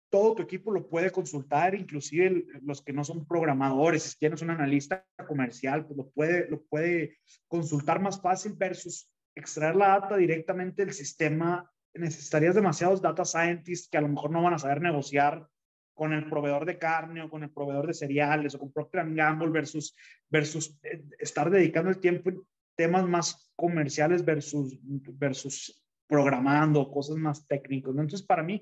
todo 0.10 0.36
tu 0.36 0.44
equipo 0.44 0.72
lo 0.72 0.88
puede 0.88 1.12
consultar, 1.12 1.76
inclusive 1.76 2.28
el, 2.28 2.48
los 2.64 2.82
que 2.82 2.94
no 2.94 3.04
son 3.04 3.26
programadores, 3.26 4.04
si 4.04 4.18
tienes 4.18 4.42
un 4.42 4.52
analista 4.52 5.06
comercial, 5.28 5.86
pues 5.86 5.98
lo 5.98 6.10
puede, 6.10 6.50
lo 6.50 6.62
puede 6.64 7.18
consultar 7.48 8.02
más 8.02 8.22
fácil 8.22 8.54
versus 8.54 9.10
extraer 9.36 9.76
la 9.76 10.00
data 10.00 10.18
directamente 10.18 10.86
del 10.86 10.94
sistema. 10.94 11.70
Necesitarías 11.94 12.56
demasiados 12.56 13.02
data 13.02 13.26
scientists 13.26 13.90
que 13.90 13.98
a 13.98 14.02
lo 14.02 14.10
mejor 14.10 14.32
no 14.32 14.42
van 14.42 14.54
a 14.54 14.60
saber 14.60 14.82
negociar 14.82 15.48
con 15.94 16.14
el 16.14 16.30
proveedor 16.30 16.66
de 16.66 16.78
carne 16.78 17.22
o 17.22 17.30
con 17.30 17.44
el 17.44 17.52
proveedor 17.52 17.88
de 17.88 17.94
cereales 17.94 18.54
o 18.54 18.60
con 18.60 18.72
Procter 18.72 19.06
Gamble 19.14 19.50
versus, 19.50 19.96
versus 20.30 20.78
eh, 20.84 21.04
estar 21.20 21.50
dedicando 21.50 21.90
el 21.90 22.00
tiempo 22.00 22.30
en 22.30 22.42
temas 22.76 23.08
más 23.08 23.52
comerciales 23.56 24.24
versus, 24.24 24.78
versus 24.82 25.82
programando, 26.08 26.92
cosas 26.92 27.16
más 27.16 27.48
técnicos. 27.48 27.96
¿no? 27.96 28.02
Entonces, 28.02 28.28
para 28.28 28.44
mí, 28.44 28.62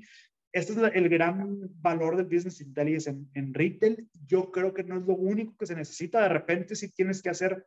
este 0.51 0.73
es 0.73 0.79
el 0.93 1.09
gran 1.09 1.59
valor 1.81 2.15
del 2.15 2.27
Business 2.27 2.61
Intelligence 2.61 3.09
en, 3.09 3.27
en, 3.33 3.53
retail. 3.55 4.07
Yo 4.27 4.51
creo 4.51 4.71
que 4.71 4.83
no 4.83 4.99
es 4.99 5.07
lo 5.07 5.15
único 5.15 5.57
que 5.57 5.65
se 5.65 5.75
necesita. 5.75 6.21
De 6.21 6.29
repente, 6.29 6.75
si 6.75 6.91
tienes 6.91 7.23
que 7.23 7.31
hacer 7.31 7.65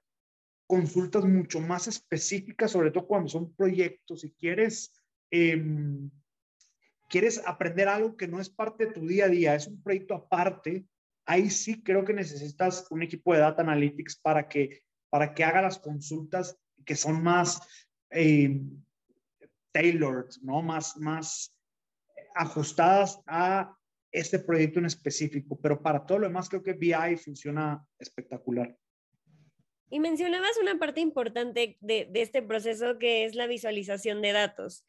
consultas 0.67 1.25
mucho 1.25 1.61
más 1.61 1.87
específicas, 1.87 2.71
sobre 2.71 2.91
todo 2.91 3.07
cuando 3.07 3.29
son 3.29 3.55
proyectos, 3.55 4.21
si 4.21 4.33
quieres, 4.33 4.93
eh, 5.31 5.63
quieres 7.09 7.41
aprender 7.47 7.89
algo 7.89 8.17
que 8.17 8.29
no 8.29 8.41
es 8.41 8.51
parte 8.51 8.87
de 8.87 8.93
tu 8.93 9.07
día 9.07 9.27
a 9.27 9.29
día, 9.29 9.55
es 9.55 9.67
un 9.67 9.83
proyecto 9.83 10.15
aparte, 10.15 10.87
ahí 11.25 11.51
sí 11.51 11.83
creo 11.83 12.05
que 12.05 12.15
necesitas 12.15 12.87
un 12.91 13.03
equipo 13.03 13.33
de 13.33 13.41
data 13.41 13.63
analytics 13.63 14.17
para 14.17 14.49
que, 14.49 14.83
para 15.11 15.35
que 15.35 15.45
haga 15.45 15.63
las 15.63 15.79
consultas 15.79 16.59
que 16.85 16.95
son 16.95 17.23
más 17.23 17.61
eh, 18.11 18.61
tailored, 19.73 20.31
¿no? 20.43 20.63
Más, 20.63 20.97
más 20.97 21.57
ajustadas 22.35 23.21
a 23.27 23.77
este 24.13 24.39
proyecto 24.39 24.79
en 24.79 24.87
específico, 24.87 25.59
pero 25.61 25.83
para 25.83 26.05
todo 26.07 26.21
lo 26.21 26.27
demás 26.29 26.49
creo 26.49 26.63
que 26.63 26.73
BI 26.73 27.17
funciona 27.17 27.85
espectacular. 27.99 28.77
Y 29.91 30.01
mencionabas 30.01 30.57
una 30.61 30.79
parte 30.79 31.01
importante 31.01 31.77
de, 31.81 32.11
este 32.15 32.43
proceso 32.43 32.99
que 32.99 33.25
es 33.25 33.35
la 33.35 33.47
visualización 33.47 34.21
de 34.23 34.33
datos. 34.33 34.85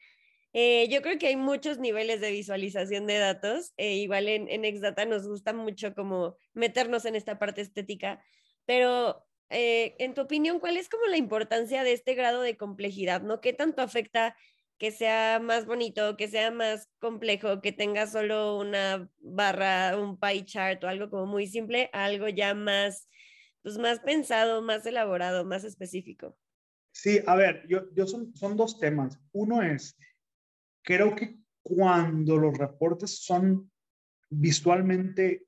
Eh, 0.53 0.87
yo 0.89 1.01
creo 1.01 1.19
que 1.19 1.27
hay 1.27 1.35
muchos 1.35 1.77
niveles 1.77 2.19
de 2.21 2.31
visualización 2.31 3.05
de 3.05 3.17
datos. 3.19 3.73
Eh, 3.77 3.95
igual 3.95 4.27
en, 4.27 4.49
en 4.49 4.65
Exdata 4.65 5.05
nos 5.05 5.27
gusta 5.27 5.53
mucho 5.53 5.93
como 5.93 6.35
meternos 6.53 7.05
en 7.05 7.15
esta 7.15 7.37
parte 7.37 7.61
estética, 7.61 8.23
pero 8.65 9.27
eh, 9.49 9.95
en 9.99 10.13
tu 10.13 10.21
opinión, 10.21 10.59
¿cuál 10.59 10.77
es 10.77 10.89
como 10.89 11.05
la 11.05 11.17
importancia 11.17 11.83
de 11.83 11.93
este 11.93 12.15
grado 12.15 12.41
de 12.41 12.57
complejidad? 12.57 13.21
¿no? 13.21 13.39
¿Qué 13.41 13.53
tanto 13.53 13.81
afecta 13.81 14.35
que 14.77 14.91
sea 14.91 15.39
más 15.41 15.65
bonito, 15.65 16.17
que 16.17 16.27
sea 16.27 16.51
más 16.51 16.89
complejo, 16.99 17.61
que 17.61 17.71
tenga 17.71 18.07
solo 18.07 18.57
una 18.59 19.09
barra, 19.19 19.97
un 19.97 20.19
pie 20.19 20.45
chart 20.45 20.83
o 20.83 20.87
algo 20.87 21.09
como 21.09 21.25
muy 21.25 21.47
simple, 21.47 21.89
algo 21.93 22.27
ya 22.27 22.53
más, 22.53 23.07
pues 23.61 23.77
más 23.77 23.99
pensado, 23.99 24.61
más 24.61 24.85
elaborado, 24.85 25.45
más 25.45 25.63
específico. 25.63 26.37
Sí, 26.91 27.21
a 27.25 27.35
ver, 27.35 27.65
yo, 27.67 27.93
yo 27.93 28.07
son, 28.07 28.35
son 28.35 28.57
dos 28.57 28.79
temas. 28.79 29.19
Uno 29.31 29.61
es, 29.61 29.97
creo 30.83 31.15
que 31.15 31.37
cuando 31.61 32.37
los 32.37 32.57
reportes 32.57 33.23
son 33.23 33.71
visualmente 34.29 35.45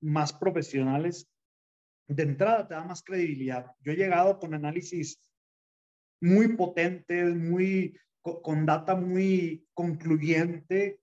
más 0.00 0.32
profesionales, 0.32 1.28
de 2.06 2.22
entrada 2.22 2.68
te 2.68 2.74
da 2.74 2.84
más 2.84 3.02
credibilidad. 3.02 3.66
Yo 3.80 3.92
he 3.92 3.96
llegado 3.96 4.38
con 4.38 4.54
análisis 4.54 5.20
muy 6.20 6.56
potentes, 6.56 7.34
muy 7.34 7.98
con 8.20 8.64
data 8.64 8.94
muy 8.94 9.66
concluyente 9.74 11.00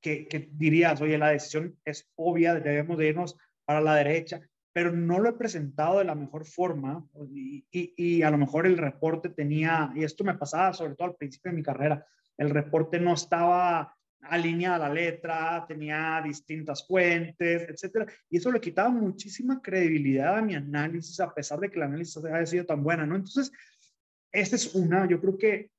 que, 0.00 0.26
que, 0.26 0.48
dirías, 0.52 1.00
oye, 1.00 1.18
la 1.18 1.30
decisión 1.30 1.78
es 1.84 2.08
obvia, 2.16 2.54
debemos 2.54 2.98
de 2.98 3.08
irnos 3.08 3.36
para 3.64 3.80
la 3.80 3.94
derecha, 3.94 4.40
pero 4.78 4.92
no 4.92 5.18
lo 5.18 5.30
he 5.30 5.32
presentado 5.32 5.98
de 5.98 6.04
la 6.04 6.14
mejor 6.14 6.44
forma 6.44 7.04
y, 7.34 7.64
y, 7.72 8.22
a 8.22 8.30
lo 8.30 8.38
mejor 8.38 8.64
el 8.64 8.78
reporte 8.78 9.28
tenía, 9.28 9.90
y 9.92 10.04
esto 10.04 10.22
me 10.22 10.36
pasaba 10.36 10.72
sobre 10.72 10.94
todo 10.94 11.08
al 11.08 11.16
principio 11.16 11.50
de 11.50 11.56
mi 11.56 11.64
carrera, 11.64 12.06
el 12.36 12.50
reporte 12.50 13.00
no 13.00 13.14
estaba 13.14 13.92
alineada 14.20 14.86
la 14.86 14.94
letra, 14.94 15.64
tenía 15.66 16.22
distintas 16.24 16.86
fuentes, 16.86 17.68
etcétera, 17.68 18.06
y 18.30 18.36
eso 18.36 18.52
le 18.52 18.60
quitaba 18.60 18.90
muchísima 18.90 19.60
credibilidad 19.60 20.38
a 20.38 20.42
mi 20.42 20.54
análisis, 20.54 21.18
a 21.18 21.34
pesar 21.34 21.58
de 21.58 21.70
que 21.70 21.78
el 21.78 21.82
análisis 21.82 22.16
haya 22.24 22.46
sido 22.46 22.64
tan 22.64 22.84
buena, 22.84 23.04
¿no? 23.04 23.16
Entonces, 23.16 23.50
esta 24.30 24.54
es 24.54 24.76
una, 24.76 25.08
yo 25.08 25.20
creo 25.20 25.36
que 25.36 25.72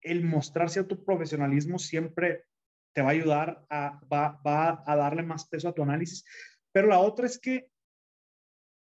el 0.00 0.24
mostrar 0.24 0.70
cierto 0.70 1.00
profesionalismo 1.04 1.78
siempre 1.78 2.46
te 2.92 3.00
va 3.00 3.10
a 3.10 3.12
ayudar 3.12 3.64
a, 3.70 4.00
va, 4.12 4.40
va 4.44 4.82
a 4.84 4.96
darle 4.96 5.22
más 5.22 5.46
peso 5.46 5.68
a 5.68 5.72
tu 5.72 5.84
análisis. 5.84 6.24
Pero 6.72 6.88
la 6.88 6.98
otra 6.98 7.26
es 7.26 7.38
que, 7.38 7.70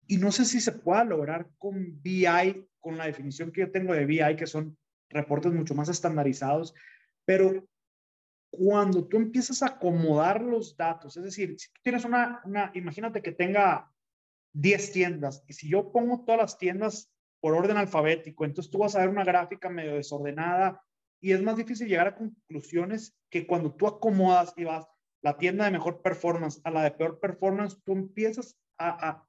y 0.09 0.17
no 0.17 0.31
sé 0.31 0.43
si 0.43 0.59
se 0.59 0.71
pueda 0.71 1.03
lograr 1.03 1.47
con 1.59 2.01
BI, 2.01 2.67
con 2.79 2.97
la 2.97 3.05
definición 3.05 3.51
que 3.51 3.61
yo 3.61 3.71
tengo 3.71 3.93
de 3.93 4.07
BI, 4.07 4.35
que 4.35 4.47
son 4.47 4.75
reportes 5.07 5.53
mucho 5.53 5.75
más 5.75 5.87
estandarizados, 5.87 6.73
pero 7.25 7.63
cuando 8.49 9.07
tú 9.07 9.17
empiezas 9.17 9.61
a 9.61 9.67
acomodar 9.67 10.41
los 10.41 10.75
datos, 10.75 11.15
es 11.15 11.23
decir, 11.23 11.53
si 11.59 11.71
tú 11.71 11.79
tienes 11.83 12.05
una, 12.05 12.41
una 12.43 12.71
imagínate 12.73 13.21
que 13.21 13.33
tenga 13.33 13.93
10 14.53 14.91
tiendas, 14.91 15.43
y 15.47 15.53
si 15.53 15.69
yo 15.69 15.91
pongo 15.91 16.25
todas 16.25 16.41
las 16.41 16.57
tiendas 16.57 17.13
por 17.39 17.53
orden 17.53 17.77
alfabético, 17.77 18.45
entonces 18.45 18.71
tú 18.71 18.79
vas 18.79 18.95
a 18.95 19.01
ver 19.01 19.09
una 19.09 19.23
gráfica 19.23 19.69
medio 19.69 19.93
desordenada 19.93 20.81
y 21.21 21.33
es 21.33 21.43
más 21.43 21.55
difícil 21.55 21.87
llegar 21.87 22.07
a 22.07 22.15
conclusiones 22.15 23.15
que 23.29 23.45
cuando 23.45 23.75
tú 23.75 23.85
acomodas 23.85 24.55
y 24.57 24.63
vas, 24.63 24.87
la 25.21 25.37
tienda 25.37 25.65
de 25.65 25.71
mejor 25.71 26.01
performance 26.01 26.61
a 26.63 26.71
la 26.71 26.81
de 26.81 26.91
peor 26.91 27.19
performance, 27.19 27.79
tú 27.83 27.91
empiezas 27.91 28.57
a, 28.79 29.23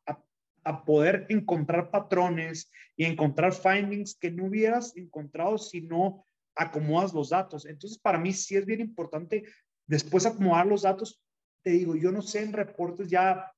poder 0.84 1.26
encontrar 1.28 1.90
patrones 1.90 2.70
y 2.96 3.04
encontrar 3.04 3.52
findings 3.52 4.14
que 4.14 4.30
no 4.30 4.46
hubieras 4.46 4.96
encontrado 4.96 5.58
si 5.58 5.80
no 5.80 6.26
acomodas 6.54 7.14
los 7.14 7.30
datos. 7.30 7.64
Entonces, 7.66 7.98
para 7.98 8.18
mí 8.18 8.32
sí 8.32 8.56
es 8.56 8.66
bien 8.66 8.80
importante 8.80 9.44
después 9.86 10.26
acomodar 10.26 10.66
los 10.66 10.82
datos. 10.82 11.22
Te 11.62 11.70
digo, 11.70 11.96
yo 11.96 12.12
no 12.12 12.22
sé 12.22 12.42
en 12.42 12.52
reportes 12.52 13.08
ya 13.08 13.52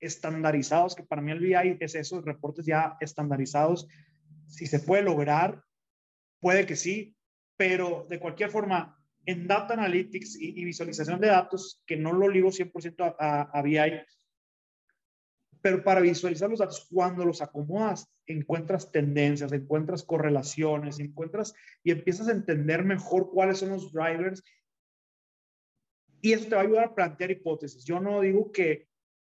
estandarizados, 0.00 0.94
que 0.94 1.04
para 1.04 1.22
mí 1.22 1.30
el 1.30 1.38
BI 1.38 1.76
es 1.80 1.94
esos 1.94 2.24
reportes 2.24 2.66
ya 2.66 2.96
estandarizados. 3.00 3.86
Si 4.48 4.66
se 4.66 4.80
puede 4.80 5.02
lograr, 5.02 5.62
puede 6.40 6.66
que 6.66 6.76
sí, 6.76 7.16
pero 7.56 8.06
de 8.10 8.18
cualquier 8.18 8.50
forma, 8.50 8.98
en 9.24 9.46
Data 9.46 9.74
Analytics 9.74 10.36
y, 10.40 10.64
visualización 10.64 11.20
de 11.20 11.28
datos, 11.28 11.80
que 11.86 11.96
no 11.96 12.12
lo 12.12 12.28
ligo 12.28 12.50
100% 12.50 13.16
a, 13.18 13.42
a, 13.42 13.62
BI, 13.62 13.78
pero 15.62 15.82
para 15.82 16.00
visualizar 16.00 16.50
los 16.50 16.58
datos, 16.58 16.88
cuando 16.90 17.24
los 17.24 17.40
acomodas, 17.40 18.08
encuentras 18.26 18.90
tendencias, 18.90 19.52
encuentras 19.52 20.02
correlaciones, 20.02 20.98
encuentras 20.98 21.54
y 21.82 21.92
empiezas 21.92 22.28
a 22.28 22.32
entender 22.32 22.84
mejor 22.84 23.30
cuáles 23.30 23.58
son 23.58 23.70
los 23.70 23.92
drivers. 23.92 24.42
Y 26.20 26.32
eso 26.32 26.48
te 26.48 26.54
va 26.54 26.60
a 26.60 26.64
ayudar 26.64 26.84
a 26.84 26.94
plantear 26.94 27.30
hipótesis. 27.30 27.84
Yo 27.84 28.00
no 28.00 28.20
digo 28.20 28.52
que 28.52 28.88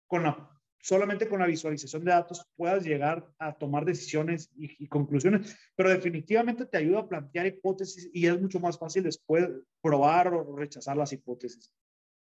con 0.05 0.23
la 0.23 0.57
solamente 0.87 1.27
con 1.27 1.39
la 1.39 1.47
visualización 1.47 2.05
de 2.05 2.11
datos 2.11 2.45
puedas 2.55 2.85
llegar 2.85 3.29
a 3.39 3.53
tomar 3.57 3.83
decisiones 3.83 4.49
y, 4.55 4.87
conclusiones, 4.87 5.53
pero 5.75 5.89
definitivamente 5.89 6.65
te 6.65 6.77
ayuda 6.77 6.99
a 6.99 7.07
plantear 7.09 7.45
hipótesis 7.45 8.09
y 8.13 8.25
es 8.25 8.39
mucho 8.39 8.61
más 8.61 8.77
fácil 8.77 9.03
después 9.03 9.49
probar 9.81 10.33
o 10.33 10.55
rechazar 10.55 10.95
las 10.95 11.11
hipótesis. 11.11 11.73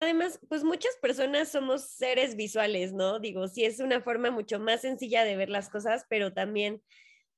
Además, 0.00 0.38
pues 0.48 0.62
muchas 0.62 0.96
personas 1.02 1.48
somos 1.48 1.82
seres 1.82 2.36
visuales, 2.36 2.92
¿no? 2.92 3.18
Digo, 3.18 3.48
sí 3.48 3.64
es 3.64 3.80
una 3.80 4.00
forma 4.00 4.30
mucho 4.30 4.60
más 4.60 4.82
sencilla 4.82 5.24
de 5.24 5.36
ver 5.36 5.48
las 5.48 5.68
cosas, 5.68 6.06
pero 6.08 6.32
también 6.32 6.82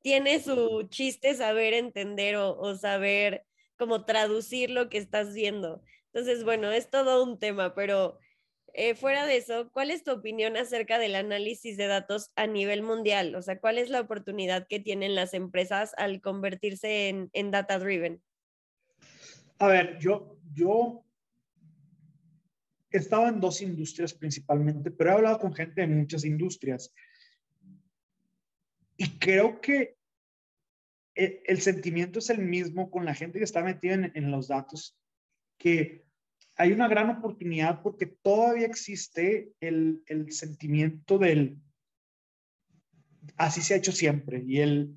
tiene 0.02 0.40
su 0.40 0.86
chiste 0.90 1.34
saber 1.34 1.72
entender 1.72 2.36
o, 2.36 2.74
saber 2.76 3.46
cómo 3.78 4.04
traducir 4.04 4.70
lo 4.70 4.90
que 4.90 4.98
estás 4.98 5.32
viendo. 5.32 5.82
Entonces, 6.12 6.44
bueno, 6.44 6.70
es 6.70 6.90
todo 6.90 7.24
un 7.24 7.38
tema, 7.38 7.74
pero 7.74 8.18
eh, 8.74 8.94
fuera 8.94 9.24
de 9.24 9.38
eso, 9.38 9.70
¿cuál 9.72 9.90
es 9.90 10.04
tu 10.04 10.12
opinión 10.12 10.58
acerca 10.58 10.98
del 10.98 11.14
análisis 11.14 11.78
de 11.78 11.86
datos 11.86 12.30
a 12.36 12.46
nivel 12.46 12.82
mundial? 12.82 13.34
O 13.36 13.42
sea, 13.42 13.58
¿cuál 13.58 13.78
es 13.78 13.88
la 13.88 14.00
oportunidad 14.00 14.66
que 14.68 14.80
tienen 14.80 15.14
las 15.14 15.32
empresas 15.32 15.94
al 15.96 16.20
convertirse 16.20 17.08
en, 17.08 17.30
en 17.32 17.50
data 17.50 17.78
driven? 17.78 18.22
A 19.58 19.66
ver, 19.68 19.98
yo, 19.98 20.38
yo 20.52 21.04
he 22.90 22.98
estado 22.98 23.28
en 23.28 23.40
dos 23.40 23.62
industrias 23.62 24.14
principalmente, 24.14 24.90
pero 24.90 25.10
he 25.10 25.14
hablado 25.14 25.38
con 25.38 25.54
gente 25.54 25.80
de 25.80 25.86
muchas 25.86 26.24
industrias. 26.24 26.92
Y 28.96 29.18
creo 29.18 29.60
que 29.60 29.96
el, 31.14 31.40
el 31.44 31.60
sentimiento 31.60 32.18
es 32.18 32.30
el 32.30 32.38
mismo 32.38 32.90
con 32.90 33.04
la 33.04 33.14
gente 33.14 33.38
que 33.38 33.44
está 33.44 33.62
metida 33.62 33.94
en, 33.94 34.12
en 34.14 34.30
los 34.30 34.48
datos, 34.48 34.98
que 35.58 36.04
hay 36.56 36.72
una 36.72 36.88
gran 36.88 37.08
oportunidad 37.08 37.80
porque 37.82 38.06
todavía 38.06 38.66
existe 38.66 39.52
el, 39.60 40.02
el 40.06 40.30
sentimiento 40.32 41.18
del 41.18 41.56
así 43.36 43.62
se 43.62 43.72
ha 43.72 43.78
hecho 43.78 43.92
siempre 43.92 44.42
y 44.46 44.60
el 44.60 44.94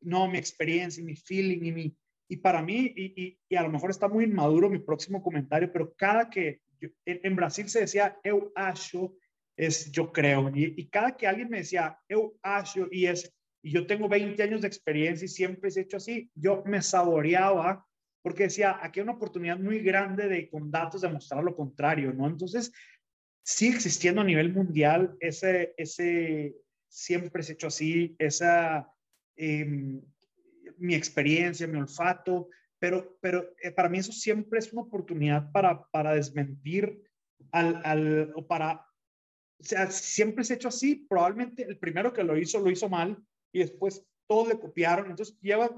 no, 0.00 0.28
mi 0.28 0.38
experiencia 0.38 1.00
y 1.00 1.04
mi 1.04 1.16
feeling 1.16 1.64
y 1.64 1.72
mi 1.72 1.96
y 2.28 2.36
para 2.36 2.62
mí 2.62 2.92
y, 2.94 3.38
y, 3.48 3.56
a 3.56 3.62
lo 3.62 3.70
mejor 3.70 3.90
está 3.90 4.06
muy 4.06 4.24
inmaduro 4.24 4.68
mi 4.68 4.80
próximo 4.80 5.22
comentario, 5.22 5.72
pero 5.72 5.94
cada 5.94 6.28
que 6.28 6.60
en, 7.04 7.36
Brasil 7.36 7.68
se 7.68 7.80
decía 7.80 8.18
eu 8.22 8.52
acho 8.54 9.14
es 9.56 9.90
yo 9.90 10.12
creo 10.12 10.50
y, 10.54 10.74
y, 10.76 10.88
cada 10.88 11.16
que 11.16 11.26
alguien 11.26 11.48
me 11.48 11.58
decía 11.58 11.98
eu 12.08 12.38
acho 12.42 12.88
y 12.90 13.06
es 13.06 13.32
y 13.62 13.72
yo 13.72 13.86
tengo 13.86 14.08
20 14.08 14.40
años 14.42 14.60
de 14.60 14.68
experiencia 14.68 15.24
y 15.24 15.28
siempre 15.28 15.70
he 15.70 15.80
hecho 15.80 15.96
así, 15.96 16.30
yo 16.34 16.62
me 16.64 16.80
saboreaba 16.82 17.84
porque 18.22 18.44
decía, 18.44 18.78
aquí 18.82 19.00
hay 19.00 19.04
una 19.04 19.14
oportunidad 19.14 19.58
muy 19.58 19.80
grande 19.80 20.28
de 20.28 20.48
con 20.48 20.70
datos 20.70 21.00
demostrar 21.00 21.42
lo 21.42 21.56
contrario, 21.56 22.12
¿no? 22.12 22.26
Entonces, 22.26 22.72
sigue 23.42 23.76
existiendo 23.76 24.20
a 24.20 24.24
nivel 24.24 24.52
mundial 24.52 25.16
ese, 25.20 25.74
ese 25.76 26.54
siempre 26.88 27.42
se 27.42 27.54
hecho 27.54 27.68
así, 27.68 28.16
esa, 28.18 28.90
em, 29.36 30.02
mi 30.78 30.94
experiencia, 30.94 31.66
mi 31.66 31.78
olfato, 31.78 32.48
pero, 32.78 33.18
pero 33.20 33.54
eh, 33.62 33.70
para 33.72 33.88
mí 33.88 33.98
eso 33.98 34.12
siempre 34.12 34.58
es 34.58 34.72
una 34.72 34.82
oportunidad 34.82 35.50
para, 35.52 35.84
para 35.90 36.14
desmentir 36.14 37.02
al, 37.52 37.80
al, 37.84 38.32
o 38.34 38.46
para, 38.46 38.86
o 39.60 39.64
sea, 39.64 39.90
siempre 39.90 40.44
ha 40.48 40.54
hecho 40.54 40.68
así, 40.68 41.06
probablemente 41.08 41.64
el 41.64 41.78
primero 41.78 42.12
que 42.12 42.24
lo 42.24 42.36
hizo 42.36 42.60
lo 42.60 42.70
hizo 42.70 42.88
mal 42.88 43.22
y 43.52 43.60
después 43.60 44.04
todos 44.26 44.48
le 44.48 44.58
copiaron, 44.58 45.10
entonces 45.10 45.38
lleva 45.40 45.70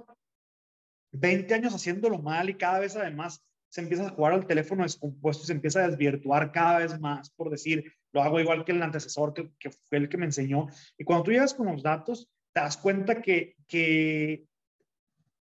20 1.13 1.55
años 1.55 1.75
haciéndolo 1.75 2.19
mal 2.19 2.51
y 2.51 2.55
cada 2.55 2.81
vez 2.81 2.97
además 2.97 3.45
se 3.69 3.81
empieza 3.81 4.07
a 4.07 4.11
jugar 4.11 4.33
al 4.33 4.47
teléfono 4.47 4.83
descompuesto, 4.83 5.45
se 5.45 5.53
empieza 5.53 5.81
a 5.81 5.89
desvirtuar 5.89 6.51
cada 6.51 6.79
vez 6.81 6.99
más, 6.99 7.31
por 7.31 7.51
decir, 7.51 7.93
lo 8.13 8.23
hago 8.23 8.41
igual 8.41 8.65
que 8.65 8.73
el 8.73 8.83
antecesor 8.83 9.33
que, 9.33 9.53
que 9.59 9.71
fue 9.71 9.99
el 9.99 10.09
que 10.09 10.17
me 10.17 10.27
enseñó. 10.27 10.67
Y 10.99 11.05
cuando 11.05 11.25
tú 11.25 11.31
llegas 11.31 11.55
con 11.55 11.67
los 11.67 11.83
datos, 11.83 12.29
te 12.53 12.61
das 12.61 12.77
cuenta 12.77 13.23
que, 13.23 13.57
que 13.69 14.49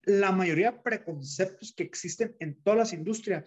la 0.04 0.32
mayoría 0.32 0.72
de 0.72 0.80
preconceptos 0.80 1.74
que 1.76 1.84
existen 1.84 2.36
en 2.40 2.62
todas 2.62 2.78
las 2.80 2.94
industrias 2.94 3.46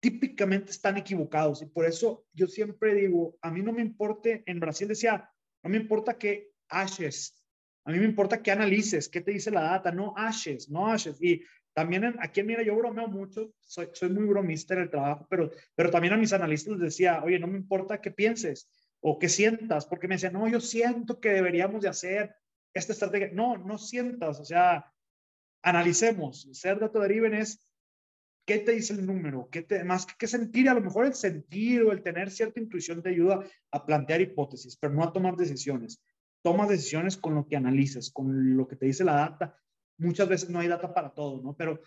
típicamente 0.00 0.72
están 0.72 0.96
equivocados. 0.96 1.62
Y 1.62 1.66
por 1.66 1.86
eso 1.86 2.26
yo 2.32 2.46
siempre 2.46 2.94
digo, 2.94 3.36
a 3.40 3.50
mí 3.50 3.62
no 3.62 3.72
me 3.72 3.82
importa, 3.82 4.30
en 4.46 4.60
Brasil 4.60 4.88
decía, 4.88 5.30
no 5.62 5.70
me 5.70 5.76
importa 5.76 6.18
que 6.18 6.50
Ashes 6.68 7.42
a 7.84 7.90
mí 7.90 7.98
me 7.98 8.04
importa 8.04 8.42
que 8.42 8.50
analices, 8.50 9.08
qué 9.08 9.20
te 9.20 9.32
dice 9.32 9.50
la 9.50 9.62
data, 9.62 9.90
no 9.90 10.14
ashes, 10.16 10.68
no 10.68 10.86
ashes. 10.86 11.20
Y 11.20 11.42
también 11.72 12.16
aquí, 12.20 12.42
mira, 12.42 12.62
yo 12.62 12.76
bromeo 12.76 13.08
mucho, 13.08 13.52
soy, 13.60 13.88
soy 13.92 14.10
muy 14.10 14.24
bromista 14.24 14.74
en 14.74 14.82
el 14.82 14.90
trabajo, 14.90 15.26
pero, 15.28 15.50
pero 15.74 15.90
también 15.90 16.14
a 16.14 16.16
mis 16.16 16.32
analistas 16.32 16.74
les 16.74 16.80
decía, 16.80 17.22
oye, 17.24 17.38
no 17.38 17.48
me 17.48 17.58
importa 17.58 18.00
qué 18.00 18.10
pienses 18.10 18.68
o 19.00 19.18
qué 19.18 19.28
sientas, 19.28 19.86
porque 19.86 20.06
me 20.06 20.14
decían, 20.14 20.34
no, 20.34 20.46
yo 20.48 20.60
siento 20.60 21.18
que 21.18 21.30
deberíamos 21.30 21.82
de 21.82 21.88
hacer 21.88 22.36
esta 22.72 22.92
estrategia. 22.92 23.30
No, 23.32 23.56
no 23.56 23.78
sientas, 23.78 24.38
o 24.38 24.44
sea, 24.44 24.92
analicemos. 25.62 26.48
Ser 26.52 26.78
data 26.78 26.98
driven 26.98 27.34
es 27.34 27.66
qué 28.46 28.58
te 28.58 28.72
dice 28.72 28.92
el 28.94 29.06
número, 29.06 29.48
qué 29.50 29.62
te, 29.62 29.84
más 29.84 30.06
que 30.06 30.14
qué 30.18 30.26
sentir, 30.26 30.68
a 30.68 30.74
lo 30.74 30.80
mejor 30.80 31.06
el 31.06 31.14
sentir 31.14 31.82
o 31.82 31.92
el 31.92 32.02
tener 32.02 32.30
cierta 32.30 32.60
intuición 32.60 33.02
te 33.02 33.10
ayuda 33.10 33.44
a 33.70 33.86
plantear 33.86 34.20
hipótesis, 34.20 34.76
pero 34.76 34.92
no 34.92 35.04
a 35.04 35.12
tomar 35.12 35.36
decisiones 35.36 36.02
tomas 36.42 36.68
decisiones 36.68 37.16
con 37.16 37.34
lo 37.34 37.46
que 37.46 37.56
analizas, 37.56 38.10
con 38.10 38.56
lo 38.56 38.66
que 38.68 38.76
te 38.76 38.86
dice 38.86 39.04
la 39.04 39.14
data. 39.14 39.56
Muchas 39.98 40.28
veces 40.28 40.50
no 40.50 40.58
hay 40.58 40.68
data 40.68 40.92
para 40.92 41.10
todo, 41.10 41.40
¿no? 41.40 41.56
Pero, 41.56 41.80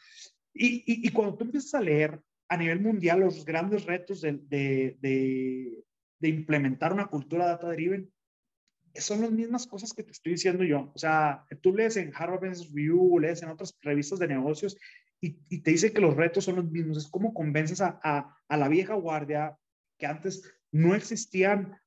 y, 0.54 0.78
y, 0.78 1.08
y 1.08 1.12
cuando 1.12 1.36
tú 1.36 1.44
empiezas 1.44 1.74
a 1.76 1.82
leer 1.82 2.22
a 2.48 2.58
nivel 2.58 2.80
mundial 2.80 3.20
los 3.20 3.44
grandes 3.44 3.86
retos 3.86 4.22
de, 4.22 4.34
de, 4.34 4.98
de, 5.02 5.84
de 6.20 6.28
implementar 6.28 6.94
una 6.94 7.08
cultura 7.08 7.46
data 7.46 7.70
driven, 7.70 8.12
son 8.98 9.22
las 9.22 9.32
mismas 9.32 9.68
cosas 9.68 9.93
que 9.93 10.04
te 10.04 10.12
estoy 10.12 10.34
diciendo 10.34 10.64
yo. 10.64 10.91
O 10.93 10.98
sea, 10.98 11.46
tú 11.62 11.74
lees 11.74 11.98
en 11.98 12.12
Harvard 12.16 12.39
Business 12.39 12.70
Review, 12.70 13.20
lees 13.20 13.41
en 13.43 13.50
otras 13.50 13.78
revistas 13.82 14.20
de 14.20 14.28
negocios 14.28 14.78
y, 15.22 15.39
y, 15.50 15.62
te 15.62 15.72
dice 15.72 15.93
que 15.93 16.02
los 16.02 16.16
retos 16.16 16.46
son 16.46 16.58
los 16.58 16.70
mismos. 16.70 16.98
Es 16.98 17.08
como 17.08 17.34
convences 17.34 17.82
a, 17.82 18.00
a, 18.04 18.38
a 18.48 18.58
la 18.58 18.68
vieja 18.68 18.93
guardia 18.96 19.58
que 19.98 20.06
antes 20.06 20.43
no 20.72 20.93
existían 20.93 21.78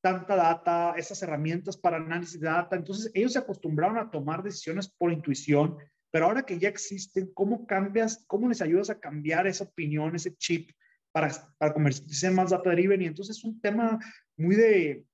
tanta 0.00 0.36
data, 0.36 0.94
esas 0.96 1.20
herramientas 1.22 1.76
para 1.76 1.96
análisis 1.96 2.40
de 2.40 2.46
data. 2.46 2.76
Entonces, 2.76 3.10
ellos 3.14 3.32
se 3.32 3.40
acostumbraron 3.40 3.98
a 3.98 4.10
tomar 4.10 4.42
decisiones 4.42 4.88
por 4.88 5.12
intuición, 5.12 5.76
pero 6.12 6.26
ahora 6.26 6.44
que 6.44 6.58
ya 6.58 6.68
existen, 6.68 7.30
¿cómo 7.34 7.66
cambias, 7.66 8.24
cómo 8.28 8.48
les 8.48 8.62
ayudas 8.62 8.90
a 8.90 9.00
cambiar 9.00 9.46
esa 9.46 9.64
opinión, 9.64 10.14
ese 10.14 10.36
chip 10.36 10.70
para, 11.10 11.30
para 11.58 11.72
convertirse 11.72 12.28
en 12.28 12.34
más 12.34 12.50
data 12.50 12.70
driven? 12.70 13.02
Y 13.02 13.06
entonces 13.06 13.38
es 13.38 13.44
un 13.44 13.60
tema 13.60 13.98
muy 14.36 14.54
de, 14.54 15.04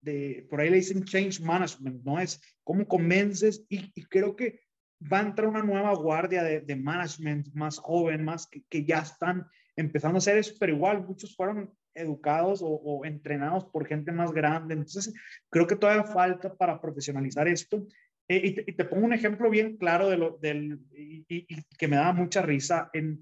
de, 0.00 0.46
por 0.48 0.60
ahí 0.60 0.70
le 0.70 0.76
dicen 0.76 1.04
change 1.04 1.40
management, 1.40 2.04
¿no? 2.04 2.20
Es 2.20 2.40
cómo 2.64 2.86
convences 2.86 3.64
y, 3.68 3.90
y 3.94 4.04
creo 4.04 4.36
que 4.36 4.60
va 5.00 5.20
a 5.20 5.26
entrar 5.26 5.48
una 5.48 5.62
nueva 5.62 5.94
guardia 5.94 6.42
de, 6.42 6.60
de 6.60 6.76
management 6.76 7.48
más 7.54 7.78
joven, 7.78 8.24
más 8.24 8.46
que, 8.46 8.62
que, 8.68 8.84
ya 8.84 8.98
están 8.98 9.46
empezando 9.76 10.16
a 10.16 10.18
hacer 10.18 10.38
eso, 10.38 10.54
pero 10.58 10.74
igual 10.74 11.06
muchos 11.06 11.36
fueron 11.36 11.72
educados 11.94 12.60
o, 12.62 13.04
entrenados 13.04 13.64
por 13.66 13.86
gente 13.86 14.12
más 14.12 14.32
grande. 14.32 14.74
Entonces, 14.74 15.12
creo 15.50 15.66
que 15.66 15.76
todavía 15.76 16.04
falta 16.04 16.54
para 16.54 16.80
profesionalizar 16.80 17.48
esto. 17.48 17.86
Eh, 18.28 18.64
y, 18.66 18.72
te, 18.72 18.84
pongo 18.84 19.06
un 19.06 19.12
ejemplo 19.12 19.50
bien 19.50 19.76
claro 19.76 20.08
de 20.08 20.16
lo, 20.16 20.38
del, 20.38 20.80
y, 20.92 21.46
que 21.78 21.88
me 21.88 21.96
da 21.96 22.12
mucha 22.12 22.42
risa. 22.42 22.90
En, 22.92 23.20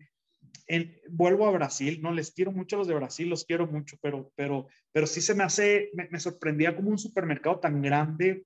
en, 0.66 1.00
vuelvo 1.08 1.46
a 1.46 1.52
Brasil, 1.52 2.00
no 2.02 2.12
les 2.12 2.32
quiero 2.32 2.52
mucho 2.52 2.76
a 2.76 2.78
los 2.80 2.88
de 2.88 2.94
Brasil, 2.94 3.28
los 3.28 3.44
quiero 3.44 3.66
mucho, 3.66 3.96
pero, 4.00 4.32
pero, 4.34 4.68
pero 4.92 5.06
sí 5.06 5.20
se 5.20 5.34
me 5.34 5.44
hace, 5.44 5.90
me, 5.94 6.18
sorprendía 6.18 6.74
como 6.74 6.90
un 6.90 6.98
supermercado 6.98 7.60
tan 7.60 7.80
grande 7.82 8.44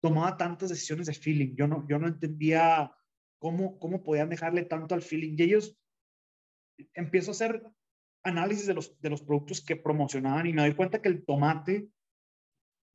tomaba 0.00 0.36
tantas 0.36 0.68
decisiones 0.68 1.06
de 1.06 1.14
feeling. 1.14 1.56
Yo 1.56 1.66
no, 1.66 1.84
yo 1.88 1.98
no 1.98 2.06
entendía 2.06 2.92
cómo, 3.38 3.78
cómo 3.80 4.04
podían 4.04 4.28
dejarle 4.28 4.64
tanto 4.64 4.94
al 4.94 5.02
feeling. 5.02 5.34
Y 5.36 5.42
ellos 5.42 5.76
empiezo 6.94 7.30
a 7.30 7.32
hacer 7.32 7.62
análisis 8.22 8.66
de 8.66 8.74
los, 8.74 9.00
de 9.00 9.10
los 9.10 9.22
productos 9.22 9.60
que 9.64 9.76
promocionaban 9.76 10.46
y 10.46 10.52
me 10.52 10.62
doy 10.62 10.74
cuenta 10.74 11.00
que 11.00 11.08
el 11.08 11.24
tomate 11.24 11.88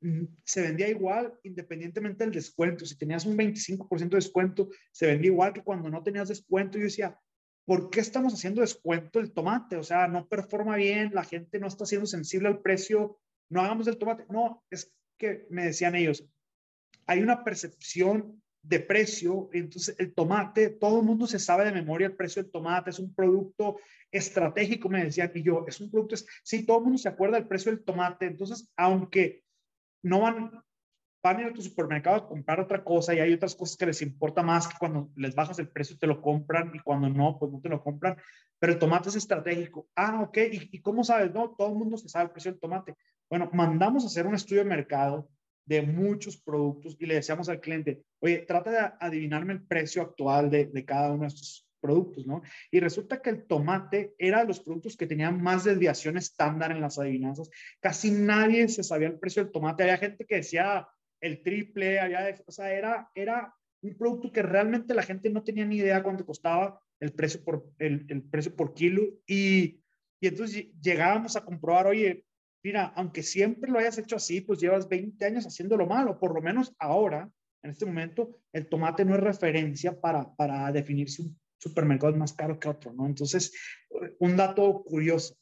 mm, 0.02 0.24
se 0.44 0.62
vendía 0.62 0.89
igual 0.89 1.38
independientemente 1.44 2.24
del 2.24 2.34
descuento. 2.34 2.86
Si 2.86 2.98
tenías 2.98 3.26
un 3.26 3.38
25% 3.38 4.10
de 4.10 4.16
descuento, 4.16 4.70
se 4.92 5.08
vendía 5.08 5.32
igual 5.32 5.54
que 5.54 5.64
cuando 5.64 5.89
no 5.89 6.04
tenías 6.04 6.30
descuento. 6.30 6.78
Yo 6.78 6.86
decía, 6.86 7.20
¿por 7.66 7.89
qué 7.89 7.99
estamos 7.99 8.34
haciendo 8.34 8.62
descuento 8.62 9.20
el 9.20 9.32
tomate? 9.32 9.78
O 9.78 9.84
sea, 9.84 10.07
no 10.07 10.28
performa 10.28 10.76
bien, 10.76 11.12
la 11.14 11.24
gente 11.24 11.59
no 11.59 11.68
está 11.68 11.86
siendo 11.86 12.07
sensible 12.07 12.47
al 12.47 12.62
precio, 12.62 13.20
no 13.49 13.62
hagamos 13.62 13.88
el 13.88 13.97
tomate. 13.97 14.26
No, 14.30 14.64
es 14.70 14.93
que 15.18 15.45
me 15.49 15.66
decían 15.66 15.95
ellos, 15.95 16.26
hay 17.05 17.22
una 17.22 17.43
percepción 17.43 18.41
de 18.64 18.80
precio, 18.80 19.49
entonces 19.53 19.95
el 19.97 20.14
tomate, 20.14 20.70
todo 20.70 20.99
el 20.99 21.05
mundo 21.05 21.26
se 21.26 21.39
sabe 21.39 21.66
de 21.66 21.72
memoria 21.72 22.07
el 22.07 22.16
precio 22.16 22.43
del 22.43 22.51
tomate, 22.51 22.91
es 22.91 22.99
un 22.99 23.14
producto 23.14 23.78
estratégico, 24.12 24.88
me 24.88 25.03
decían, 25.03 25.32
y 25.34 25.41
yo, 25.41 25.66
es 25.68 25.82
un 25.82 25.89
producto, 25.89 26.16
sí, 26.43 26.66
todo 26.66 26.78
el 26.78 26.84
mundo 26.84 26.99
se 26.99 27.09
acuerda 27.09 27.38
del 27.38 27.47
precio 27.47 27.72
del 27.72 27.84
tomate, 27.84 28.28
entonces, 28.28 28.70
aunque 28.76 29.43
no 30.03 30.22
van, 30.22 30.51
van 31.24 31.38
a 31.38 31.42
ir 31.42 31.48
a 31.48 31.54
tu 31.54 31.62
supermercado 31.62 32.16
a 32.16 32.28
comprar 32.28 32.60
otra 32.60 32.84
cosa 32.84 33.14
y 33.14 33.20
hay 33.20 33.34
otras 33.34 33.56
cosas 33.56 33.78
que 33.78 33.86
les 33.86 34.02
importa 34.02 34.42
más 34.42 34.68
que 34.68 34.76
cuando 34.80 35.12
les 35.16 35.36
bajas 35.36 35.60
el 35.60 35.70
precio 35.70 35.98
te 35.98 36.08
lo 36.08 36.22
compran 36.22 36.72
y 36.74 36.80
cuando 36.80 37.10
no, 37.10 37.38
pues 37.38 37.52
no 37.52 37.60
te 37.62 37.70
lo 37.70 37.84
compran, 37.84 38.18
pero 38.60 38.74
el 38.74 38.80
tomate 38.80 39.10
es 39.10 39.16
estratégico. 39.16 39.88
Ah, 39.96 40.22
ok, 40.22 40.38
¿y, 40.52 40.70
y 40.72 40.82
cómo 40.82 41.04
sabes? 41.04 41.32
No, 41.34 41.52
todo 41.52 41.70
el 41.70 41.76
mundo 41.76 41.98
se 41.98 42.10
sabe 42.10 42.26
el 42.26 42.32
precio 42.32 42.52
del 42.52 42.60
tomate. 42.60 42.96
Bueno, 43.30 43.50
mandamos 43.54 44.04
a 44.04 44.08
hacer 44.08 44.26
un 44.26 44.36
estudio 44.36 44.64
de 44.64 44.70
mercado 44.70 45.30
de 45.66 45.82
muchos 45.82 46.38
productos 46.38 46.98
y 47.00 47.06
le 47.06 47.16
decíamos 47.16 47.48
al 47.48 47.62
cliente, 47.62 48.04
oye, 48.20 48.40
trata 48.40 48.72
de 48.72 48.92
adivinarme 49.00 49.54
el 49.54 49.64
precio 49.64 50.02
actual 50.02 50.50
de, 50.50 50.66
de 50.66 50.86
cada 50.86 51.12
uno 51.12 51.22
de 51.22 51.28
estos 51.28 51.68
productos, 51.80 52.28
¿no? 52.28 52.42
Y 52.72 52.80
resulta 52.80 53.22
que 53.22 53.30
el 53.30 53.46
tomate 53.46 54.14
era 54.18 54.42
de 54.42 54.48
los 54.48 54.60
productos 54.60 54.96
que 54.96 55.08
tenían 55.08 55.42
más 55.42 55.64
desviación 55.64 56.18
estándar 56.18 56.72
en 56.72 56.82
las 56.82 57.00
adivinanzas. 57.00 57.50
Casi 57.80 58.12
nadie 58.12 58.68
se 58.70 58.84
sabía 58.84 59.08
el 59.08 59.20
precio 59.20 59.44
del 59.44 59.52
tomate. 59.52 59.84
Había 59.84 59.98
gente 59.98 60.26
que 60.26 60.36
decía 60.36 60.88
el 61.22 61.42
triple, 61.42 62.00
había, 62.00 62.36
o 62.46 62.52
sea, 62.52 62.74
era, 62.74 63.10
era 63.16 63.54
un 63.82 63.98
producto 63.98 64.32
que 64.32 64.42
realmente 64.42 64.94
la 64.94 65.04
gente 65.04 65.30
no 65.30 65.44
tenía 65.44 65.66
ni 65.66 65.78
idea 65.78 66.04
cuánto 66.04 66.26
costaba 66.26 66.82
el 67.00 67.14
precio 67.14 67.44
por, 67.44 67.72
el, 67.80 68.06
el 68.10 68.24
precio 68.24 68.56
por 68.56 68.74
kilo. 68.74 69.04
Y, 69.26 69.82
y 70.20 70.28
entonces 70.28 70.68
llegábamos 70.82 71.36
a 71.36 71.46
comprobar, 71.46 71.88
oye, 71.88 72.26
mira, 72.64 72.94
aunque 72.96 73.24
siempre 73.24 73.72
lo 73.72 73.80
hayas 73.80 73.98
hecho 73.98 74.16
así, 74.16 74.42
pues 74.42 74.60
llevas 74.60 74.88
20 74.88 75.24
años 75.26 75.46
haciéndolo 75.46 75.88
mal, 75.88 76.08
o 76.08 76.20
por 76.20 76.34
lo 76.34 76.42
menos 76.42 76.76
ahora, 76.80 77.30
en 77.64 77.72
este 77.72 77.86
momento, 77.86 78.40
el 78.54 78.68
tomate 78.68 79.06
no 79.06 79.16
es 79.16 79.22
referencia 79.22 80.00
para, 80.00 80.36
para 80.36 80.72
definir 80.72 81.10
si 81.10 81.24
un 81.24 81.40
supermercado 81.58 82.12
es 82.12 82.18
más 82.18 82.34
caro 82.34 82.60
que 82.60 82.70
otro, 82.70 82.92
¿no? 82.94 83.06
Entonces, 83.06 83.54
un 84.20 84.36
dato 84.36 84.84
curioso, 84.84 85.36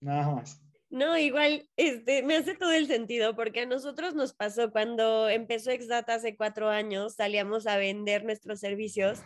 nada 0.00 0.34
más. 0.34 0.63
No, 0.90 1.18
igual, 1.18 1.68
este, 1.76 2.22
me 2.22 2.36
hace 2.36 2.54
todo 2.54 2.72
el 2.72 2.86
sentido, 2.86 3.34
porque 3.34 3.60
a 3.60 3.66
nosotros 3.66 4.14
nos 4.14 4.32
pasó 4.32 4.70
cuando 4.70 5.28
empezó 5.28 5.70
Exdata 5.70 6.14
hace 6.14 6.36
cuatro 6.36 6.68
años, 6.68 7.14
salíamos 7.14 7.66
a 7.66 7.76
vender 7.76 8.24
nuestros 8.24 8.60
servicios 8.60 9.20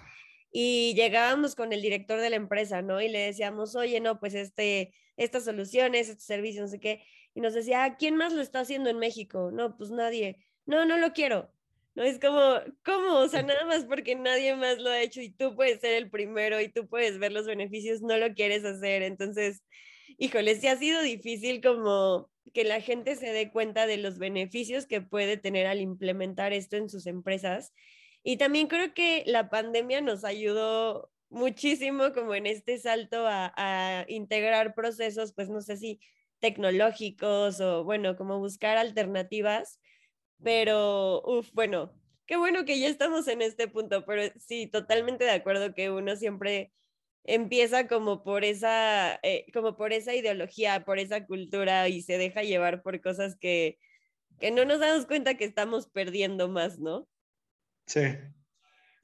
y 0.50 0.94
llegábamos 0.94 1.54
con 1.54 1.72
el 1.72 1.82
director 1.82 2.20
de 2.20 2.30
la 2.30 2.36
empresa, 2.36 2.80
¿no? 2.80 3.02
Y 3.02 3.08
le 3.08 3.18
decíamos, 3.18 3.76
oye, 3.76 4.00
no, 4.00 4.18
pues 4.18 4.34
este, 4.34 4.94
estas 5.16 5.44
soluciones, 5.44 6.08
estos 6.08 6.24
servicios, 6.24 6.62
no 6.62 6.68
sé 6.68 6.80
qué 6.80 7.02
y 7.38 7.40
nos 7.40 7.54
decía, 7.54 7.94
¿quién 7.96 8.16
más 8.16 8.32
lo 8.32 8.42
está 8.42 8.58
haciendo 8.58 8.90
en 8.90 8.98
México? 8.98 9.50
No, 9.52 9.76
pues 9.76 9.92
nadie. 9.92 10.44
No, 10.66 10.84
no 10.84 10.98
lo 10.98 11.12
quiero. 11.12 11.52
No 11.94 12.02
es 12.02 12.18
como, 12.18 12.60
¿cómo? 12.84 13.18
O 13.18 13.28
sea, 13.28 13.42
nada 13.44 13.64
más 13.64 13.84
porque 13.84 14.16
nadie 14.16 14.56
más 14.56 14.78
lo 14.78 14.90
ha 14.90 15.00
hecho 15.00 15.20
y 15.20 15.30
tú 15.30 15.54
puedes 15.54 15.80
ser 15.80 15.94
el 15.94 16.10
primero 16.10 16.60
y 16.60 16.68
tú 16.68 16.88
puedes 16.88 17.20
ver 17.20 17.30
los 17.30 17.46
beneficios, 17.46 18.02
no 18.02 18.16
lo 18.16 18.34
quieres 18.34 18.64
hacer. 18.64 19.02
Entonces, 19.02 19.62
híjole, 20.18 20.56
sí 20.56 20.66
ha 20.68 20.76
sido 20.76 21.00
difícil 21.02 21.62
como 21.62 22.30
que 22.52 22.64
la 22.64 22.80
gente 22.80 23.16
se 23.16 23.32
dé 23.32 23.50
cuenta 23.50 23.86
de 23.86 23.96
los 23.96 24.18
beneficios 24.18 24.86
que 24.86 25.00
puede 25.00 25.36
tener 25.36 25.66
al 25.66 25.80
implementar 25.80 26.52
esto 26.52 26.76
en 26.76 26.90
sus 26.90 27.06
empresas. 27.06 27.72
Y 28.22 28.36
también 28.36 28.66
creo 28.66 28.92
que 28.94 29.22
la 29.26 29.48
pandemia 29.48 30.00
nos 30.00 30.24
ayudó 30.24 31.10
muchísimo 31.30 32.12
como 32.12 32.34
en 32.34 32.46
este 32.46 32.78
salto 32.78 33.26
a, 33.26 33.52
a 33.56 34.04
integrar 34.08 34.74
procesos, 34.74 35.32
pues 35.32 35.48
no 35.48 35.60
sé 35.60 35.76
si 35.76 36.00
tecnológicos 36.40 37.60
o 37.60 37.84
bueno, 37.84 38.16
como 38.16 38.38
buscar 38.38 38.76
alternativas, 38.76 39.80
pero 40.42 41.22
uff, 41.22 41.50
bueno, 41.52 41.92
qué 42.26 42.36
bueno 42.36 42.64
que 42.64 42.78
ya 42.78 42.88
estamos 42.88 43.28
en 43.28 43.42
este 43.42 43.68
punto, 43.68 44.04
pero 44.04 44.32
sí, 44.38 44.66
totalmente 44.66 45.24
de 45.24 45.32
acuerdo 45.32 45.74
que 45.74 45.90
uno 45.90 46.16
siempre 46.16 46.72
empieza 47.28 47.86
como 47.88 48.24
por 48.24 48.42
esa, 48.42 49.20
eh, 49.22 49.44
como 49.52 49.76
por 49.76 49.92
esa 49.92 50.14
ideología, 50.14 50.84
por 50.84 50.98
esa 50.98 51.26
cultura 51.26 51.86
y 51.88 52.00
se 52.00 52.16
deja 52.16 52.42
llevar 52.42 52.82
por 52.82 53.00
cosas 53.02 53.36
que, 53.36 53.78
que 54.40 54.50
no 54.50 54.64
nos 54.64 54.80
damos 54.80 55.04
cuenta 55.04 55.36
que 55.36 55.44
estamos 55.44 55.88
perdiendo 55.90 56.48
más, 56.48 56.78
¿no? 56.78 57.06
Sí. 57.86 58.00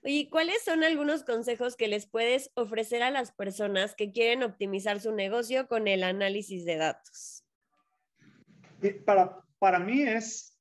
¿Y 0.03 0.31
cuáles 0.31 0.63
son 0.65 0.85
algunos 0.85 1.23
consejos 1.23 1.77
que 1.77 1.87
les 1.87 2.07
puedes 2.07 2.51
ofrecer 2.55 3.03
a 3.03 3.11
las 3.11 3.33
personas 3.33 3.95
que 3.95 4.11
quieren 4.11 4.43
optimizar 4.43 5.01
su 5.01 5.13
negocio 5.13 5.69
con 5.69 5.87
el 5.87 6.03
análisis 6.03 6.65
de 6.65 6.77
datos? 6.77 7.45
Para, 9.05 9.39
para 9.59 9.79
mí 9.79 10.03
es, 10.03 10.54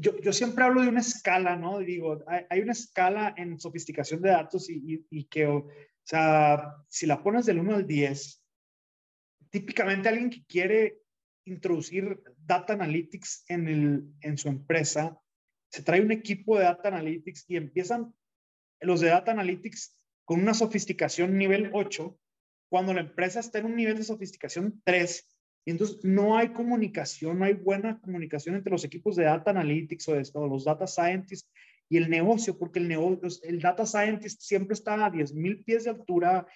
yo, 0.00 0.32
siempre 0.32 0.64
hablo 0.64 0.82
de 0.82 0.88
una 0.88 1.00
escala, 1.00 1.56
¿no? 1.56 1.78
Digo, 1.78 2.24
hay, 2.26 2.60
una 2.60 2.72
escala 2.72 3.34
en 3.36 3.58
sofisticación 3.58 4.22
de 4.22 4.30
datos 4.30 4.68
y, 4.68 5.24
que, 5.24 5.46
o 5.46 5.68
sea, 6.02 6.76
si 6.88 7.06
la 7.06 7.22
pones 7.22 7.46
del 7.46 7.58
1 7.58 7.76
al 7.76 7.86
10, 7.86 8.44
típicamente 9.50 10.08
alguien 10.08 10.30
que 10.30 10.44
quiere 10.44 11.02
introducir 11.44 12.22
data 12.38 12.72
analytics 12.72 13.44
en, 13.48 13.68
el, 13.68 14.14
en 14.20 14.38
su 14.38 14.48
empresa, 14.48 15.20
se 15.70 15.82
trae 15.82 16.00
un 16.00 16.12
equipo 16.12 16.58
de 16.58 16.64
Data 16.64 16.88
Analytics 16.88 17.44
y 17.48 17.56
empiezan 17.56 18.12
los 18.80 19.00
de 19.00 19.08
Data 19.08 19.30
Analytics 19.30 19.96
con 20.24 20.40
una 20.40 20.54
sofisticación 20.54 21.38
nivel 21.38 21.70
8, 21.72 22.18
cuando 22.68 22.92
la 22.92 23.00
empresa 23.00 23.40
está 23.40 23.58
en 23.58 23.66
un 23.66 23.76
nivel 23.76 23.96
de 23.96 24.04
sofisticación 24.04 24.80
3, 24.84 25.29
entonces 25.66 26.04
no 26.04 26.36
hay 26.36 26.48
comunicación, 26.48 27.38
no 27.38 27.44
hay 27.44 27.54
buena 27.54 28.00
comunicación 28.00 28.54
entre 28.54 28.70
los 28.70 28.84
equipos 28.84 29.16
de 29.16 29.24
Data 29.24 29.50
Analytics 29.50 30.08
o, 30.08 30.14
de, 30.14 30.28
o 30.34 30.46
los 30.48 30.64
Data 30.64 30.86
Scientists 30.86 31.50
y 31.88 31.96
el 31.96 32.08
negocio, 32.08 32.56
porque 32.58 32.78
el, 32.78 32.88
negocio, 32.88 33.28
el 33.42 33.60
Data 33.60 33.84
Scientist 33.84 34.40
siempre 34.40 34.74
está 34.74 35.04
a 35.04 35.10
10.000 35.10 35.64
pies 35.64 35.84
de 35.84 35.90
altura 35.90 36.46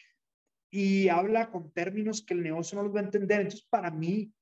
y 0.70 1.08
habla 1.08 1.50
con 1.50 1.72
términos 1.72 2.24
que 2.24 2.34
el 2.34 2.42
negocio 2.42 2.76
no 2.76 2.84
los 2.84 2.94
va 2.94 3.00
a 3.00 3.04
entender. 3.04 3.40
Entonces, 3.40 3.66
para 3.68 3.90
mí, 3.90 4.32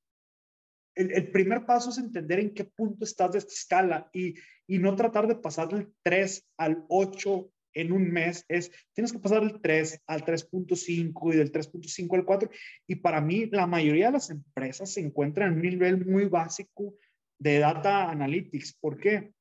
el, 0.95 1.11
el, 1.11 1.31
primer 1.31 1.65
paso 1.65 1.89
es 1.89 1.97
entender 1.97 2.39
en 2.39 2.53
qué 2.53 2.65
punto 2.65 3.05
estás 3.05 3.31
de 3.31 3.39
esta 3.39 3.53
escala 3.53 4.09
y, 4.13 4.35
y 4.67 4.77
no 4.77 4.95
tratar 4.95 5.27
de 5.27 5.35
pasar 5.35 5.67
del 5.69 5.91
3 6.03 6.47
al 6.57 6.85
8 6.89 7.52
en 7.73 7.91
un 7.91 8.11
mes, 8.11 8.45
es, 8.47 8.71
tienes 8.93 9.11
que 9.11 9.19
pasar 9.19 9.41
del 9.41 9.61
3 9.61 10.03
al 10.07 10.23
3.5 10.23 11.33
y 11.33 11.37
del 11.37 11.51
3.5 11.51 12.15
al 12.15 12.25
4. 12.25 12.49
Y 12.87 12.95
para 12.95 13.21
mí, 13.21 13.47
la 13.47 13.67
mayoría 13.67 14.07
de 14.07 14.13
las 14.13 14.29
empresas 14.29 14.91
se 14.91 15.01
encuentran 15.01 15.49
en 15.49 15.55
un 15.55 15.61
nivel 15.61 16.05
muy 16.05 16.25
básico 16.25 16.95
de 17.39 17.59
data 17.59 18.09
analytics. 18.09 18.73
¿Por 18.79 18.97
qué? 18.97 19.33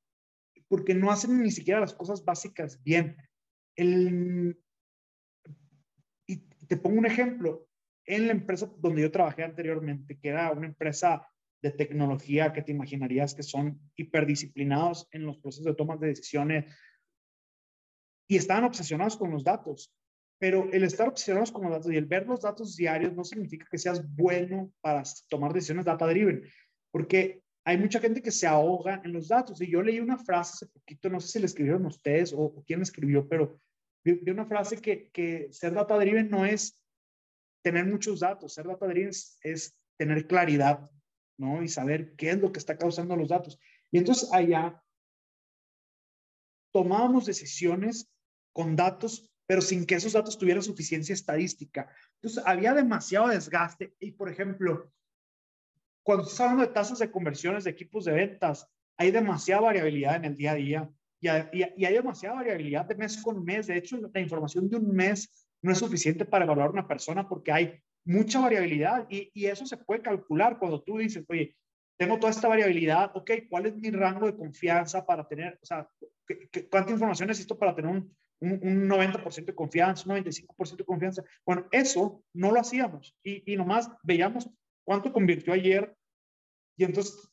Porque 0.68 0.95
no 0.95 1.11
hacen 1.11 1.43
ni 1.43 1.51
siquiera 1.51 1.80
las 1.80 1.95
cosas 1.95 2.24
básicas 2.24 2.83
bien. 2.83 3.16
El, 3.76 4.59
y 6.26 6.37
te 6.66 6.76
pongo 6.76 6.99
un 6.99 7.07
ejemplo. 7.07 7.68
En 8.05 8.26
la 8.26 8.33
empresa 8.33 8.68
donde 8.78 9.03
yo 9.03 9.12
trabajé 9.12 9.45
anteriormente, 9.45 10.18
que 10.18 10.30
era 10.30 10.51
una 10.51 10.66
empresa 10.66 11.24
de 11.62 11.70
tecnología 11.70 12.53
que 12.53 12.62
te 12.62 12.72
imaginarías 12.72 13.35
que 13.35 13.45
son 13.45 13.80
hiperdisciplinados 13.97 15.07
en 15.12 15.24
los 15.24 15.39
procesos 15.39 15.66
de 15.66 15.74
toma 15.74 15.97
de 15.97 16.09
decisiones 16.09 16.64
y 18.28 18.36
estaban 18.36 18.64
obsesionados 18.64 19.16
con 19.16 19.30
los 19.30 19.44
datos. 19.44 19.94
Pero 20.38 20.68
el 20.72 20.82
estar 20.82 21.08
obsesionados 21.08 21.52
con 21.52 21.62
los 21.62 21.72
datos 21.72 21.92
y 21.92 21.96
el 21.96 22.06
ver 22.06 22.26
los 22.26 22.40
datos 22.40 22.76
diarios 22.76 23.14
no 23.14 23.24
significa 23.24 23.66
que 23.70 23.78
seas 23.78 24.02
bueno 24.14 24.72
para 24.80 25.02
tomar 25.28 25.52
decisiones 25.52 25.84
data 25.84 26.06
driven, 26.06 26.42
porque 26.90 27.42
hay 27.64 27.78
mucha 27.78 28.00
gente 28.00 28.22
que 28.22 28.32
se 28.32 28.46
ahoga 28.46 29.00
en 29.04 29.12
los 29.12 29.28
datos. 29.28 29.60
Y 29.60 29.70
yo 29.70 29.82
leí 29.82 30.00
una 30.00 30.18
frase 30.18 30.54
hace 30.54 30.66
poquito, 30.66 31.08
no 31.08 31.20
sé 31.20 31.28
si 31.28 31.38
la 31.38 31.46
escribieron 31.46 31.86
ustedes 31.86 32.32
o, 32.32 32.40
o 32.40 32.64
quién 32.64 32.80
la 32.80 32.84
escribió, 32.84 33.28
pero 33.28 33.60
vi, 34.04 34.18
una 34.30 34.46
frase 34.46 34.78
que, 34.78 35.10
que 35.10 35.48
ser 35.52 35.74
data 35.74 35.96
driven 35.96 36.28
no 36.28 36.44
es 36.44 36.82
tener 37.62 37.86
muchos 37.86 38.20
datos, 38.20 38.54
ser 38.54 38.66
data 38.66 38.86
driven 38.86 39.10
es, 39.10 39.38
es 39.42 39.78
tener 39.96 40.26
claridad 40.26 40.90
¿no? 41.38 41.62
Y 41.62 41.68
saber 41.68 42.14
qué 42.16 42.30
es 42.30 42.38
lo 42.38 42.52
que 42.52 42.58
está 42.58 42.76
causando 42.76 43.16
los 43.16 43.28
datos. 43.28 43.58
Y 43.90 43.98
entonces 43.98 44.32
allá 44.32 44.82
tomábamos 46.72 47.26
decisiones 47.26 48.10
con 48.52 48.76
datos, 48.76 49.30
pero 49.46 49.60
sin 49.60 49.86
que 49.86 49.94
esos 49.94 50.12
datos 50.12 50.38
tuvieran 50.38 50.62
suficiencia 50.62 51.12
estadística. 51.12 51.88
Entonces 52.14 52.42
había 52.46 52.74
demasiado 52.74 53.28
desgaste 53.28 53.94
y, 53.98 54.12
por 54.12 54.28
ejemplo, 54.28 54.92
cuando 56.02 56.24
estás 56.24 56.40
hablando 56.40 56.66
de 56.66 56.72
tasas 56.72 56.98
de 56.98 57.10
conversiones 57.10 57.64
de 57.64 57.70
equipos 57.70 58.04
de 58.04 58.12
ventas, 58.12 58.66
hay 58.96 59.10
demasiada 59.10 59.62
variabilidad 59.62 60.16
en 60.16 60.24
el 60.24 60.36
día 60.36 60.52
a 60.52 60.54
día 60.54 60.90
y 61.20 61.28
hay, 61.28 61.48
y 61.76 61.84
hay 61.84 61.94
demasiada 61.94 62.36
variabilidad 62.36 62.84
de 62.84 62.96
mes 62.96 63.16
con 63.22 63.44
mes. 63.44 63.66
De 63.68 63.76
hecho, 63.76 63.96
la 64.12 64.20
información 64.20 64.68
de 64.68 64.76
un 64.76 64.92
mes 64.92 65.46
no 65.62 65.72
es 65.72 65.78
suficiente 65.78 66.24
para 66.24 66.44
evaluar 66.44 66.70
una 66.70 66.88
persona 66.88 67.28
porque 67.28 67.52
hay 67.52 67.80
mucha 68.04 68.40
variabilidad 68.40 69.06
y, 69.08 69.30
y 69.32 69.46
eso 69.46 69.64
se 69.64 69.76
puede 69.76 70.02
calcular 70.02 70.58
cuando 70.58 70.82
tú 70.82 70.98
dices, 70.98 71.24
oye, 71.28 71.56
tengo 71.97 72.18
toda 72.18 72.30
esta 72.30 72.49
variabilidad, 72.49 73.11
ok, 73.14 73.30
¿cuál 73.49 73.66
es 73.66 73.76
mi 73.76 73.90
rango 73.90 74.26
de 74.26 74.36
confianza 74.36 75.05
para 75.05 75.26
tener, 75.26 75.59
o 75.62 75.66
sea, 75.66 75.88
cuánta 76.70 76.93
información 76.93 77.28
necesito 77.28 77.59
para 77.59 77.74
tener 77.74 77.90
un, 77.90 78.16
un, 78.40 78.88
90% 78.88 79.45
de 79.45 79.55
confianza, 79.55 80.05
un 80.07 80.16
95% 80.16 80.76
de 80.76 80.84
confianza? 80.84 81.22
Bueno, 81.45 81.66
eso 81.70 82.24
no 82.32 82.51
lo 82.51 82.61
hacíamos 82.61 83.16
y, 83.22 83.53
y 83.53 83.57
nomás 83.57 83.90
veíamos 84.03 84.49
cuánto 84.84 85.12
convirtió 85.12 85.53
ayer 85.53 85.95
y 86.76 86.84
entonces 86.84 87.30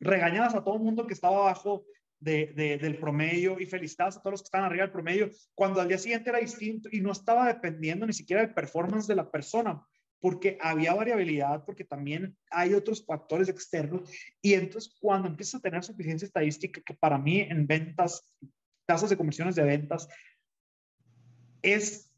regañadas 0.00 0.54
a 0.54 0.64
todo 0.64 0.76
el 0.76 0.82
mundo 0.82 1.06
que 1.06 1.14
estaba 1.14 1.36
abajo 1.36 1.84
de, 2.18 2.78
del 2.80 2.98
promedio 2.98 3.60
y 3.60 3.66
felicitadas 3.66 4.16
a 4.16 4.20
todos 4.20 4.32
los 4.32 4.42
que 4.42 4.46
estaban 4.46 4.66
arriba 4.66 4.84
del 4.84 4.92
promedio, 4.92 5.30
cuando 5.54 5.80
al 5.80 5.88
día 5.88 5.98
siguiente 5.98 6.30
era 6.30 6.38
distinto 6.38 6.88
y 6.90 7.00
no 7.00 7.12
estaba 7.12 7.46
dependiendo 7.46 8.06
ni 8.06 8.12
siquiera 8.12 8.42
del 8.42 8.54
performance 8.54 9.06
de 9.06 9.16
la 9.16 9.30
persona, 9.30 9.86
porque 10.20 10.58
había 10.60 10.94
variabilidad, 10.94 11.64
porque 11.64 11.84
también 11.84 12.36
hay 12.50 12.74
otros 12.74 13.04
factores 13.04 13.48
externos. 13.48 14.10
Y 14.40 14.54
entonces 14.54 14.94
cuando 15.00 15.28
empiezas 15.28 15.56
a 15.56 15.62
tener 15.62 15.84
suficiencia 15.84 16.26
estadística, 16.26 16.80
que 16.80 16.94
para 16.94 17.18
mí 17.18 17.40
en 17.40 17.66
ventas, 17.66 18.34
tasas 18.86 19.10
de 19.10 19.16
conversiones 19.16 19.54
de 19.54 19.64
ventas, 19.64 20.08
es, 21.62 22.12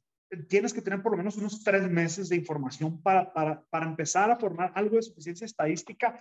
tienes 0.49 0.73
que 0.73 0.83
tener 0.83 1.03
por 1.03 1.13
lo 1.13 1.19
menos 1.19 1.37
unos 1.37 1.63
tres 1.65 1.89
meses 1.89 2.29
de 2.29 2.37
información 2.37 3.03
para, 3.03 3.33
para, 3.33 3.63
para 3.63 3.87
empezar 3.87 4.31
a 4.31 4.37
formar 4.37 4.73
algo 4.75 4.97
de 4.97 5.03
suficiencia 5.03 5.45
estadística. 5.45 6.21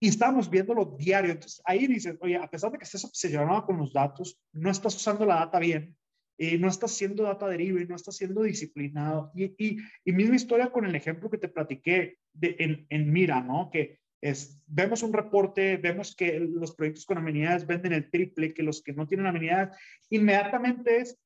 Y 0.00 0.08
estamos 0.08 0.50
viéndolo 0.50 0.96
diario. 0.98 1.32
Entonces 1.32 1.62
ahí 1.64 1.86
dices, 1.86 2.16
oye, 2.20 2.36
a 2.36 2.50
pesar 2.50 2.72
de 2.72 2.78
que 2.78 2.84
estés 2.84 3.04
obsesionado 3.04 3.64
con 3.66 3.78
los 3.78 3.92
datos, 3.92 4.40
no 4.52 4.70
estás 4.70 4.96
usando 4.96 5.24
la 5.24 5.36
data 5.36 5.58
bien 5.58 5.96
eh, 6.38 6.58
no 6.58 6.68
estás 6.68 6.92
siendo 6.92 7.24
data 7.24 7.46
derive, 7.48 7.84
no 7.86 7.96
estás 7.96 8.16
siendo 8.16 8.42
disciplinado. 8.42 9.30
Y, 9.34 9.44
y, 9.58 9.78
y, 10.04 10.12
misma 10.12 10.36
historia 10.36 10.70
con 10.70 10.84
el 10.84 10.94
ejemplo 10.94 11.30
que 11.30 11.38
te 11.38 11.48
platiqué 11.48 12.18
de, 12.32 12.56
en, 12.58 12.86
en 12.88 13.12
Mira, 13.12 13.40
¿no? 13.40 13.70
Que 13.70 14.00
es, 14.20 14.60
vemos 14.66 15.02
un 15.02 15.12
reporte, 15.12 15.76
vemos 15.76 16.14
que 16.16 16.38
los 16.38 16.74
proyectos 16.74 17.04
con 17.04 17.18
amenidades 17.18 17.66
venden 17.66 17.92
el 17.92 18.08
triple 18.08 18.54
que 18.54 18.62
los 18.62 18.82
que 18.82 18.92
no 18.92 19.06
tienen 19.06 19.26
amenidades. 19.26 19.76
Inmediatamente 20.10 20.98
es, 20.98 21.18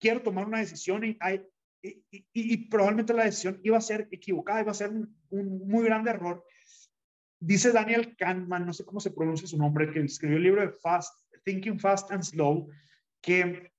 quiero 0.00 0.22
tomar 0.22 0.46
una 0.46 0.58
decisión 0.58 1.04
y, 1.04 1.16
hay, 1.20 1.42
y, 1.82 2.04
y, 2.32 2.68
probablemente 2.68 3.14
la 3.14 3.24
decisión 3.24 3.60
iba 3.62 3.78
a 3.78 3.82
ser 3.82 4.08
equivocada, 4.10 4.60
iba 4.60 4.72
a 4.72 4.74
ser 4.74 4.90
un, 4.90 5.16
un 5.30 5.68
muy 5.68 5.84
grande 5.84 6.10
error. 6.10 6.44
Dice 7.40 7.70
Daniel 7.70 8.16
Kahneman, 8.16 8.66
no 8.66 8.72
sé 8.72 8.84
cómo 8.84 8.98
se 8.98 9.12
pronuncia 9.12 9.46
su 9.46 9.56
nombre, 9.56 9.90
que 9.92 10.00
escribió 10.00 10.38
el 10.38 10.42
libro 10.42 10.60
de 10.60 10.72
Fast, 10.72 11.14
Thinking 11.44 11.78
Fast 11.78 12.10
and 12.10 12.24
Slow, 12.24 12.68
que 13.20 13.70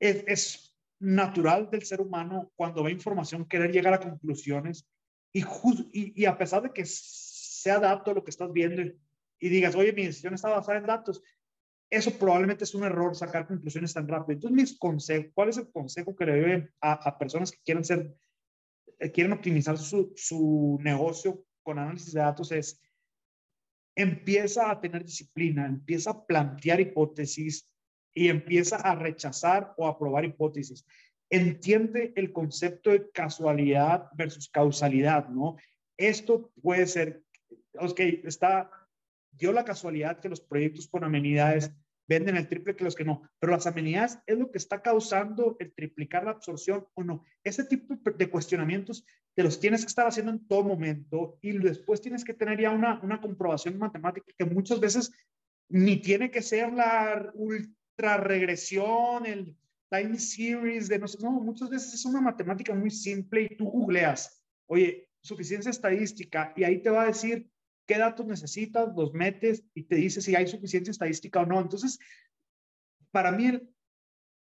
es, 0.00 0.72
natural 0.98 1.68
del 1.70 1.84
ser 1.84 2.00
humano 2.00 2.50
cuando 2.56 2.82
ve 2.82 2.90
información 2.90 3.44
querer 3.44 3.70
llegar 3.70 3.92
a 3.92 4.00
conclusiones 4.00 4.88
y, 5.30 5.44
y, 5.92 6.24
a 6.24 6.38
pesar 6.38 6.62
de 6.62 6.72
que 6.72 6.86
sea 6.86 7.78
dato 7.78 8.14
lo 8.14 8.24
que 8.24 8.30
estás 8.30 8.50
viendo 8.50 8.80
y, 9.38 9.48
digas, 9.50 9.74
oye, 9.74 9.92
mi 9.92 10.06
decisión 10.06 10.32
está 10.32 10.48
basada 10.48 10.78
en 10.78 10.86
datos, 10.86 11.22
eso 11.90 12.12
probablemente 12.12 12.64
es 12.64 12.74
un 12.74 12.84
error 12.84 13.14
sacar 13.14 13.46
conclusiones 13.46 13.92
tan 13.92 14.08
rápido. 14.08 14.36
Entonces, 14.36 14.56
mis 14.56 14.78
consejos, 14.78 15.30
¿cuál 15.34 15.50
es 15.50 15.58
el 15.58 15.70
consejo 15.70 16.16
que 16.16 16.24
le 16.24 16.40
doy 16.40 16.68
a, 16.80 17.18
personas 17.18 17.52
que 17.52 17.58
quieren 17.62 17.84
ser, 17.84 18.16
eh, 18.98 19.10
quieren 19.10 19.34
optimizar 19.34 19.76
su, 19.76 20.14
su 20.16 20.78
negocio 20.80 21.44
con 21.62 21.78
análisis 21.78 22.14
de 22.14 22.20
datos? 22.20 22.50
Es 22.52 22.80
empieza 23.96 24.70
a 24.70 24.80
tener 24.80 25.04
disciplina, 25.04 25.66
empieza 25.66 26.10
a 26.10 26.26
plantear 26.26 26.80
hipótesis, 26.80 27.66
y 28.16 28.30
empieza 28.30 28.76
a 28.76 28.94
rechazar 28.94 29.74
o 29.76 29.86
a 29.86 29.98
probar 29.98 30.24
hipótesis. 30.24 30.86
Entiende 31.28 32.14
el 32.16 32.32
concepto 32.32 32.90
de 32.90 33.10
casualidad 33.10 34.08
versus 34.14 34.48
causalidad, 34.48 35.28
¿no? 35.28 35.56
Esto 35.98 36.50
puede 36.62 36.86
ser, 36.86 37.22
ok, 37.78 38.00
está, 38.24 38.70
dio 39.32 39.52
la 39.52 39.66
casualidad 39.66 40.18
que 40.18 40.30
los 40.30 40.40
proyectos 40.40 40.88
con 40.88 41.04
amenidades 41.04 41.70
venden 42.08 42.36
el 42.36 42.48
triple 42.48 42.74
que 42.74 42.84
los 42.84 42.94
que 42.94 43.04
no, 43.04 43.28
pero 43.38 43.52
las 43.52 43.66
amenidades 43.66 44.18
es 44.26 44.38
lo 44.38 44.50
que 44.50 44.58
está 44.58 44.80
causando 44.80 45.56
el 45.58 45.74
triplicar 45.74 46.24
la 46.24 46.30
absorción 46.30 46.86
o 46.94 47.04
no. 47.04 47.22
Ese 47.44 47.64
tipo 47.64 47.96
de 48.16 48.30
cuestionamientos 48.30 49.04
te 49.34 49.42
los 49.42 49.60
tienes 49.60 49.82
que 49.82 49.88
estar 49.88 50.06
haciendo 50.06 50.32
en 50.32 50.46
todo 50.46 50.64
momento 50.64 51.38
y 51.42 51.52
después 51.58 52.00
tienes 52.00 52.24
que 52.24 52.32
tener 52.32 52.58
ya 52.62 52.70
una, 52.70 52.98
una 53.02 53.20
comprobación 53.20 53.76
matemática 53.76 54.32
que 54.38 54.44
muchas 54.46 54.80
veces 54.80 55.12
ni 55.68 55.96
tiene 55.96 56.30
que 56.30 56.40
ser 56.40 56.72
la 56.72 57.30
regresión, 57.98 59.26
el 59.26 59.56
time 59.90 60.18
series 60.18 60.88
de 60.88 60.98
no 60.98 61.08
sé, 61.08 61.18
no, 61.22 61.30
muchas 61.32 61.70
veces 61.70 61.94
es 61.94 62.04
una 62.04 62.20
matemática 62.20 62.74
muy 62.74 62.90
simple 62.90 63.42
y 63.42 63.56
tú 63.56 63.66
googleas, 63.70 64.44
oye, 64.66 65.08
suficiencia 65.20 65.70
estadística 65.70 66.52
y 66.56 66.64
ahí 66.64 66.82
te 66.82 66.90
va 66.90 67.02
a 67.02 67.06
decir 67.06 67.50
qué 67.86 67.98
datos 67.98 68.26
necesitas, 68.26 68.94
los 68.94 69.12
metes 69.12 69.64
y 69.74 69.84
te 69.84 69.96
dice 69.96 70.20
si 70.20 70.34
hay 70.34 70.46
suficiencia 70.46 70.90
estadística 70.90 71.40
o 71.40 71.46
no. 71.46 71.60
Entonces, 71.60 71.98
para 73.10 73.32
mí 73.32 73.60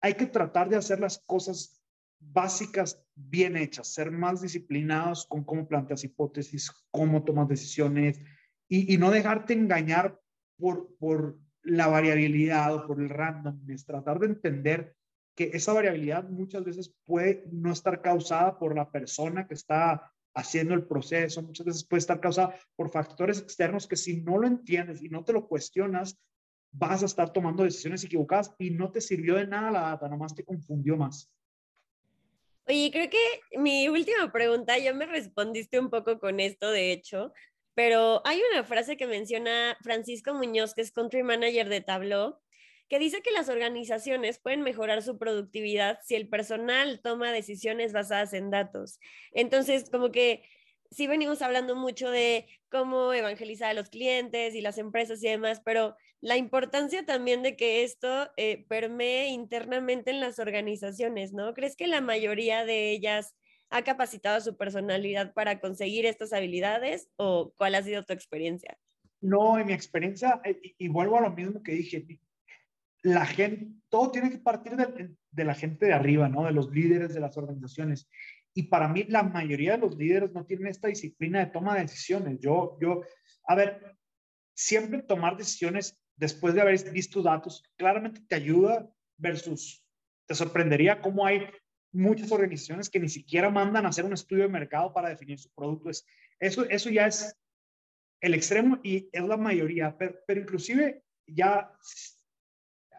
hay 0.00 0.14
que 0.14 0.26
tratar 0.26 0.68
de 0.68 0.76
hacer 0.76 1.00
las 1.00 1.18
cosas 1.26 1.80
básicas 2.18 3.02
bien 3.14 3.56
hechas, 3.56 3.88
ser 3.88 4.10
más 4.10 4.42
disciplinados 4.42 5.26
con 5.26 5.44
cómo 5.44 5.66
planteas 5.66 6.04
hipótesis, 6.04 6.70
cómo 6.90 7.24
tomas 7.24 7.48
decisiones 7.48 8.20
y, 8.68 8.92
y 8.92 8.98
no 8.98 9.10
dejarte 9.10 9.54
engañar 9.54 10.20
por, 10.58 10.96
por 10.98 11.38
la 11.62 11.88
variabilidad 11.88 12.74
o 12.74 12.86
por 12.86 13.00
el 13.00 13.08
random, 13.08 13.60
es 13.68 13.84
tratar 13.84 14.18
de 14.18 14.26
entender 14.26 14.94
que 15.34 15.50
esa 15.52 15.72
variabilidad 15.72 16.28
muchas 16.28 16.64
veces 16.64 16.94
puede 17.04 17.44
no 17.50 17.72
estar 17.72 18.02
causada 18.02 18.58
por 18.58 18.74
la 18.74 18.90
persona 18.90 19.46
que 19.46 19.54
está 19.54 20.12
haciendo 20.34 20.74
el 20.74 20.86
proceso, 20.86 21.42
muchas 21.42 21.66
veces 21.66 21.84
puede 21.84 22.00
estar 22.00 22.20
causada 22.20 22.54
por 22.76 22.90
factores 22.90 23.40
externos 23.40 23.86
que 23.86 23.96
si 23.96 24.20
no 24.22 24.38
lo 24.38 24.46
entiendes 24.46 25.02
y 25.02 25.08
no 25.08 25.24
te 25.24 25.32
lo 25.32 25.48
cuestionas, 25.48 26.18
vas 26.72 27.02
a 27.02 27.06
estar 27.06 27.32
tomando 27.32 27.64
decisiones 27.64 28.04
equivocadas 28.04 28.54
y 28.58 28.70
no 28.70 28.92
te 28.92 29.00
sirvió 29.00 29.36
de 29.36 29.46
nada 29.46 29.70
la 29.70 29.80
data, 29.80 30.08
nomás 30.08 30.34
te 30.34 30.44
confundió 30.44 30.96
más. 30.96 31.30
Oye, 32.66 32.90
creo 32.92 33.10
que 33.10 33.58
mi 33.58 33.88
última 33.88 34.30
pregunta, 34.30 34.78
ya 34.78 34.94
me 34.94 35.06
respondiste 35.06 35.80
un 35.80 35.90
poco 35.90 36.20
con 36.20 36.38
esto, 36.38 36.70
de 36.70 36.92
hecho, 36.92 37.32
pero 37.80 38.20
hay 38.26 38.42
una 38.52 38.62
frase 38.62 38.98
que 38.98 39.06
menciona 39.06 39.74
Francisco 39.80 40.34
Muñoz, 40.34 40.74
que 40.74 40.82
es 40.82 40.92
country 40.92 41.22
manager 41.22 41.66
de 41.70 41.80
Tableau, 41.80 42.38
que 42.90 42.98
dice 42.98 43.22
que 43.22 43.30
las 43.30 43.48
organizaciones 43.48 44.38
pueden 44.38 44.60
mejorar 44.60 45.02
su 45.02 45.16
productividad 45.16 45.98
si 46.04 46.14
el 46.14 46.28
personal 46.28 47.00
toma 47.02 47.32
decisiones 47.32 47.94
basadas 47.94 48.34
en 48.34 48.50
datos. 48.50 48.98
Entonces, 49.32 49.88
como 49.88 50.12
que 50.12 50.42
sí 50.90 51.06
venimos 51.06 51.40
hablando 51.40 51.74
mucho 51.74 52.10
de 52.10 52.46
cómo 52.68 53.14
evangelizar 53.14 53.70
a 53.70 53.74
los 53.74 53.88
clientes 53.88 54.54
y 54.54 54.60
las 54.60 54.76
empresas 54.76 55.24
y 55.24 55.28
demás, 55.28 55.62
pero 55.64 55.96
la 56.20 56.36
importancia 56.36 57.06
también 57.06 57.42
de 57.42 57.56
que 57.56 57.82
esto 57.82 58.30
eh, 58.36 58.66
permee 58.68 59.28
internamente 59.28 60.10
en 60.10 60.20
las 60.20 60.38
organizaciones, 60.38 61.32
¿no? 61.32 61.54
¿Crees 61.54 61.76
que 61.76 61.86
la 61.86 62.02
mayoría 62.02 62.66
de 62.66 62.90
ellas 62.90 63.34
ha 63.70 63.82
capacitado 63.82 64.40
su 64.40 64.56
personalidad 64.56 65.32
para 65.32 65.60
conseguir 65.60 66.04
estas 66.04 66.32
habilidades 66.32 67.08
o 67.16 67.52
cuál 67.56 67.76
ha 67.76 67.82
sido 67.82 68.04
tu 68.04 68.12
experiencia? 68.12 68.76
No, 69.20 69.58
en 69.58 69.66
mi 69.66 69.72
experiencia, 69.72 70.40
eh, 70.44 70.60
y, 70.78 70.88
vuelvo 70.88 71.18
a 71.18 71.22
lo 71.22 71.30
mismo 71.30 71.62
que 71.62 71.72
dije, 71.72 72.06
la 73.02 73.24
gente, 73.26 73.68
todo 73.88 74.10
tiene 74.10 74.30
que 74.30 74.38
partir 74.38 74.76
de, 74.76 75.14
de, 75.30 75.44
la 75.44 75.54
gente 75.54 75.86
de 75.86 75.92
arriba, 75.92 76.28
¿no? 76.28 76.44
De 76.44 76.52
los 76.52 76.70
líderes 76.70 77.14
de 77.14 77.20
las 77.20 77.36
organizaciones. 77.36 78.08
Y 78.54 78.64
para 78.64 78.88
mí, 78.88 79.04
la 79.04 79.22
mayoría 79.22 79.72
de 79.72 79.78
los 79.78 79.96
líderes 79.96 80.32
no 80.32 80.44
tienen 80.44 80.66
esta 80.66 80.88
disciplina 80.88 81.38
de 81.38 81.46
toma 81.46 81.74
de 81.74 81.82
decisiones. 81.82 82.40
Yo, 82.40 82.76
yo, 82.80 83.02
a 83.46 83.54
ver, 83.54 83.96
siempre 84.54 85.02
tomar 85.02 85.36
decisiones 85.36 85.98
después 86.16 86.54
de 86.54 86.60
haber 86.60 86.90
visto 86.90 87.22
datos, 87.22 87.62
claramente 87.76 88.20
te 88.26 88.34
ayuda 88.34 88.90
versus, 89.16 89.84
te 90.26 90.34
sorprendería 90.34 91.00
cómo 91.00 91.24
hay 91.24 91.46
muchas 91.92 92.30
organizaciones 92.32 92.88
que 92.88 93.00
ni 93.00 93.08
siquiera 93.08 93.50
mandan 93.50 93.86
a 93.86 93.88
hacer 93.88 94.04
un 94.04 94.12
estudio 94.12 94.44
de 94.44 94.48
mercado 94.48 94.92
para 94.92 95.08
definir 95.08 95.38
su 95.38 95.50
producto. 95.50 95.90
Es, 95.90 96.06
eso, 96.38 96.64
eso 96.68 96.90
ya 96.90 97.06
es 97.06 97.36
el 98.20 98.34
extremo 98.34 98.78
y 98.82 99.08
es 99.12 99.22
la 99.22 99.36
mayoría, 99.36 99.96
pero, 99.96 100.16
pero 100.26 100.40
inclusive 100.40 101.02
ya 101.26 101.72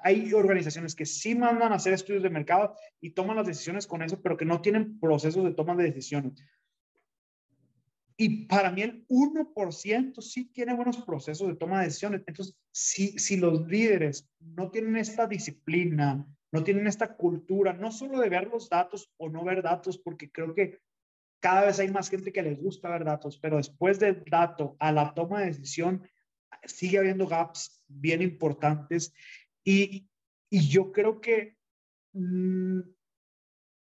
hay 0.03 0.33
organizaciones 0.33 0.95
que 0.95 1.05
sí 1.05 1.35
mandan 1.35 1.71
a 1.71 1.75
hacer 1.75 1.93
estudios 1.93 2.23
de 2.23 2.29
mercado 2.29 2.75
y 2.99 3.11
toman 3.11 3.37
las 3.37 3.47
decisiones 3.47 3.85
con 3.85 4.01
eso, 4.01 4.21
pero 4.21 4.37
que 4.37 4.45
no 4.45 4.61
tienen 4.61 4.99
procesos 4.99 5.43
de 5.43 5.53
toma 5.53 5.75
de 5.75 5.83
decisiones. 5.83 6.43
Y 8.17 8.45
para 8.45 8.71
mí 8.71 8.83
el 8.83 9.07
1% 9.07 10.21
sí 10.21 10.45
tiene 10.45 10.75
buenos 10.75 10.97
procesos 10.97 11.47
de 11.47 11.55
toma 11.55 11.79
de 11.79 11.85
decisiones. 11.85 12.21
Entonces, 12.27 12.55
si, 12.71 13.17
si 13.17 13.37
los 13.37 13.67
líderes 13.67 14.29
no 14.39 14.69
tienen 14.69 14.95
esta 14.97 15.25
disciplina, 15.25 16.27
no 16.51 16.63
tienen 16.63 16.87
esta 16.87 17.15
cultura, 17.15 17.73
no 17.73 17.91
solo 17.91 18.19
de 18.19 18.29
ver 18.29 18.47
los 18.47 18.69
datos 18.69 19.09
o 19.17 19.29
no 19.29 19.43
ver 19.43 19.61
datos, 19.61 19.97
porque 19.97 20.29
creo 20.29 20.53
que 20.53 20.79
cada 21.39 21.65
vez 21.65 21.79
hay 21.79 21.89
más 21.89 22.09
gente 22.09 22.31
que 22.31 22.43
les 22.43 22.61
gusta 22.61 22.89
ver 22.89 23.03
datos, 23.03 23.37
pero 23.39 23.57
después 23.57 23.99
del 23.99 24.23
dato 24.25 24.75
a 24.79 24.91
la 24.91 25.13
toma 25.13 25.39
de 25.39 25.47
decisión 25.47 26.07
sigue 26.65 26.99
habiendo 26.99 27.27
gaps 27.27 27.83
bien 27.87 28.21
importantes 28.21 29.13
y, 29.63 30.07
y 30.49 30.67
yo 30.67 30.91
creo 30.91 31.19
que 31.21 31.57
mm, 32.13 32.81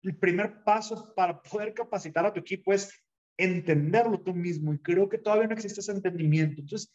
el 0.03 0.17
primer 0.19 0.63
paso 0.65 1.15
para 1.15 1.41
poder 1.43 1.73
capacitar 1.73 2.27
a 2.27 2.33
tu 2.33 2.41
equipo 2.41 2.73
es 2.73 2.93
entenderlo 3.39 4.21
tú 4.21 4.35
mismo 4.35 4.75
y 4.75 4.79
creo 4.79 5.09
que 5.09 5.19
todavía 5.19 5.49
no 5.49 5.55
existe 5.55 5.81
ese 5.81 5.93
entendimiento. 5.93 6.61
Entonces, 6.61 6.93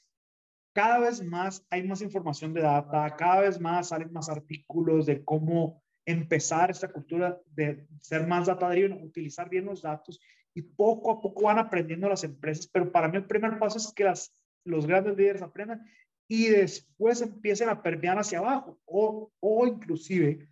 cada 0.74 1.00
vez 1.00 1.24
más 1.24 1.66
hay 1.70 1.84
más 1.84 2.02
información 2.02 2.54
de 2.54 2.62
data, 2.62 3.16
cada 3.16 3.42
vez 3.42 3.60
más 3.60 3.90
salen 3.90 4.12
más 4.12 4.30
artículos 4.30 5.06
de 5.06 5.24
cómo 5.24 5.82
empezar 6.06 6.72
esta 6.72 6.92
cultura 6.92 7.40
de 7.54 7.86
ser 8.02 8.28
más 8.28 8.48
data 8.48 8.70
driven, 8.70 9.04
utilizar 9.04 9.50
bien 9.50 9.66
los 9.66 9.82
datos 9.82 10.20
y 10.54 10.62
poco 10.62 11.12
a 11.12 11.22
poco 11.22 11.44
van 11.44 11.60
aprendiendo 11.60 12.10
las 12.10 12.24
empresas, 12.24 12.68
pero 12.68 12.92
para 12.92 13.08
mí 13.08 13.18
el 13.18 13.26
primer 13.26 13.58
paso 13.60 13.78
es 13.78 13.94
que 13.94 14.04
las, 14.04 14.36
los 14.66 14.86
grandes 14.86 15.18
líderes 15.18 15.42
aprendan 15.42 15.86
y 16.28 16.48
después 16.48 17.22
empiecen 17.22 17.70
a 17.70 17.82
permear 17.82 18.18
hacia 18.18 18.40
abajo. 18.40 18.80
O, 18.86 19.32
o 19.40 19.68
inclusive 19.68 20.48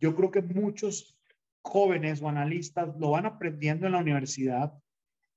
yo 0.00 0.14
creo 0.14 0.30
que 0.30 0.42
muchos 0.42 1.16
jóvenes 1.62 2.20
o 2.20 2.28
analistas 2.28 2.96
lo 2.98 3.10
van 3.10 3.26
aprendiendo 3.26 3.86
en 3.86 3.92
la 3.92 4.00
universidad 4.00 4.72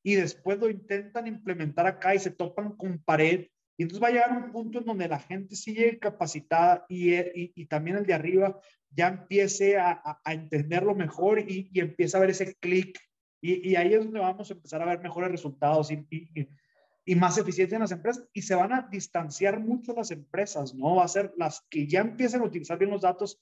y 0.04 0.16
después 0.16 0.60
lo 0.60 0.70
intentan 0.70 1.28
implementar 1.28 1.86
acá 1.86 2.16
y 2.16 2.20
se 2.20 2.32
topan 2.32 2.76
con 2.76 3.00
pared 3.00 3.48
y 3.78 3.84
entonces 3.84 4.02
va 4.02 4.08
a 4.08 4.12
llegar 4.12 4.32
un 4.32 4.52
punto 4.52 4.80
en 4.80 4.86
donde 4.86 5.08
la 5.08 5.20
gente 5.20 5.56
sigue 5.56 6.00
capacitada 6.00 6.86
y, 6.88 7.14
y, 7.14 7.52
y 7.56 7.66
también 7.66 7.98
el 7.98 8.06
de 8.06 8.14
arriba 8.14 8.60
ya 8.90 9.08
empiece 9.10 9.78
a, 9.78 10.02
a, 10.24 10.34
entenderlo 10.34 10.96
mejor 10.96 11.40
y, 11.40 11.70
y 11.74 11.80
empieza 11.82 12.18
a 12.18 12.22
ver 12.22 12.30
ese 12.30 12.56
clic. 12.56 12.98
Y, 13.42 13.76
ahí 13.76 13.94
es 13.94 14.04
donde 14.04 14.20
vamos 14.20 14.50
a 14.50 14.54
empezar 14.54 14.82
a 14.82 14.86
ver 14.86 15.02
mejores 15.02 15.30
resultados 15.30 15.92
y, 15.92 17.16
más 17.16 17.38
eficiencia 17.38 17.76
en 17.76 17.82
las 17.82 17.92
empresas. 17.92 18.28
Y 18.34 18.42
se 18.42 18.56
van 18.56 18.74
a 18.74 18.88
distanciar 18.90 19.60
mucho 19.60 19.94
las 19.94 20.10
empresas, 20.10 20.74
¿no? 20.74 20.96
Va 20.96 21.04
a 21.04 21.10
ser 21.10 21.34
las 21.38 21.62
que 21.70 21.86
ya 21.86 22.00
empiezan 22.00 22.42
a 22.42 22.46
utilizar 22.46 22.80
bien 22.80 22.90
los 22.90 23.02
datos, 23.02 23.40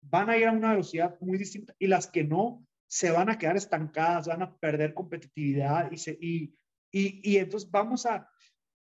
van 0.00 0.30
a 0.30 0.36
ir 0.36 0.46
a 0.46 0.52
una 0.52 0.70
velocidad 0.70 1.16
muy 1.20 1.38
distinta 1.38 1.74
y 1.78 1.86
las 1.86 2.08
que 2.08 2.24
no 2.24 2.66
se 2.88 3.10
van 3.10 3.28
a 3.30 3.38
quedar 3.38 3.56
estancadas, 3.56 4.26
van 4.26 4.42
a 4.42 4.56
perder 4.56 4.94
competitividad 4.94 5.92
y, 5.92 5.98
se, 5.98 6.18
y, 6.20 6.56
y 6.90 7.36
entonces 7.36 7.70
vamos 7.70 8.06
a, 8.06 8.28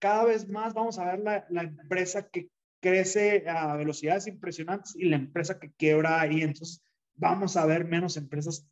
cada 0.05 0.24
vez 0.26 0.46
más 0.50 0.74
vamos 0.74 0.98
a 0.98 1.07
ver 1.07 1.20
la, 1.20 1.46
la, 1.48 1.62
empresa 1.62 2.28
que 2.28 2.50
crece 2.78 3.48
a 3.48 3.74
velocidades 3.74 4.26
impresionantes 4.26 4.94
y 4.94 5.07
la 5.07 5.16
empresa 5.16 5.59
que 5.59 5.72
quiebra 5.72 6.30
y 6.30 6.42
entonces 6.42 6.84
vamos 7.14 7.57
a 7.57 7.64
ver 7.64 7.86
menos 7.86 8.18
empresas 8.18 8.68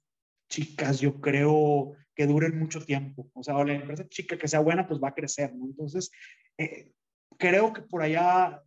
chicas, 0.50 1.00
yo 1.00 1.22
creo 1.22 1.94
que 2.14 2.26
duren 2.26 2.58
mucho 2.58 2.84
tiempo. 2.84 3.30
O 3.32 3.42
sea, 3.42 3.54
la 3.64 3.72
empresa 3.72 4.06
chica 4.10 4.36
que 4.36 4.46
sea 4.46 4.60
buena, 4.60 4.86
pues 4.86 5.00
va 5.02 5.08
a 5.08 5.14
crecer, 5.14 5.54
¿no? 5.54 5.64
Entonces, 5.64 6.10
eh, 6.58 6.92
creo 7.38 7.72
que 7.72 7.80
por 7.80 8.02
allá 8.02 8.62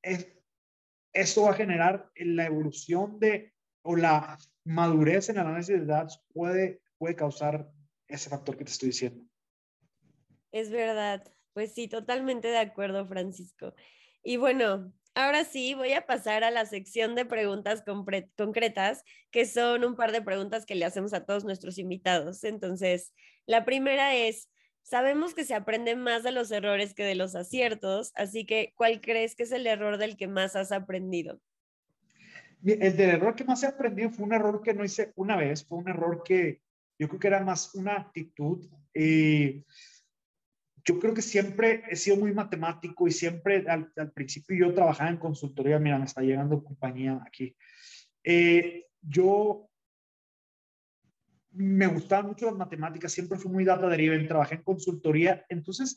es, 0.00 0.28
eso 1.12 1.42
va 1.42 1.50
a 1.50 1.54
generar 1.54 2.08
la 2.14 2.46
evolución 2.46 3.18
de 3.18 3.52
o 3.82 3.96
la 3.96 4.38
madurez 4.62 5.28
en 5.28 5.38
el 5.38 5.46
análisis 5.46 5.80
de 5.80 5.86
datos 5.86 6.24
puede, 6.32 6.82
puede 6.98 7.16
causar 7.16 7.68
ese 8.06 8.30
factor 8.30 8.56
que 8.56 8.64
te 8.64 8.70
estoy 8.70 8.90
diciendo. 8.90 9.24
Es 10.52 10.70
verdad. 10.70 11.24
Pues 11.60 11.74
sí, 11.74 11.88
totalmente 11.88 12.48
de 12.48 12.56
acuerdo, 12.56 13.04
Francisco. 13.04 13.74
Y 14.22 14.38
bueno, 14.38 14.94
ahora 15.14 15.44
sí 15.44 15.74
voy 15.74 15.92
a 15.92 16.06
pasar 16.06 16.42
a 16.42 16.50
la 16.50 16.64
sección 16.64 17.14
de 17.14 17.26
preguntas 17.26 17.84
concretas, 18.34 19.04
que 19.30 19.44
son 19.44 19.84
un 19.84 19.94
par 19.94 20.10
de 20.10 20.22
preguntas 20.22 20.64
que 20.64 20.74
le 20.74 20.86
hacemos 20.86 21.12
a 21.12 21.26
todos 21.26 21.44
nuestros 21.44 21.76
invitados. 21.76 22.44
Entonces, 22.44 23.12
la 23.44 23.66
primera 23.66 24.14
es, 24.14 24.48
sabemos 24.80 25.34
que 25.34 25.44
se 25.44 25.52
aprende 25.52 25.96
más 25.96 26.22
de 26.22 26.32
los 26.32 26.50
errores 26.50 26.94
que 26.94 27.04
de 27.04 27.14
los 27.14 27.34
aciertos, 27.34 28.12
así 28.14 28.46
que, 28.46 28.72
¿cuál 28.74 29.02
crees 29.02 29.36
que 29.36 29.42
es 29.42 29.52
el 29.52 29.66
error 29.66 29.98
del 29.98 30.16
que 30.16 30.28
más 30.28 30.56
has 30.56 30.72
aprendido? 30.72 31.42
El 32.64 32.96
del 32.96 33.10
error 33.10 33.34
que 33.34 33.44
más 33.44 33.62
he 33.64 33.66
aprendido 33.66 34.08
fue 34.08 34.24
un 34.24 34.32
error 34.32 34.62
que 34.62 34.72
no 34.72 34.82
hice 34.82 35.12
una 35.14 35.36
vez, 35.36 35.62
fue 35.62 35.76
un 35.76 35.90
error 35.90 36.22
que 36.24 36.62
yo 36.98 37.06
creo 37.06 37.20
que 37.20 37.28
era 37.28 37.44
más 37.44 37.74
una 37.74 37.96
actitud. 37.96 38.66
Eh, 38.94 39.62
yo 40.84 40.98
creo 40.98 41.14
que 41.14 41.22
siempre 41.22 41.82
he 41.88 41.96
sido 41.96 42.16
muy 42.16 42.32
matemático 42.32 43.06
y 43.06 43.12
siempre 43.12 43.64
al, 43.68 43.92
al, 43.96 44.12
principio 44.12 44.56
yo 44.66 44.74
trabajaba 44.74 45.10
en 45.10 45.16
consultoría, 45.18 45.78
mira, 45.78 45.98
me 45.98 46.04
está 46.04 46.22
llegando 46.22 46.62
compañía 46.62 47.20
aquí. 47.26 47.56
Eh, 48.24 48.86
yo 49.00 49.68
me 51.52 51.86
gustaban 51.86 52.26
mucho 52.26 52.46
las 52.46 52.56
matemáticas, 52.56 53.12
siempre 53.12 53.38
fui 53.38 53.50
muy 53.50 53.64
data 53.64 53.88
driven, 53.88 54.28
trabajé 54.28 54.56
en 54.56 54.62
consultoría, 54.62 55.44
entonces 55.48 55.96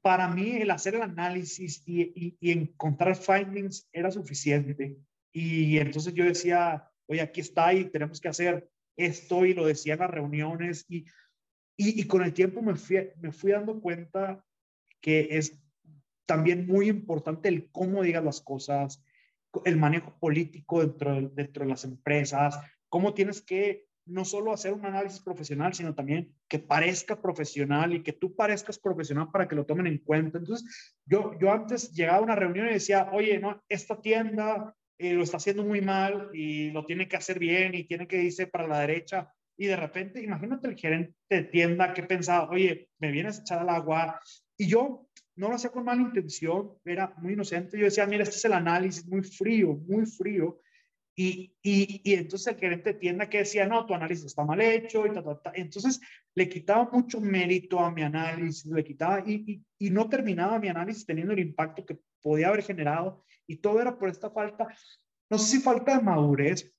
para 0.00 0.26
mí 0.28 0.56
el 0.56 0.70
hacer 0.70 0.96
el 0.96 1.02
análisis 1.02 1.82
y, 1.86 2.02
y, 2.02 2.36
y 2.40 2.50
encontrar 2.50 3.14
findings 3.14 3.88
era 3.92 4.10
suficiente. 4.10 4.96
Y 5.32 5.78
entonces 5.78 6.12
yo 6.12 6.24
decía, 6.24 6.90
oye, 7.06 7.20
aquí 7.20 7.40
está 7.40 7.72
y 7.72 7.84
tenemos 7.84 8.20
que 8.20 8.28
hacer 8.28 8.68
esto 8.96 9.46
y 9.46 9.54
lo 9.54 9.66
decía 9.66 9.94
en 9.94 10.00
las 10.00 10.10
reuniones 10.10 10.84
y 10.88 11.06
y, 11.76 12.04
con 12.06 12.22
el 12.22 12.32
tiempo 12.32 12.62
me 12.62 12.76
fui, 12.76 13.10
me 13.20 13.32
fui 13.32 13.52
dando 13.52 13.80
cuenta 13.80 14.44
que 15.00 15.28
es 15.30 15.60
también 16.26 16.66
muy 16.66 16.88
importante 16.88 17.48
el 17.48 17.70
cómo 17.70 18.02
digas 18.02 18.24
las 18.24 18.40
cosas, 18.40 19.04
el 19.64 19.76
manejo 19.76 20.16
político 20.18 20.80
dentro 20.80 21.14
de, 21.14 21.28
dentro 21.28 21.64
de 21.64 21.70
las 21.70 21.84
empresas, 21.84 22.58
cómo 22.88 23.14
tienes 23.14 23.42
que 23.42 23.86
no 24.04 24.24
solo 24.24 24.52
hacer 24.52 24.72
un 24.72 24.84
análisis 24.84 25.20
profesional, 25.20 25.74
sino 25.74 25.94
también 25.94 26.34
que 26.48 26.58
parezca 26.58 27.20
profesional 27.20 27.94
y 27.94 28.02
que 28.02 28.12
tú 28.12 28.34
parezcas 28.34 28.78
profesional 28.78 29.30
para 29.30 29.46
que 29.46 29.54
lo 29.54 29.64
tomen 29.64 29.86
en 29.86 29.98
cuenta. 29.98 30.38
Entonces, 30.38 30.94
yo, 31.06 31.38
yo 31.38 31.52
antes 31.52 31.92
llegaba 31.92 32.18
a 32.18 32.22
una 32.22 32.34
reunión 32.34 32.68
y 32.68 32.72
decía, 32.72 33.08
oye, 33.12 33.38
no, 33.38 33.62
esta 33.68 34.00
tienda 34.00 34.74
eh, 34.98 35.14
lo 35.14 35.22
está 35.22 35.36
haciendo 35.36 35.64
muy 35.64 35.80
mal 35.80 36.30
y 36.32 36.70
lo 36.70 36.84
tiene 36.84 37.08
que 37.08 37.16
hacer 37.16 37.38
bien 37.38 37.74
y 37.74 37.84
tiene 37.84 38.08
que 38.08 38.22
irse 38.22 38.46
para 38.46 38.66
la 38.66 38.80
derecha 38.80 39.32
y 39.56 39.66
de 39.66 39.76
repente, 39.76 40.22
imagínate 40.22 40.68
el 40.68 40.76
gerente 40.76 41.14
de 41.28 41.42
tienda 41.44 41.92
que 41.92 42.02
pensaba, 42.02 42.50
oye, 42.50 42.88
me 42.98 43.10
vienes 43.10 43.38
a 43.38 43.42
echar 43.42 43.58
al 43.60 43.68
agua. 43.68 44.20
Y 44.56 44.66
yo 44.66 45.08
no 45.36 45.48
lo 45.48 45.54
hacía 45.54 45.70
con 45.70 45.84
mala 45.84 46.02
intención, 46.02 46.72
era 46.84 47.14
muy 47.18 47.34
inocente. 47.34 47.78
Yo 47.78 47.84
decía, 47.84 48.06
mira, 48.06 48.22
este 48.22 48.36
es 48.36 48.44
el 48.44 48.54
análisis 48.54 49.06
muy 49.06 49.22
frío, 49.22 49.74
muy 49.86 50.06
frío. 50.06 50.60
Y, 51.14 51.54
y, 51.62 52.00
y 52.04 52.14
entonces 52.14 52.54
el 52.54 52.58
gerente 52.58 52.94
de 52.94 52.98
tienda 52.98 53.28
que 53.28 53.38
decía, 53.38 53.66
no, 53.66 53.84
tu 53.84 53.94
análisis 53.94 54.24
está 54.24 54.44
mal 54.44 54.60
hecho. 54.60 55.06
Y 55.06 55.12
ta, 55.12 55.22
ta, 55.22 55.40
ta. 55.40 55.52
Entonces 55.54 56.00
le 56.34 56.48
quitaba 56.48 56.88
mucho 56.90 57.20
mérito 57.20 57.78
a 57.78 57.90
mi 57.90 58.02
análisis, 58.02 58.64
le 58.66 58.82
quitaba 58.82 59.22
y, 59.26 59.44
y, 59.46 59.86
y 59.86 59.90
no 59.90 60.08
terminaba 60.08 60.58
mi 60.58 60.68
análisis 60.68 61.04
teniendo 61.04 61.34
el 61.34 61.40
impacto 61.40 61.84
que 61.84 61.98
podía 62.22 62.48
haber 62.48 62.62
generado. 62.62 63.24
Y 63.46 63.56
todo 63.56 63.80
era 63.80 63.98
por 63.98 64.08
esta 64.08 64.30
falta, 64.30 64.68
no 65.28 65.38
sé 65.38 65.56
si 65.56 65.62
falta 65.62 65.98
de 65.98 66.02
madurez, 66.02 66.72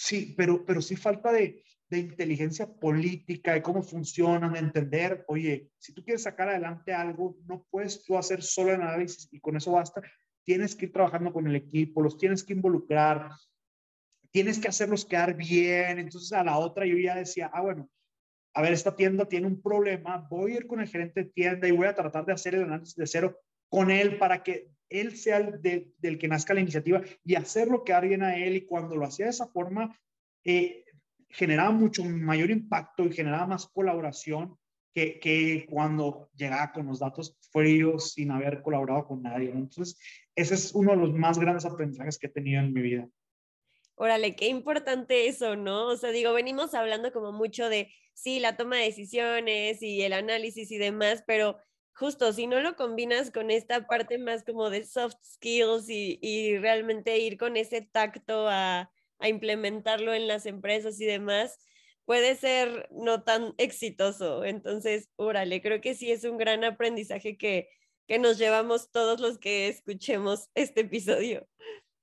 sí, 0.00 0.34
pero, 0.36 0.64
pero 0.64 0.80
sí 0.80 0.96
falta 0.96 1.30
de, 1.30 1.62
de 1.90 1.98
inteligencia 1.98 2.66
política, 2.66 3.52
de 3.52 3.62
cómo 3.62 3.82
funcionan, 3.82 4.54
de 4.54 4.60
entender, 4.60 5.24
oye, 5.28 5.70
si 5.78 5.92
tú 5.92 6.02
quieres 6.02 6.22
sacar 6.22 6.48
adelante 6.48 6.94
algo, 6.94 7.36
no 7.46 7.66
puedes 7.70 8.02
tú 8.04 8.16
hacer 8.16 8.42
solo 8.42 8.72
análisis 8.72 9.28
y 9.30 9.40
con 9.40 9.56
eso 9.56 9.72
basta. 9.72 10.00
Tienes 10.44 10.74
que 10.74 10.86
ir 10.86 10.92
trabajando 10.92 11.32
con 11.32 11.46
el 11.46 11.54
equipo, 11.54 12.02
los 12.02 12.16
tienes 12.16 12.42
que 12.42 12.54
involucrar, 12.54 13.30
tienes 14.30 14.58
que 14.58 14.68
hacerlos 14.68 15.04
quedar 15.04 15.36
bien. 15.36 15.98
Entonces 15.98 16.32
a 16.32 16.44
la 16.44 16.56
otra 16.56 16.86
yo 16.86 16.96
ya 16.96 17.16
decía, 17.16 17.50
ah, 17.52 17.60
bueno, 17.60 17.90
a 18.54 18.62
ver, 18.62 18.72
esta 18.72 18.96
tienda 18.96 19.26
tiene 19.26 19.46
un 19.46 19.60
problema, 19.60 20.26
voy 20.30 20.52
a 20.52 20.56
ir 20.56 20.66
con 20.66 20.80
el 20.80 20.88
gerente 20.88 21.24
de 21.24 21.30
tienda 21.30 21.68
y 21.68 21.72
voy 21.72 21.86
a 21.86 21.94
tratar 21.94 22.24
de 22.24 22.32
hacer 22.32 22.54
el 22.54 22.64
análisis 22.64 22.96
de 22.96 23.06
cero 23.06 23.38
con 23.68 23.90
él 23.90 24.16
para 24.18 24.42
que 24.42 24.70
él 24.90 25.16
sea 25.16 25.38
el 25.38 25.62
de, 25.62 25.92
del 25.98 26.18
que 26.18 26.28
nazca 26.28 26.52
la 26.52 26.60
iniciativa 26.60 27.00
y 27.24 27.36
hacerlo 27.36 27.84
quedar 27.84 28.06
bien 28.06 28.22
a 28.22 28.36
él. 28.36 28.56
Y 28.56 28.66
cuando 28.66 28.96
lo 28.96 29.06
hacía 29.06 29.26
de 29.26 29.30
esa 29.30 29.46
forma, 29.46 29.98
eh, 30.44 30.84
generaba 31.28 31.70
mucho 31.70 32.04
mayor 32.04 32.50
impacto 32.50 33.04
y 33.04 33.12
generaba 33.12 33.46
más 33.46 33.66
colaboración 33.68 34.58
que, 34.92 35.20
que, 35.20 35.66
cuando 35.70 36.28
llegaba 36.34 36.72
con 36.72 36.86
los 36.86 36.98
datos 36.98 37.38
fríos 37.52 38.12
sin 38.12 38.32
haber 38.32 38.60
colaborado 38.62 39.06
con 39.06 39.22
nadie. 39.22 39.50
Entonces, 39.50 39.96
ese 40.34 40.54
es 40.54 40.74
uno 40.74 40.90
de 40.90 40.96
los 40.98 41.14
más 41.14 41.38
grandes 41.38 41.64
aprendizajes 41.64 42.18
que 42.18 42.26
he 42.26 42.30
tenido 42.30 42.60
en 42.60 42.72
mi 42.72 42.82
vida. 42.82 43.08
Órale, 43.94 44.34
qué 44.34 44.48
importante 44.48 45.28
eso, 45.28 45.56
¿no? 45.56 45.88
O 45.88 45.96
sea, 45.96 46.10
digo, 46.10 46.32
venimos 46.32 46.74
hablando 46.74 47.12
como 47.12 47.32
mucho 47.32 47.68
de, 47.68 47.92
sí, 48.14 48.40
la 48.40 48.56
toma 48.56 48.76
de 48.76 48.84
decisiones 48.84 49.82
y 49.82 50.02
el 50.02 50.14
análisis 50.14 50.70
y 50.72 50.78
demás, 50.78 51.22
pero 51.26 51.58
justo 52.00 52.32
si 52.32 52.46
no 52.46 52.60
lo 52.60 52.76
combinas 52.76 53.30
con 53.30 53.50
esta 53.50 53.86
parte 53.86 54.16
más 54.16 54.42
como 54.42 54.70
de 54.70 54.84
soft 54.84 55.16
skills 55.22 55.90
y, 55.90 56.18
y 56.22 56.56
realmente 56.56 57.18
ir 57.18 57.36
con 57.36 57.58
ese 57.58 57.82
tacto 57.82 58.48
a, 58.48 58.90
a 59.18 59.28
implementarlo 59.28 60.14
en 60.14 60.26
las 60.26 60.46
empresas 60.46 60.98
y 60.98 61.04
demás, 61.04 61.58
puede 62.06 62.36
ser 62.36 62.88
no 62.90 63.22
tan 63.22 63.52
exitoso. 63.58 64.44
Entonces, 64.44 65.10
órale, 65.16 65.60
creo 65.60 65.82
que 65.82 65.94
sí 65.94 66.10
es 66.10 66.24
un 66.24 66.38
gran 66.38 66.64
aprendizaje 66.64 67.36
que, 67.36 67.68
que 68.08 68.18
nos 68.18 68.38
llevamos 68.38 68.90
todos 68.90 69.20
los 69.20 69.38
que 69.38 69.68
escuchemos 69.68 70.48
este 70.54 70.80
episodio. 70.80 71.46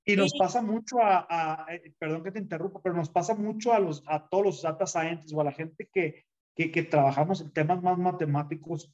Y 0.05 0.15
nos 0.15 0.31
pasa 0.37 0.61
mucho 0.61 1.01
a, 1.01 1.25
a, 1.27 1.73
eh, 1.73 1.91
perdón 1.97 2.23
que 2.23 2.31
te 2.31 2.39
interrumpa, 2.39 2.79
pero 2.83 2.95
nos 2.95 3.09
pasa 3.09 3.33
mucho 3.33 3.73
a, 3.73 3.79
los, 3.79 4.03
a 4.05 4.29
todos 4.29 4.45
los 4.45 4.61
data 4.61 4.85
scientists 4.85 5.33
o 5.33 5.41
a 5.41 5.45
la 5.45 5.51
gente 5.51 5.89
que, 5.91 6.23
que, 6.55 6.71
que 6.71 6.83
trabajamos 6.83 7.41
en 7.41 7.51
temas 7.51 7.81
más 7.81 7.97
matemáticos, 7.97 8.93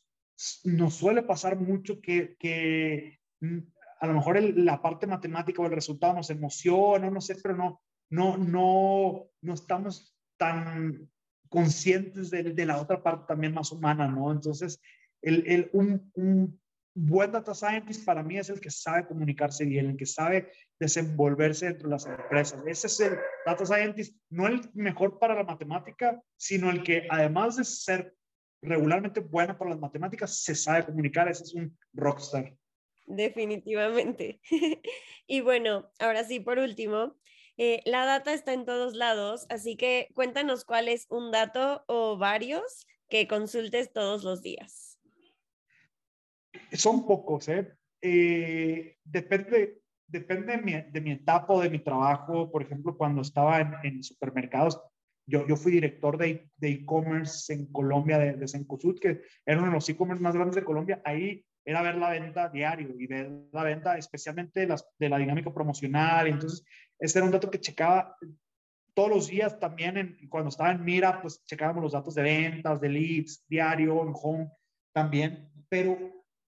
nos 0.63 0.95
suele 0.95 1.23
pasar 1.23 1.57
mucho 1.57 2.01
que, 2.01 3.19
mm, 3.39 3.57
a 3.99 4.07
lo 4.07 4.13
mejor 4.13 4.41
la 4.41 4.81
parte 4.81 5.07
matemática 5.07 5.61
o 5.61 5.65
el 5.65 5.71
resultado 5.71 6.13
nos 6.13 6.29
emociona, 6.29 7.09
no 7.09 7.21
sé, 7.21 7.35
pero 7.41 7.55
no, 7.55 7.81
no, 8.09 8.37
no, 8.37 9.29
no 9.41 9.53
estamos 9.53 10.15
tan 10.37 11.09
conscientes 11.49 12.29
de, 12.29 12.43
de 12.43 12.65
la 12.65 12.81
otra 12.81 13.01
parte 13.01 13.25
también 13.27 13.53
más 13.53 13.71
humana, 13.71 14.07
¿no? 14.07 14.31
Entonces, 14.31 14.81
el, 15.21 15.43
el, 15.47 15.69
un, 15.73 16.11
un 16.15 16.59
buen 16.95 17.31
data 17.31 17.53
scientist 17.53 18.05
para 18.05 18.23
mí 18.23 18.37
es 18.37 18.49
el 18.49 18.59
que 18.59 18.69
sabe 18.69 19.07
comunicarse 19.07 19.65
bien, 19.65 19.91
el 19.91 19.97
que 19.97 20.05
sabe 20.05 20.51
desenvolverse 20.79 21.67
dentro 21.67 21.87
de 21.87 21.95
las 21.95 22.05
empresas. 22.05 22.59
Ese 22.67 22.87
es 22.87 22.99
el 22.99 23.17
data 23.45 23.65
scientist, 23.65 24.17
no 24.29 24.47
el 24.47 24.61
mejor 24.73 25.17
para 25.19 25.35
la 25.35 25.43
matemática, 25.43 26.21
sino 26.37 26.69
el 26.69 26.83
que 26.83 27.07
además 27.09 27.55
de 27.55 27.63
ser 27.63 28.15
regularmente 28.63 29.19
bueno 29.19 29.57
para 29.57 29.71
las 29.71 29.79
matemáticas, 29.79 30.41
se 30.43 30.55
sabe 30.55 30.85
comunicar. 30.85 31.27
Ese 31.27 31.43
es 31.43 31.53
un 31.53 31.77
rockstar. 31.93 32.55
Definitivamente. 33.05 34.41
y 35.27 35.41
bueno, 35.41 35.91
ahora 35.99 36.23
sí, 36.23 36.39
por 36.39 36.59
último, 36.59 37.15
eh, 37.57 37.81
la 37.85 38.05
data 38.05 38.33
está 38.33 38.53
en 38.53 38.65
todos 38.65 38.95
lados, 38.95 39.45
así 39.49 39.75
que 39.75 40.09
cuéntanos 40.15 40.65
cuál 40.65 40.87
es 40.87 41.05
un 41.09 41.31
dato 41.31 41.83
o 41.87 42.17
varios 42.17 42.87
que 43.09 43.27
consultes 43.27 43.91
todos 43.91 44.23
los 44.23 44.41
días. 44.41 44.97
Son 46.71 47.05
pocos, 47.05 47.47
¿eh? 47.49 47.73
eh 48.01 48.97
depende 49.03 49.83
depende 50.13 50.55
de 50.55 50.61
mi, 50.61 50.73
de 50.73 51.01
mi 51.01 51.11
etapa 51.11 51.53
o 51.53 51.61
de 51.61 51.69
mi 51.69 51.79
trabajo. 51.79 52.49
Por 52.51 52.61
ejemplo, 52.61 52.95
cuando 52.95 53.21
estaba 53.21 53.59
en, 53.83 54.03
supermercados, 54.03 54.79
yo, 55.25 55.47
yo, 55.47 55.55
fui 55.55 55.71
director 55.71 56.17
de 56.17 56.49
e-commerce 56.61 57.53
en 57.53 57.71
Colombia, 57.71 58.17
de, 58.17 58.33
de 58.33 58.47
Sencosud, 58.47 58.99
que 58.99 59.21
era 59.45 59.57
uno 59.57 59.67
de 59.67 59.73
los 59.73 59.89
e-commerce 59.89 60.21
más 60.21 60.35
grandes 60.35 60.55
de 60.55 60.63
Colombia. 60.63 61.01
Ahí 61.05 61.45
era 61.65 61.81
ver 61.81 61.95
la 61.95 62.09
venta 62.09 62.49
diario 62.49 62.93
y 62.99 63.07
ver 63.07 63.31
la 63.51 63.63
venta 63.63 63.97
especialmente 63.97 64.61
de, 64.61 64.67
las, 64.67 64.87
de 64.99 65.09
la 65.09 65.17
dinámica 65.17 65.53
promocional. 65.53 66.27
Entonces, 66.27 66.65
ese 66.99 67.19
era 67.19 67.25
un 67.25 67.31
dato 67.31 67.49
que 67.49 67.59
checaba 67.59 68.17
todos 68.93 69.09
los 69.09 69.27
días 69.27 69.59
también 69.59 70.17
cuando 70.29 70.49
estaba 70.49 70.71
en 70.71 70.83
Mira, 70.83 71.21
pues 71.21 71.43
checábamos 71.45 71.83
los 71.83 71.93
datos 71.93 72.15
de 72.15 72.21
ventas, 72.21 72.79
de 72.79 72.89
leads, 72.89 73.45
diario, 73.47 74.03
en 74.03 74.13
Home 74.13 74.51
también, 74.93 75.49
pero, 75.69 75.97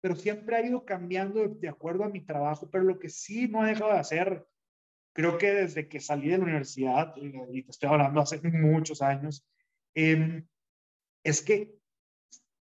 pero 0.02 0.16
siempre 0.16 0.56
ha 0.56 0.66
ido 0.66 0.84
cambiando 0.84 1.48
de, 1.48 1.70
acuerdo 1.70 2.04
a 2.04 2.10
mi 2.10 2.26
trabajo, 2.26 2.70
pero 2.70 2.84
lo 2.84 3.00
que 3.00 3.10
sí 3.10 3.48
no 3.48 3.66
he 3.66 3.70
dejado 3.70 3.94
de 3.94 4.00
hacer, 4.00 4.46
creo 5.14 5.38
que 5.38 5.52
desde 5.54 5.88
que 5.88 6.00
salí 6.00 6.30
de 6.30 6.38
la 6.38 6.44
universidad, 6.44 7.16
y 7.18 7.64
te 7.64 7.72
estoy 7.72 7.90
hablando 7.90 8.22
hace 8.22 8.42
muchos 8.42 9.02
años, 9.02 9.46
em, 9.96 10.46
es 11.24 11.42
que 11.42 11.76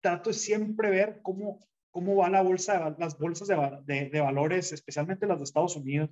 trato 0.01 0.29
de 0.29 0.35
siempre 0.35 0.89
ver 0.89 1.19
cómo 1.21 1.59
cómo 1.95 2.17
va 2.17 2.29
la 2.29 2.41
bolsa, 2.41 2.93
las 2.99 3.17
bolsas 3.17 3.47
de, 3.47 4.09
de, 4.09 4.19
valores, 4.19 4.73
especialmente 4.73 5.25
las 5.25 5.37
de 5.37 5.45
Estados 5.45 5.77
Unidos, 5.77 6.09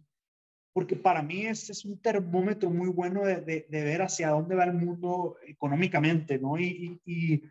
porque 0.71 0.95
para 0.95 1.21
mí 1.21 1.45
ese 1.45 1.73
es 1.73 1.83
un 1.83 2.01
termómetro 2.01 2.69
muy 2.69 2.87
bueno 2.87 3.25
de, 3.25 3.41
de, 3.41 3.83
ver 3.83 4.01
hacia 4.01 4.29
dónde 4.29 4.55
va 4.55 4.63
el 4.63 4.75
mundo 4.75 5.35
económicamente, 5.45 6.39
¿no? 6.39 6.57
Y, 6.57 7.01
y, 7.03 7.43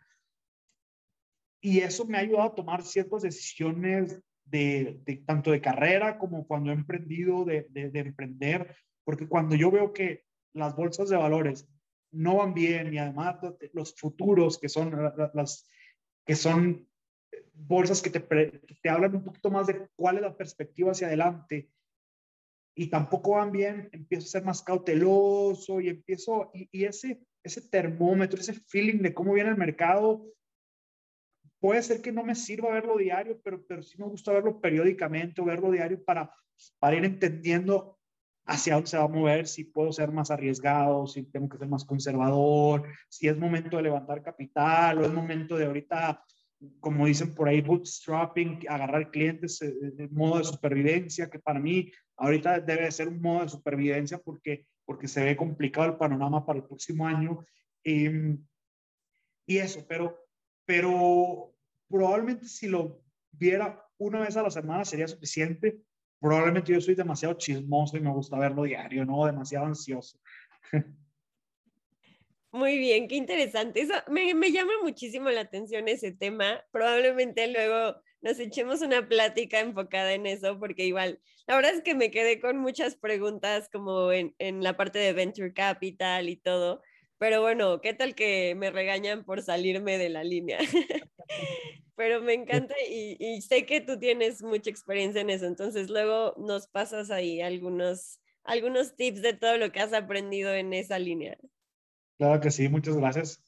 y, 1.61 1.80
eso 1.80 2.07
me 2.07 2.16
ha 2.16 2.20
ayudado 2.20 2.49
a 2.49 2.55
tomar 2.55 2.83
ciertas 2.83 3.20
decisiones 3.20 4.18
de, 4.45 5.01
tanto 5.26 5.51
de 5.51 5.61
carrera 5.61 6.18
como 6.18 6.47
cuando 6.47 6.70
he 6.70 6.74
emprendido 6.74 7.45
de, 7.45 7.66
emprender, 7.74 8.76
porque 9.05 9.26
cuando 9.26 9.55
yo 9.55 9.70
veo 9.70 9.93
que 9.93 10.24
las 10.53 10.76
bolsas 10.76 11.09
de 11.09 11.16
valores 11.16 11.68
no 12.11 12.36
van 12.36 12.53
bien 12.53 12.93
y 12.93 12.99
además 12.99 13.36
los 13.72 13.95
futuros 13.95 14.59
que 14.59 14.68
son 14.68 14.93
las 15.34 15.66
que 16.26 16.36
son 16.36 16.86
bolsas 17.55 18.03
que 18.03 18.11
te, 18.11 18.20
te 18.20 18.88
hablan 18.90 19.16
un 19.16 19.24
poquito 19.24 19.51
más 19.51 19.66
de 19.66 19.88
cuál 19.97 20.16
es 20.16 20.22
la 20.22 20.36
perspectiva 20.36 20.93
hacia 20.93 21.07
adelante 21.07 21.70
y 22.74 22.88
tampoco 22.88 23.32
van 23.32 23.53
bien, 23.53 23.88
empiezo 23.93 24.26
a 24.26 24.30
ser 24.30 24.45
más 24.45 24.62
cauteloso 24.62 25.80
y 25.80 25.88
empiezo, 25.88 26.51
y, 26.55 26.84
ese, 26.84 27.20
ese 27.43 27.61
termómetro, 27.68 28.40
ese 28.40 28.55
feeling 28.55 29.03
de 29.03 29.12
cómo 29.12 29.34
viene 29.34 29.51
el 29.51 29.57
mercado, 29.57 30.24
puede 31.63 31.81
ser 31.83 32.03
que 32.03 32.11
no 32.11 32.25
me 32.25 32.35
sirva 32.35 32.73
verlo 32.73 32.97
diario, 32.97 33.41
pero, 33.45 33.65
pero 33.69 33.85
sí 33.85 33.97
me 33.97 34.07
gusta 34.07 34.33
verlo 34.33 34.61
periódicamente 34.61 35.41
o 35.41 35.45
verlo 35.45 35.71
diario 35.71 36.05
para, 36.05 36.29
para 36.81 36.97
ir 36.97 37.05
entendiendo 37.05 38.01
hacia 38.45 38.75
dónde 38.75 38.91
se 38.91 38.99
va 38.99 39.05
a 39.05 39.09
mover, 39.09 39.47
si 39.47 39.63
puedo 39.63 39.93
ser 39.93 40.11
más 40.11 40.33
arriesgado, 40.33 41.07
si 41.07 41.23
tengo 41.23 41.49
que 41.49 41.59
ser 41.59 41.69
más 41.69 41.85
conservador, 41.85 42.89
si 43.09 43.29
es 43.29 43.39
momento 43.39 43.77
de 43.77 43.85
levantar 43.85 44.25
capital 44.25 44.99
o 44.99 45.07
es 45.07 45.13
momento 45.13 45.57
de 45.57 45.67
ahorita 45.67 46.25
como 46.81 47.07
dicen 47.07 47.35
por 47.35 47.49
ahí, 47.49 47.61
bootstrapping, 47.61 48.61
agarrar 48.69 49.11
clientes 49.11 49.61
en 49.63 50.01
eh, 50.01 50.09
modo 50.11 50.39
de 50.39 50.45
supervivencia, 50.45 51.31
que 51.31 51.39
para 51.39 51.61
mí 51.61 51.91
ahorita 52.17 52.61
debe 52.61 52.91
ser 52.91 53.09
un 53.09 53.21
modo 53.21 53.43
de 53.43 53.49
supervivencia 53.49 54.19
porque, 54.19 54.67
porque 54.85 55.09
se 55.09 55.25
ve 55.25 55.37
complicado 55.37 55.87
el 55.87 55.97
panorama 55.97 56.45
para 56.45 56.61
el 56.61 56.65
próximo 56.65 57.07
año. 57.07 57.45
Em, 57.83 58.45
y 59.47 59.59
eso, 59.59 59.85
pero, 59.89 60.22
pero 60.65 61.55
probablemente 61.89 62.47
si 62.47 62.69
lo 62.69 63.03
viera 63.31 63.87
una 63.99 64.21
vez 64.21 64.37
a 64.37 64.43
la 64.43 64.51
semana 64.51 64.85
sería 64.85 65.09
suficiente. 65.09 65.81
Probablemente 66.21 66.73
yo 66.73 66.81
soy 66.81 66.95
demasiado 66.95 67.35
chismoso 67.35 67.97
y 67.97 68.01
me 68.01 68.11
gusta 68.11 68.39
verlo 68.39 68.63
diario, 68.63 69.05
¿no? 69.05 69.27
Demasiado 69.27 69.67
ansioso. 69.67 70.19
Muy 72.53 72.79
bien, 72.79 73.09
qué 73.09 73.17
interesante. 73.17 73.81
Eso 73.81 73.95
me, 74.09 74.35
me, 74.35 74.53
llama 74.53 74.73
muchísimo 74.83 75.31
la 75.31 75.41
atención 75.41 75.89
ese 75.89 76.13
tema. 76.13 76.63
Probablemente 76.71 77.49
luego 77.49 77.97
nos 78.21 78.39
echemos 78.39 78.83
una 78.83 79.09
plática 79.09 79.61
enfocada 79.61 80.13
en 80.13 80.27
eso, 80.27 80.59
porque 80.59 80.85
igual, 80.85 81.19
la 81.47 81.57
verdad 81.57 81.75
es 81.75 81.83
que 81.83 81.95
me 81.95 82.11
quedé 82.11 82.41
con 82.41 82.59
muchas 82.59 82.95
preguntas 82.95 83.71
como 83.71 84.13
en, 84.13 84.35
en 84.39 84.63
la 84.63 84.77
parte 84.77 84.99
de 84.99 85.15
Venture 85.15 85.55
Capital 85.55 86.29
y 86.29 86.37
todo. 86.37 86.83
Pero 87.23 87.41
bueno, 87.41 87.81
¿qué 87.81 87.95
tal 87.95 88.16
que 88.16 88.57
me 88.57 88.73
regañan 88.73 89.23
por 89.25 89.43
salirme 89.43 89.97
de 89.97 90.09
la 90.09 90.25
línea? 90.25 90.59
Pero 91.95 92.20
me 92.20 92.35
encanta 92.35 92.75
y, 92.91 93.16
y 93.20 93.41
sé 93.43 93.64
que 93.64 93.81
tú 93.81 93.97
tienes 93.97 94.43
mucha 94.43 94.68
experiencia 94.68 95.20
en 95.20 95.31
eso, 95.31 95.47
entonces 95.47 95.89
luego 95.89 96.35
nos 96.37 96.66
pasas 96.66 97.12
ahí 97.12 97.41
algunos, 97.41 98.18
algunos 98.43 98.97
tips 98.97 99.23
de 99.23 99.35
todo 99.35 99.57
lo 99.57 99.70
que 99.70 99.79
has 99.79 99.93
aprendido 99.93 100.53
en 100.53 100.73
esa 100.73 100.99
línea. 100.99 101.39
Claro 102.18 102.41
que 102.41 102.51
sí, 102.51 102.68
muchas 102.68 102.97
gracias. 102.97 103.41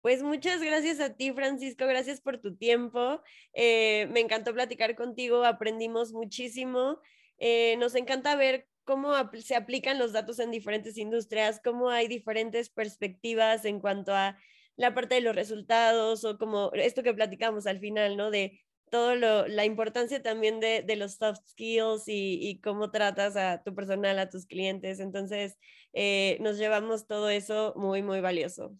Pues 0.00 0.22
muchas 0.22 0.62
gracias 0.62 0.98
a 1.00 1.14
ti, 1.14 1.30
Francisco, 1.32 1.86
gracias 1.86 2.22
por 2.22 2.38
tu 2.40 2.56
tiempo. 2.56 3.20
Eh, 3.52 4.08
me 4.12 4.20
encantó 4.20 4.54
platicar 4.54 4.96
contigo, 4.96 5.44
aprendimos 5.44 6.14
muchísimo. 6.14 7.02
Eh, 7.36 7.76
nos 7.76 7.94
encanta 7.94 8.34
ver 8.34 8.66
cómo 8.88 9.12
se 9.34 9.54
aplican 9.54 9.98
los 9.98 10.14
datos 10.14 10.38
en 10.38 10.50
diferentes 10.50 10.96
industrias, 10.96 11.60
cómo 11.62 11.90
hay 11.90 12.08
diferentes 12.08 12.70
perspectivas 12.70 13.66
en 13.66 13.80
cuanto 13.80 14.14
a 14.14 14.38
la 14.76 14.94
parte 14.94 15.16
de 15.16 15.20
los 15.20 15.36
resultados 15.36 16.24
o 16.24 16.38
como 16.38 16.72
esto 16.72 17.02
que 17.02 17.12
platicamos 17.12 17.66
al 17.66 17.80
final, 17.80 18.16
¿no? 18.16 18.30
De 18.30 18.64
todo 18.90 19.14
lo, 19.14 19.46
la 19.46 19.66
importancia 19.66 20.22
también 20.22 20.58
de, 20.58 20.80
de 20.80 20.96
los 20.96 21.16
soft 21.16 21.40
skills 21.50 22.08
y, 22.08 22.38
y, 22.40 22.62
cómo 22.62 22.90
tratas 22.90 23.36
a 23.36 23.62
tu 23.62 23.74
personal, 23.74 24.18
a 24.18 24.30
tus 24.30 24.46
clientes. 24.46 25.00
Entonces, 25.00 25.58
eh, 25.92 26.38
nos 26.40 26.56
llevamos 26.56 27.06
todo 27.06 27.28
eso 27.28 27.74
muy, 27.76 28.02
muy 28.02 28.22
valioso. 28.22 28.74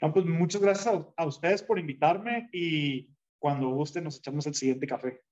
pues 0.00 0.24
muchas 0.24 0.60
gracias 0.60 1.06
a, 1.16 1.24
ustedes 1.24 1.62
por 1.62 1.78
invitarme 1.78 2.48
y 2.52 3.10
cuando 3.38 3.68
guste 3.68 4.00
nos 4.00 4.18
echamos 4.18 4.44
el 4.48 4.54
siguiente 4.56 4.88
café. 4.88 5.22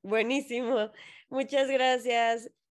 Buenísimo. 0.00 0.92
Muchas 1.28 1.68
gracias. 1.68 2.48